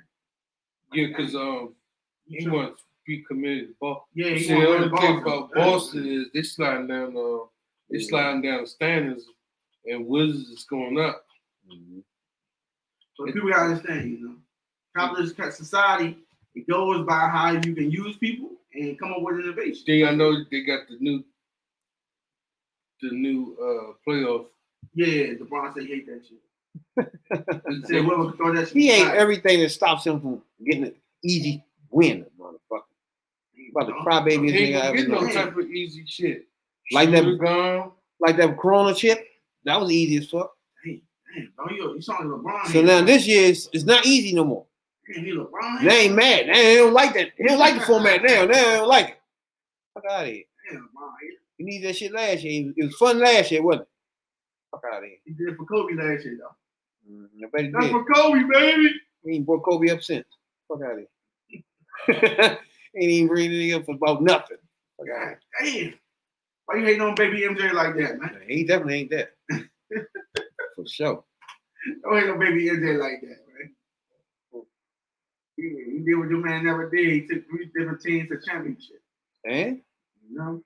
[0.93, 1.75] Yeah, because um,
[2.27, 4.05] he turned- wants to be committed to Boston.
[4.15, 5.33] Yeah, he See, wanna the win only thing Boston.
[5.33, 7.47] about Boston is they sliding down, uh,
[7.91, 9.25] they sliding down the standards,
[9.87, 11.25] and Wizards is going up.
[13.19, 14.37] But people gotta understand, you know,
[14.97, 16.19] capitalist society
[16.55, 19.85] it goes by how you can use people and come up with innovation.
[19.87, 21.23] Then I know they got the new,
[23.03, 24.47] the new uh playoff.
[24.95, 26.39] Yeah, LeBron said he hate that shit.
[26.97, 27.05] He
[27.85, 28.77] said whoever can throw that shit.
[28.77, 32.83] He ain't everything that stops him from getting an easy win, motherfucker.
[33.75, 36.47] About the crybabiest He nigga I ever get no type of easy shit.
[36.93, 37.93] Like that- Shooter gone.
[38.21, 39.25] Like that Corona chip,
[39.65, 40.53] that was easy as fuck.
[40.85, 41.01] Hey,
[41.35, 42.67] damn, bro, you you saw LeBron.
[42.67, 44.67] So now this year it's, it's not easy no more.
[45.15, 45.83] Damn, he LeBron.
[45.89, 46.47] They ain't mad.
[46.53, 47.29] They don't like that.
[47.39, 48.47] They don't like the format now.
[48.47, 49.21] They don't like it.
[49.95, 50.45] Fuck out of here.
[50.71, 51.13] Damn, LeBron.
[51.59, 52.61] You need that shit last year.
[52.63, 53.89] It was, it was fun last year, wasn't it?
[54.73, 55.19] Fuck out of here.
[55.25, 56.55] He did it for Kobe last year, though.
[57.11, 58.91] Mm, I bet he That's for Kobe, baby.
[59.25, 60.27] He ain't brought Kobe up since.
[60.69, 61.05] Fuck out of
[61.49, 62.59] here.
[62.97, 64.59] ain't even bringing it up for about nothing.
[64.99, 65.95] Fuck out damn.
[66.67, 68.41] Why you hating on baby MJ like that, man?
[68.47, 69.33] He definitely ain't that.
[70.77, 71.25] for sure.
[72.05, 74.63] Don't hate on baby MJ like that, man.
[75.57, 77.07] He, he did what your man never did.
[77.07, 79.03] He took three different teams to championship.
[79.45, 79.81] And
[80.29, 80.63] You know?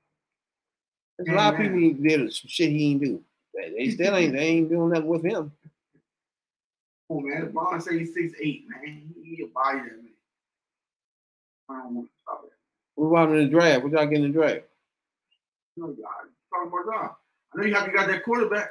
[1.18, 3.22] there's a lot of people who did some shit he ain't do.
[3.54, 5.52] They they still ain't they ain't doing nothing with him.
[7.10, 9.12] Oh man, LeBron say he's six eight, man.
[9.22, 10.08] He a body that man.
[11.68, 12.52] I don't want to stop it.
[12.94, 13.82] What about in the draft?
[13.82, 14.62] What y'all getting in the draft?
[15.76, 15.94] No, y'all
[16.52, 17.16] talking about y'all.
[17.54, 18.70] I know you have you got that quarterback.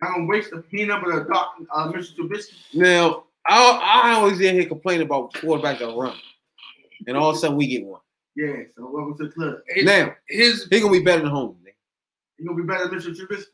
[0.00, 2.16] Not gonna waste the he number the doc, uh, Mr.
[2.16, 2.54] Trubisky.
[2.74, 6.16] Now, I, I always in here complain about quarterback that run.
[7.06, 8.00] And all of a sudden we get one.
[8.36, 9.58] Yeah, so welcome to the club.
[9.68, 11.56] His, Now, his he gonna be better than home.
[11.62, 11.72] nigga.
[12.38, 13.14] You gonna be better than Mr.
[13.14, 13.46] Trubisky?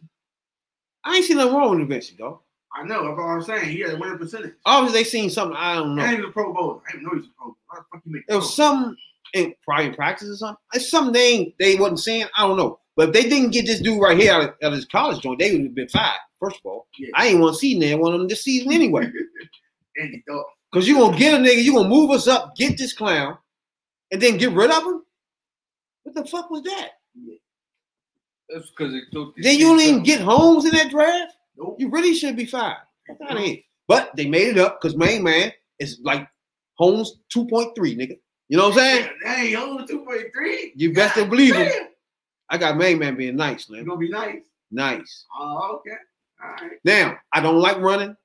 [1.05, 2.41] I ain't seen nothing wrong with Vinci, dog.
[2.75, 3.71] I know, that's all I'm saying.
[3.71, 4.55] He had a winning percentage.
[4.65, 6.03] Obviously, they seen something I don't know.
[6.03, 6.81] And he was a pro bowler.
[6.89, 7.57] I didn't know he was a pro bowler.
[7.69, 8.97] How the fuck you make It was something
[9.35, 10.57] in probably in practice or something.
[10.75, 12.27] It's something they ain't, they wasn't saying.
[12.37, 12.79] I don't know.
[12.97, 15.23] But if they didn't get this dude right here out of, out of his college
[15.23, 16.19] joint, they would have been fired.
[16.41, 17.09] First of all, Yeah.
[17.15, 19.11] I ain't want to see near one of them this season anyway.
[20.01, 20.45] Andy Dalton.
[20.73, 23.39] Cause you're gonna get a nigga, you're gonna move us up, get this clown,
[24.11, 25.03] and then get rid of him.
[26.03, 26.91] What the fuck was that?
[28.49, 31.36] that's because they thought they Then you don't even get Holmes in that draft.
[31.59, 31.77] Nope.
[31.79, 32.79] You really should be fired.
[33.07, 33.59] Fuck out here.
[33.89, 36.27] But they made it up because main man is like
[36.75, 38.19] Holmes 2.3, nigga.
[38.49, 39.51] You know what I'm saying?
[39.51, 40.73] You only 2.3?
[40.75, 41.71] You best God believe him.
[42.49, 43.85] I got main man being nice, You man.
[43.87, 44.43] gonna be nice.
[44.71, 45.25] Nice.
[45.39, 45.97] Oh, okay.
[46.43, 46.79] All right.
[46.85, 48.17] Now, I don't like running.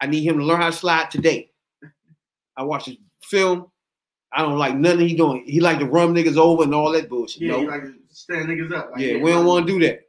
[0.00, 1.50] I need him to learn how to slide today.
[2.56, 3.70] I watched his film.
[4.32, 5.44] I don't like nothing he doing.
[5.46, 7.42] He like to run niggas over and all that bullshit.
[7.42, 7.60] Yeah, no.
[7.60, 8.90] you like to stand niggas up.
[8.92, 10.00] Like, yeah, we don't want to do that.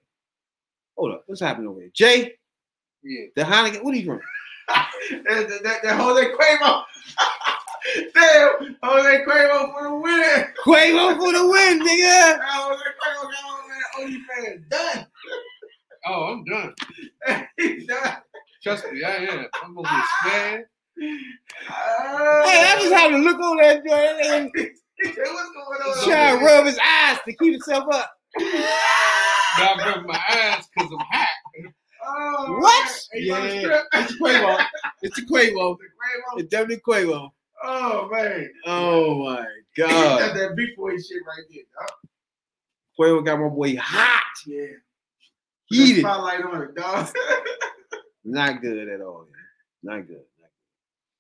[0.98, 1.24] Hold up.
[1.28, 1.92] What's happening over here?
[1.94, 2.34] Jay,
[3.04, 3.26] Yeah.
[3.36, 4.24] the Heineken, what are you running?
[4.68, 4.90] that,
[5.50, 6.84] that, that, that Jose Cuervo.
[8.14, 10.46] Damn, Jose Cuervo for the win.
[10.66, 12.40] Cuervo for the win, nigga.
[12.42, 14.70] Jose Cuervo got on that OnlyFans.
[14.70, 15.08] Done.
[16.10, 16.74] Oh, I'm done.
[17.58, 18.18] He's done.
[18.64, 19.46] Trust me, I am.
[19.62, 20.66] I'm gonna get smashed.
[21.70, 22.42] Ah.
[22.46, 24.50] Hey, I just had to look on that joint and
[25.04, 26.04] What's going on?
[26.06, 28.10] try to rub his eyes to keep himself up.
[28.40, 28.46] Now
[29.60, 31.28] I rub my eyes because I'm hot.
[32.10, 32.86] Oh, What?
[32.86, 32.94] man.
[33.12, 33.82] Hey, you on Yeah.
[33.94, 34.66] It's Cuervo.
[35.02, 35.78] It's the Cuervo.
[35.78, 36.40] The Cuervo.
[36.40, 37.32] It's definitely Cuervo.
[37.64, 38.50] Oh man.
[38.66, 40.36] Oh my That's god.
[40.38, 41.64] that big boy shit right there.
[41.80, 41.90] dog.
[43.00, 44.24] Cuervo got my boy hot.
[44.46, 44.66] Yeah.
[45.70, 46.02] Heated.
[46.02, 47.10] Spotlight on it, dog.
[48.24, 49.28] Not good at all.
[49.84, 50.00] Man.
[50.00, 50.24] Not good.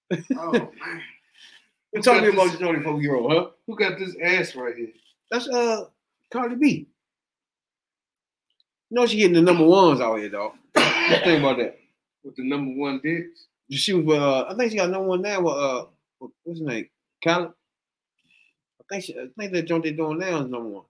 [0.10, 0.38] Not good.
[0.38, 1.02] oh man.
[1.94, 3.48] We're talking about this 24 year old, huh?
[3.66, 4.90] Who got this ass right here?
[5.32, 5.86] That's uh
[6.32, 6.88] Cardi B.
[8.90, 10.54] You know she getting the number ones out here, dog.
[11.08, 11.78] Think about that?
[12.24, 13.46] With the number one dicks?
[13.72, 15.86] She was with uh I think she got number one now with uh
[16.20, 16.90] what- what's his name?
[17.24, 17.52] Khaled.
[18.80, 20.86] I think she, I think that joint they're doing now is number one.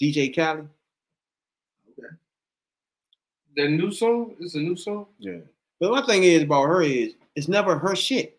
[0.00, 0.68] DJ Khaled.
[3.54, 4.34] The new song?
[4.40, 5.06] is a new song?
[5.18, 5.40] Yeah.
[5.78, 8.38] But one thing is about her is it's never her shit.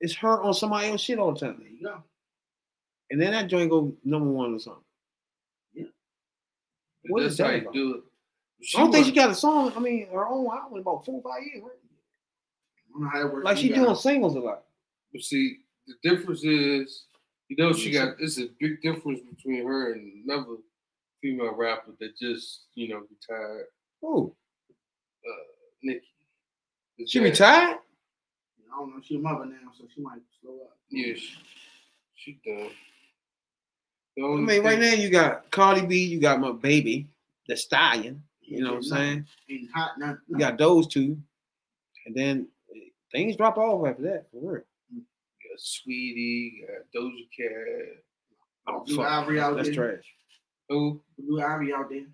[0.00, 1.64] It's her on somebody else's shit all the time.
[1.82, 2.02] Go.
[3.10, 4.82] And then that joint go number one or something.
[7.08, 7.74] What That's is how that you about?
[7.74, 8.02] do it.
[8.76, 9.72] I don't think she got a song.
[9.76, 11.62] I mean, her own album about four or five years.
[11.64, 11.72] Right?
[11.74, 13.44] I don't know how it works.
[13.44, 14.62] Like she got- doing singles a lot.
[15.12, 17.04] But see, the difference is,
[17.48, 20.56] you know, she got it's a big difference between her and another
[21.20, 23.66] female rapper that just, you know, retired,
[24.02, 24.34] Oh,
[25.82, 26.06] Nicki.
[26.98, 27.78] Is she that- retired?
[28.72, 29.00] I don't know.
[29.02, 30.76] She's a mother now, so she might slow up.
[30.90, 31.34] Yeah, she,
[32.16, 32.70] she done.
[34.16, 37.08] I mean, right now you got Cardi B, you got my baby,
[37.48, 38.22] the stallion.
[38.42, 39.26] You know what I'm saying?
[39.50, 40.18] Ain't hot nothing.
[40.28, 41.18] You got those two,
[42.06, 42.48] and then
[43.10, 44.26] things drop off after that.
[44.30, 44.62] For real.
[44.92, 48.04] got Saweetie, got Doja Cat.
[48.66, 49.06] Oh, Blue fuck.
[49.06, 49.64] Ivy out there.
[49.64, 49.92] That's there.
[49.92, 50.04] trash.
[50.68, 51.00] Who?
[51.18, 52.06] Blue Ivy out there.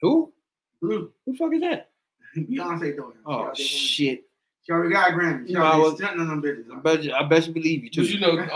[0.00, 0.32] Who?
[0.80, 1.12] Blue.
[1.26, 1.90] Who the fuck is that?
[2.36, 3.12] Beyonce doing.
[3.26, 3.56] Oh out there doing it.
[3.58, 4.27] shit!
[4.68, 5.46] She already got a Grammy.
[5.46, 6.70] She You know, I already was- stunting on them bitches.
[6.70, 8.02] I bet you, I bet you believe you too.
[8.02, 8.44] But you know, all, you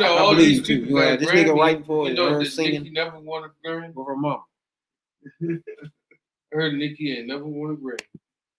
[0.00, 0.80] know, I all believe these you too.
[0.80, 3.44] people You know, got this nigga writing for You know, her singing Nicki never won
[3.44, 3.94] a Grammy.
[3.94, 4.42] with her mom.
[5.42, 5.46] I
[6.50, 8.00] heard Nicki ain't never won a Grammy.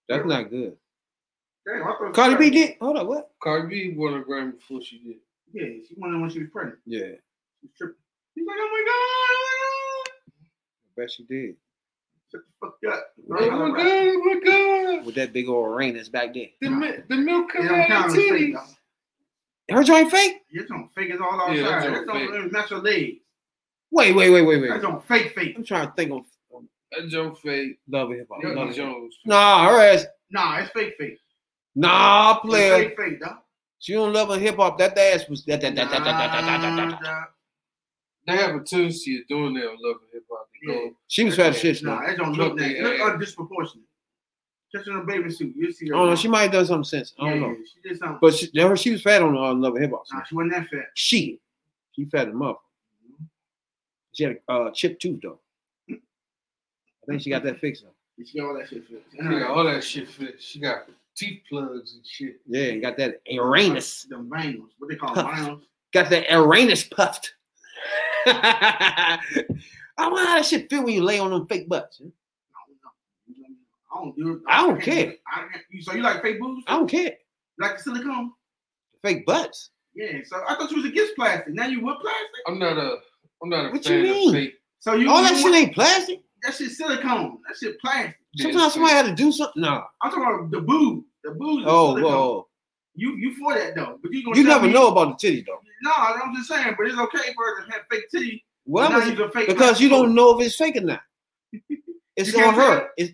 [0.07, 0.77] That's not good.
[1.67, 2.77] Damn, I Cardi B did.
[2.80, 3.31] Hold on, what?
[3.41, 5.15] Cardi B won a Grammy before she did.
[5.53, 6.80] Yeah, she won it when she was pregnant.
[6.85, 7.95] Yeah, She was tripping.
[8.34, 10.13] She's like, oh my god, oh my god.
[10.88, 11.55] I bet she did.
[12.34, 12.39] My
[12.89, 12.93] god.
[12.93, 13.49] Shut the fuck up.
[13.55, 13.88] Oh my god!
[13.88, 14.39] Oh my
[14.97, 15.05] god!
[15.05, 16.47] With that big old Uranus back there.
[16.61, 18.76] The mi- the milk coming don't out of as fake, titties.
[19.69, 20.41] Her joint fake?
[20.51, 21.55] You're on fake is all outside.
[21.55, 23.18] Yeah, that's on That's on natural legs.
[23.91, 24.69] Wait, wait, wait, wait, wait.
[24.69, 25.53] That's on fake fake.
[25.57, 26.22] I'm trying to think of
[26.53, 28.43] of That Joe Fake, Love and Hip Hop.
[28.43, 29.15] Love Jones.
[29.26, 30.05] Nah, her ass.
[30.31, 31.19] Nah, it's fake fake.
[31.76, 32.89] Nah, It's player.
[32.89, 33.38] fake fake, dog.
[33.80, 34.77] She don't love and hip hop.
[34.77, 37.27] That ass was that that that that that that that that.
[38.27, 38.37] That, that.
[38.37, 40.47] They have a tendency of doing that on Love and Hip Hop.
[40.65, 41.83] They go, She was fat as shit.
[41.83, 42.07] Nah, Nah.
[42.07, 42.79] that don't Look, look that.
[42.81, 43.05] Look yeah.
[43.05, 43.85] uh, disproportionate.
[44.73, 45.93] Just in a baby suit, you see her.
[45.93, 46.09] don't know.
[46.11, 46.15] now.
[46.15, 47.13] She might have done something since.
[47.19, 47.53] I don't Yeah, know.
[47.53, 48.17] yeah, She did something.
[48.21, 50.03] But she, her, she was fat on uh, Love and Hip Hop.
[50.11, 50.85] nah, she wasn't that fat.
[50.95, 51.39] She,
[51.91, 52.59] she fat him up.
[54.13, 55.39] She had a uh, chip tooth though.
[55.91, 55.95] I
[57.07, 57.83] think she got that fixed.
[57.83, 58.23] Though.
[58.23, 59.11] She got all that shit fixed.
[59.11, 60.41] she got all that shit fit.
[60.41, 60.77] She got
[61.15, 62.39] teeth plugs and shit.
[62.47, 64.03] Yeah, and got that Uranus.
[64.03, 64.69] Them vinyls.
[64.79, 65.25] What they call Puff.
[65.31, 65.61] vinyls.
[65.93, 67.33] Got that Uranus puffed.
[68.25, 69.19] I
[69.99, 72.01] wonder how that shit feel when you lay on them fake butts.
[72.01, 72.09] huh?
[73.95, 74.41] I don't do.
[74.47, 75.13] I don't can't care.
[75.27, 76.63] I you, so you like fake boobs?
[76.67, 77.13] I don't care.
[77.59, 78.31] Like silicone?
[79.03, 79.69] Fake butts.
[79.93, 80.19] Yeah.
[80.25, 81.53] So I thought you was against plastic.
[81.53, 82.29] Now you with plastic?
[82.47, 82.95] I'm not a
[83.43, 84.29] I'm not a What you mean?
[84.29, 84.53] of fake.
[84.79, 86.19] So you All you that shit want- ain't plastic.
[86.41, 87.37] that shit silicone.
[87.47, 88.15] That shit plastic.
[88.37, 89.61] Sometimes somebody had to do something.
[89.61, 89.83] No.
[90.01, 91.03] I'm talking about the boob.
[91.23, 91.63] The boob.
[91.67, 92.11] Oh, silicone.
[92.11, 92.47] whoa.
[92.95, 93.99] You you for that though?
[94.02, 95.60] But you gonna You never me- know about the titties though.
[95.82, 96.76] No, I'm just saying.
[96.78, 98.45] But it's okay for her to have fake titty.
[98.65, 101.02] Well, Now I'm- you fake because you don't know if it's fake or not.
[102.15, 102.90] It's on her.
[102.95, 103.11] It's,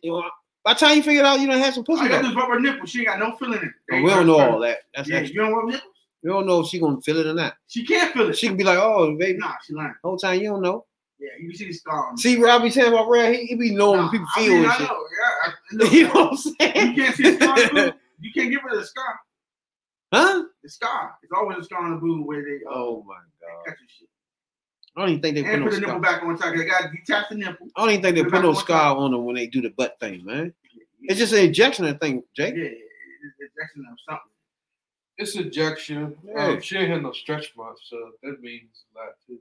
[0.65, 2.03] by the time you figure it out, you don't have some pussy.
[2.03, 2.33] you gotta though.
[2.47, 2.85] do is nipple.
[2.85, 3.73] She ain't got no feeling in it.
[3.87, 4.79] But we don't know all that.
[4.93, 5.33] That's Yeah, extra.
[5.35, 5.83] you don't rub nipples.
[6.21, 7.53] We don't know if she gonna feel it or not.
[7.67, 8.37] She can't feel it.
[8.37, 9.95] She can be like, "Oh, baby." nah, she learned.
[10.03, 10.85] Whole time you don't know.
[11.17, 12.09] Yeah, you see the scar.
[12.09, 14.53] on See, I be saying about Red, he, he be knowing Nah, people I feel
[14.53, 14.85] mean, and I know.
[14.85, 16.89] Yeah, I, look, you know what I'm saying.
[16.89, 17.49] you can't see the scar.
[17.49, 17.95] on the boob.
[18.19, 19.19] You can't get rid of the scar.
[20.13, 20.43] Huh?
[20.63, 21.15] The scar.
[21.23, 23.65] It's always a scar on the boob where they uh, Oh my god!
[23.65, 24.09] cut your shit.
[24.97, 26.55] I don't even think they put And no put the nipple back on top.
[26.55, 27.67] They got to detach the nipple.
[27.75, 28.97] I don't even think they put put no on scar top.
[28.97, 30.53] on them when they do the butt thing, man.
[30.73, 32.55] Yeah, It's just an injection of thing, Jake.
[32.55, 32.73] yeah, Jake.
[32.73, 34.31] it's injection of something.
[35.17, 36.17] It's ejection.
[36.25, 36.47] Yeah.
[36.47, 39.37] Um, she ain't had no stretch marks, so that means a lot too.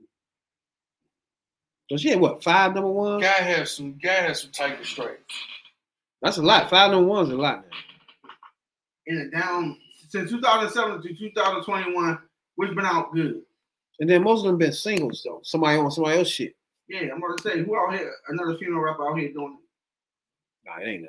[1.89, 3.23] So she had what five number ones?
[3.23, 5.35] Guy has some guy has some tiger stripes.
[6.21, 6.69] That's a lot.
[6.69, 7.71] Five number ones is a lot, man.
[9.07, 9.77] In it down
[10.09, 12.19] since 2007 to 2021,
[12.55, 13.41] which been out good.
[13.99, 15.39] And then most of them been singles though.
[15.43, 16.55] Somebody on somebody else shit.
[16.87, 20.69] Yeah, I'm gonna say who out here, another female rapper out here doing it.
[20.69, 21.07] Nah, it ain't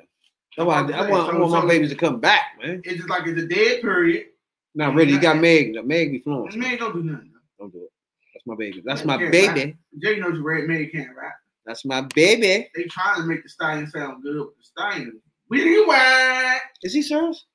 [0.57, 2.81] why I, I want, I so- want my so- babies to come back, man.
[2.83, 4.27] It's just like it's a dead period.
[4.75, 5.13] Not really.
[5.13, 5.73] You got Meg.
[5.73, 6.57] The Meg be flowing.
[6.57, 7.31] Man don't do nothing.
[7.59, 7.91] Don't do it.
[8.33, 8.81] That's my baby.
[8.85, 9.77] That's my yeah, baby.
[10.01, 11.35] Jay knows you red man can't rap.
[11.65, 12.69] That's my baby.
[12.75, 16.61] They trying to make the stallion sound good, but the stallion really whack.
[16.83, 17.45] Is he serious?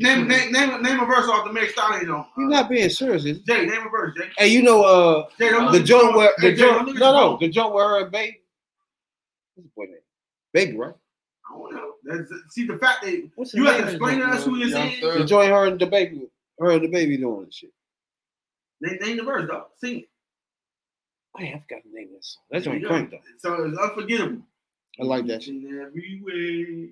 [0.00, 2.24] Name, name, name, name a verse off the Meg Stallion on.
[2.38, 3.26] You're not being serious.
[3.26, 3.40] is?
[3.40, 4.30] Jay, name a verse, Jay.
[4.38, 7.36] Hey, you know uh Jay, the at joint where the Jay, don't joint no no
[7.38, 8.40] the joint where her and baby.
[9.54, 9.96] What's the boy name?
[10.54, 10.94] Baby, right?
[11.50, 11.92] I don't know.
[12.04, 14.78] That's, see, the fact that What's you have to explain to us who joint, this
[14.78, 15.00] Young is.
[15.00, 15.18] Thug.
[15.18, 17.70] The joint her and the baby, her and the baby doing this shit.
[18.80, 19.66] Name, name the verse, dog.
[19.76, 20.08] Sing it.
[21.38, 22.42] Man, I forgot the name of that song.
[22.50, 22.94] That There joint you go.
[22.94, 23.18] cranked though.
[23.36, 24.42] So it's unforgettable.
[24.98, 25.56] I like that shit.
[25.56, 26.90] In every way.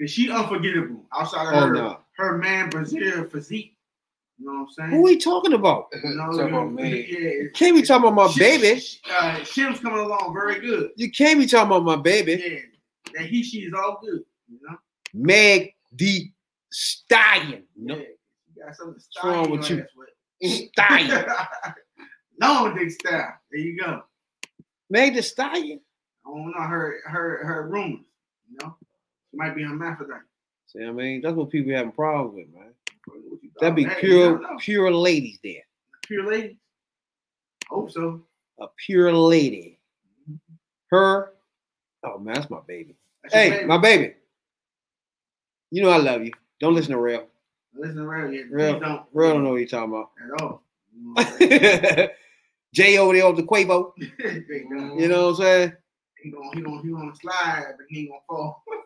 [0.00, 1.98] Cause she unforgettable outside of Oh her, no.
[2.18, 3.74] Her man Brazil physique.
[4.38, 4.90] You know what I'm saying?
[4.90, 5.86] Who we talking about?
[6.04, 7.48] You know, Talking about yeah, yeah.
[7.54, 8.80] Can't be talking about my Sh- baby.
[8.80, 10.90] sh- Uh, Shim's coming along very good.
[10.96, 12.40] You can't be talking about my baby.
[12.44, 12.58] Yeah.
[13.14, 14.22] That he, she is all good.
[14.48, 14.76] You know?
[15.14, 16.30] Meg the
[16.70, 17.64] Stallion.
[17.76, 18.02] No, Yeah.
[18.54, 19.84] You got something What's wrong with you?
[20.40, 20.68] you?
[20.72, 21.24] Stallion.
[22.40, 23.34] Long dick style.
[23.50, 24.02] There you go.
[24.90, 25.80] Meg the Stallion.
[26.24, 28.04] I don't know her her her rumors.
[28.50, 28.76] You know,
[29.30, 30.20] she might be on hermaphrodite.
[30.68, 32.72] See, what I mean, that's what people having problems with, man.
[33.60, 33.86] That'd be?
[33.86, 35.62] Pure, pure ladies there.
[36.04, 36.56] pure ladies?
[37.68, 38.22] Hope so.
[38.60, 39.78] A pure lady.
[40.30, 40.54] Mm-hmm.
[40.90, 41.32] Her.
[42.04, 42.96] Oh man, that's my baby.
[43.22, 43.64] That's Hey, baby.
[43.64, 44.14] my baby.
[45.70, 46.32] You know I love you.
[46.60, 47.26] Don't listen to Real.
[47.74, 47.96] Listen
[48.32, 48.46] here.
[48.50, 49.02] Real, Please don't.
[49.12, 50.10] Real don't know what you're talking about.
[50.22, 50.62] At all.
[51.00, 52.08] You know what I'm saying?
[52.74, 53.92] Jay over there off the Cuervo.
[53.96, 54.12] You.
[54.98, 55.72] You know what I'm saying?
[56.22, 58.64] He gonna he gonna he gonna slide, but he ain't gonna fall.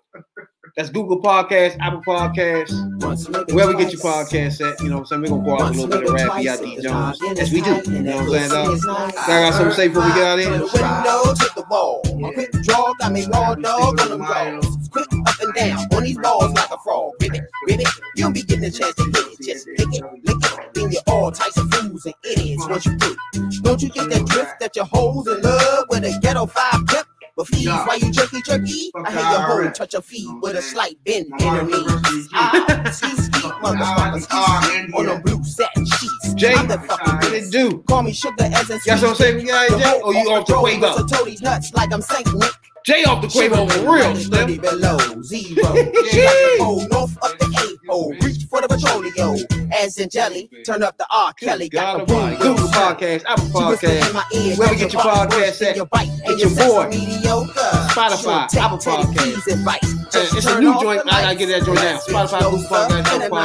[0.74, 2.72] That's Google Podcasts, Apple Podcasts,
[3.02, 4.80] Once, maybe wherever you get your podcast at.
[4.80, 5.20] You know what I'm saying?
[5.22, 6.80] We're gonna pour out a little bit of rap, B.I.D.
[6.80, 7.18] Jones.
[7.20, 7.82] Yes, we do.
[7.92, 8.72] You know what I'm saying, dog?
[8.72, 10.58] and that pussy Y'all got something to say before we get out of From here?
[10.60, 12.00] the window to the wall.
[12.24, 14.88] A quick draw got me raw dog on them draws.
[14.88, 17.12] Quick up and down on these balls like a frog.
[17.20, 17.88] Ribbit, ribbit.
[18.16, 19.44] You don't be getting a chance to hit it.
[19.44, 20.74] Just pick it, lick it.
[20.74, 23.14] Then you're all types of fools and idiots once you do.
[23.60, 27.04] Don't you get that drift that your hoes in love with a ghetto five pip?
[27.36, 29.74] But fees while you jerky jerky, Fuck I hear your hoe alright.
[29.74, 30.74] touch your feet what with a I'm saying?
[30.74, 32.28] slight bend in her knees.
[32.34, 36.34] Ah, ski ski, motherfucker, on them blue satin sheets.
[36.34, 37.78] Jay, I'm the fucking What it do?
[37.88, 39.40] Call me sugar as in Y'all what I'm saying?
[39.40, 40.00] It, Jay?
[40.04, 40.94] Or you off the Cuervo?
[40.98, 42.50] So told these nuts like I'm Saint Nick.
[42.84, 44.60] Jay off the Cuervo for real, Slim.
[44.60, 45.74] below zero.
[46.12, 49.70] Yeah, north up the eight oh, reach for the petroleum.
[49.72, 51.32] As in jelly, turn up the R.
[51.34, 51.68] Kelly.
[51.68, 52.68] Got the boom Google.
[52.72, 56.38] Podcast, Apple She whisper in Podcast, Wherever you get your podcast at, your bite, get
[56.38, 57.52] your mediocre.
[57.92, 59.18] Spotify, Apple Podcast.
[59.18, 59.94] P's advice.
[60.12, 61.02] Just it's a new joint.
[61.06, 61.98] I gotta get that joint now.
[61.98, 63.36] Spotify, Google Podcast, Apple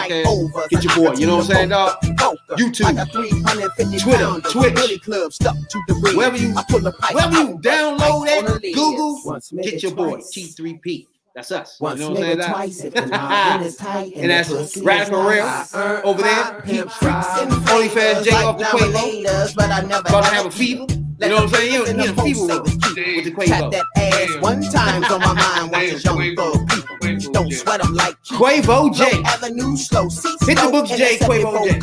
[0.52, 0.70] Podcast.
[0.70, 1.14] Get your boy.
[1.18, 1.98] You know what I'm saying, dog?
[2.58, 2.82] YouTube.
[2.84, 5.02] Like a 350 Twitter, Twitch.
[5.04, 6.18] Club stuck to the ring.
[6.18, 8.76] Wherever you- I pull the pipe Wherever you download right on that, the lid.
[8.76, 10.18] Google, Once, get your boy.
[10.20, 11.08] T3P.
[11.36, 11.80] That's us.
[11.80, 12.50] Once, you know what I'm saying?
[12.52, 13.12] twice, if the dog?
[13.12, 15.76] noggin is tight And that's Radical is Real nice.
[15.76, 16.36] I earn over there.
[16.36, 18.94] my pimp freaks and OnlyFans Jay off the Cuervo.
[18.94, 20.86] navigators, But I never About to have a fever.
[20.90, 21.74] You know what I'm saying?
[21.74, 23.16] You bitches don't in need the a fever with, say Damn.
[23.18, 26.36] with the Tap that ass one time on my mind once young Quavo.
[26.36, 26.70] thug.
[26.70, 26.77] Quavo,
[27.38, 29.22] Don't sweat them like Quavo J.
[29.24, 30.46] Avenue, slow seats.
[30.48, 31.80] Hit the books, a Quavo J.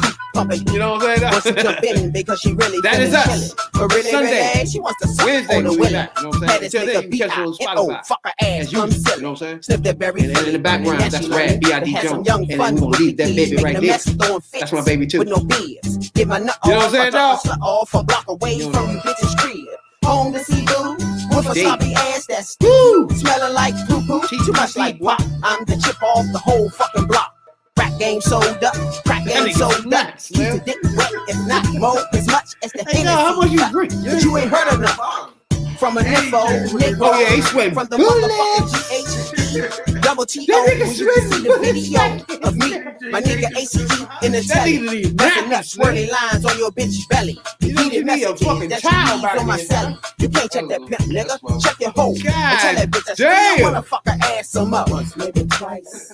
[0.73, 2.05] You know what I'm Wants to jump saying?
[2.07, 3.55] in because she really That is us.
[3.73, 4.53] But really, Sunday.
[4.55, 6.13] really, she wants to suck Wednesday, on the we'll back.
[6.17, 6.65] You know what I'm saying?
[6.65, 7.87] Until then, you catch it on B.I.N.O.
[7.87, 8.07] Spotify.
[8.07, 9.63] Fuck her ass, come You know what I'm saying?
[9.63, 10.21] Snip that berry.
[10.25, 11.61] And in the background, that's Rad.
[11.61, 11.93] B.I.D.
[12.03, 12.29] Jones.
[12.29, 13.83] And then fun we gonna leave that baby right there.
[13.83, 15.21] mess, throwing fits That's my baby too.
[15.21, 16.11] With no beers.
[16.11, 17.39] Get my nut You know what I'm saying, dog?
[17.63, 19.67] off a block away from what bitches' crib.
[20.05, 20.97] Home to see boo
[21.35, 23.09] with a sloppy ass that's Woo!
[23.11, 24.21] smelling like poo poo.
[24.29, 25.23] Too much like pop.
[25.43, 27.35] I'm the chip off the whole fucking block.
[27.77, 28.75] Crack game sold up,
[29.07, 30.19] crack game sold up.
[30.19, 33.51] Keep the dick wet, if not more, as much as the Hey, yo, how much
[33.51, 33.93] you drink?
[34.05, 35.33] But you ain't heard enough
[35.79, 36.99] from a nympho, nigga.
[37.01, 37.75] Oh, yeah, he sweating.
[37.75, 41.43] From the motherfucking GHE, double T That nigga you can see sweating.
[41.45, 43.75] the video of me, my nigga ACE
[44.23, 44.79] in the That telly.
[44.79, 45.87] nigga need Nothing but naps, man.
[45.95, 47.39] swirly lines on your bitch's belly.
[47.61, 49.67] You know, Heated you need a messages fucking that you child on my there.
[49.67, 49.99] celly.
[50.19, 51.63] You can't check that oh, pimp, nigga.
[51.63, 52.11] Check your hoe.
[52.15, 52.23] And
[52.61, 53.59] tell that bitch that damn.
[53.59, 54.91] I wanna fuck her ass some up.
[54.91, 56.13] Once, maybe twice.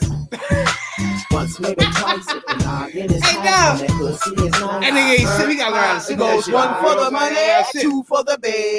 [1.30, 2.26] Once, maybe twice.
[2.34, 3.78] If the noggin is Hey, high, dog.
[3.80, 4.60] that pussy is nice.
[4.60, 5.48] That nigga ain't sit.
[5.48, 7.64] We gotta learn how to sit goes one for the You know what I'm money,
[7.80, 8.78] two for the bag.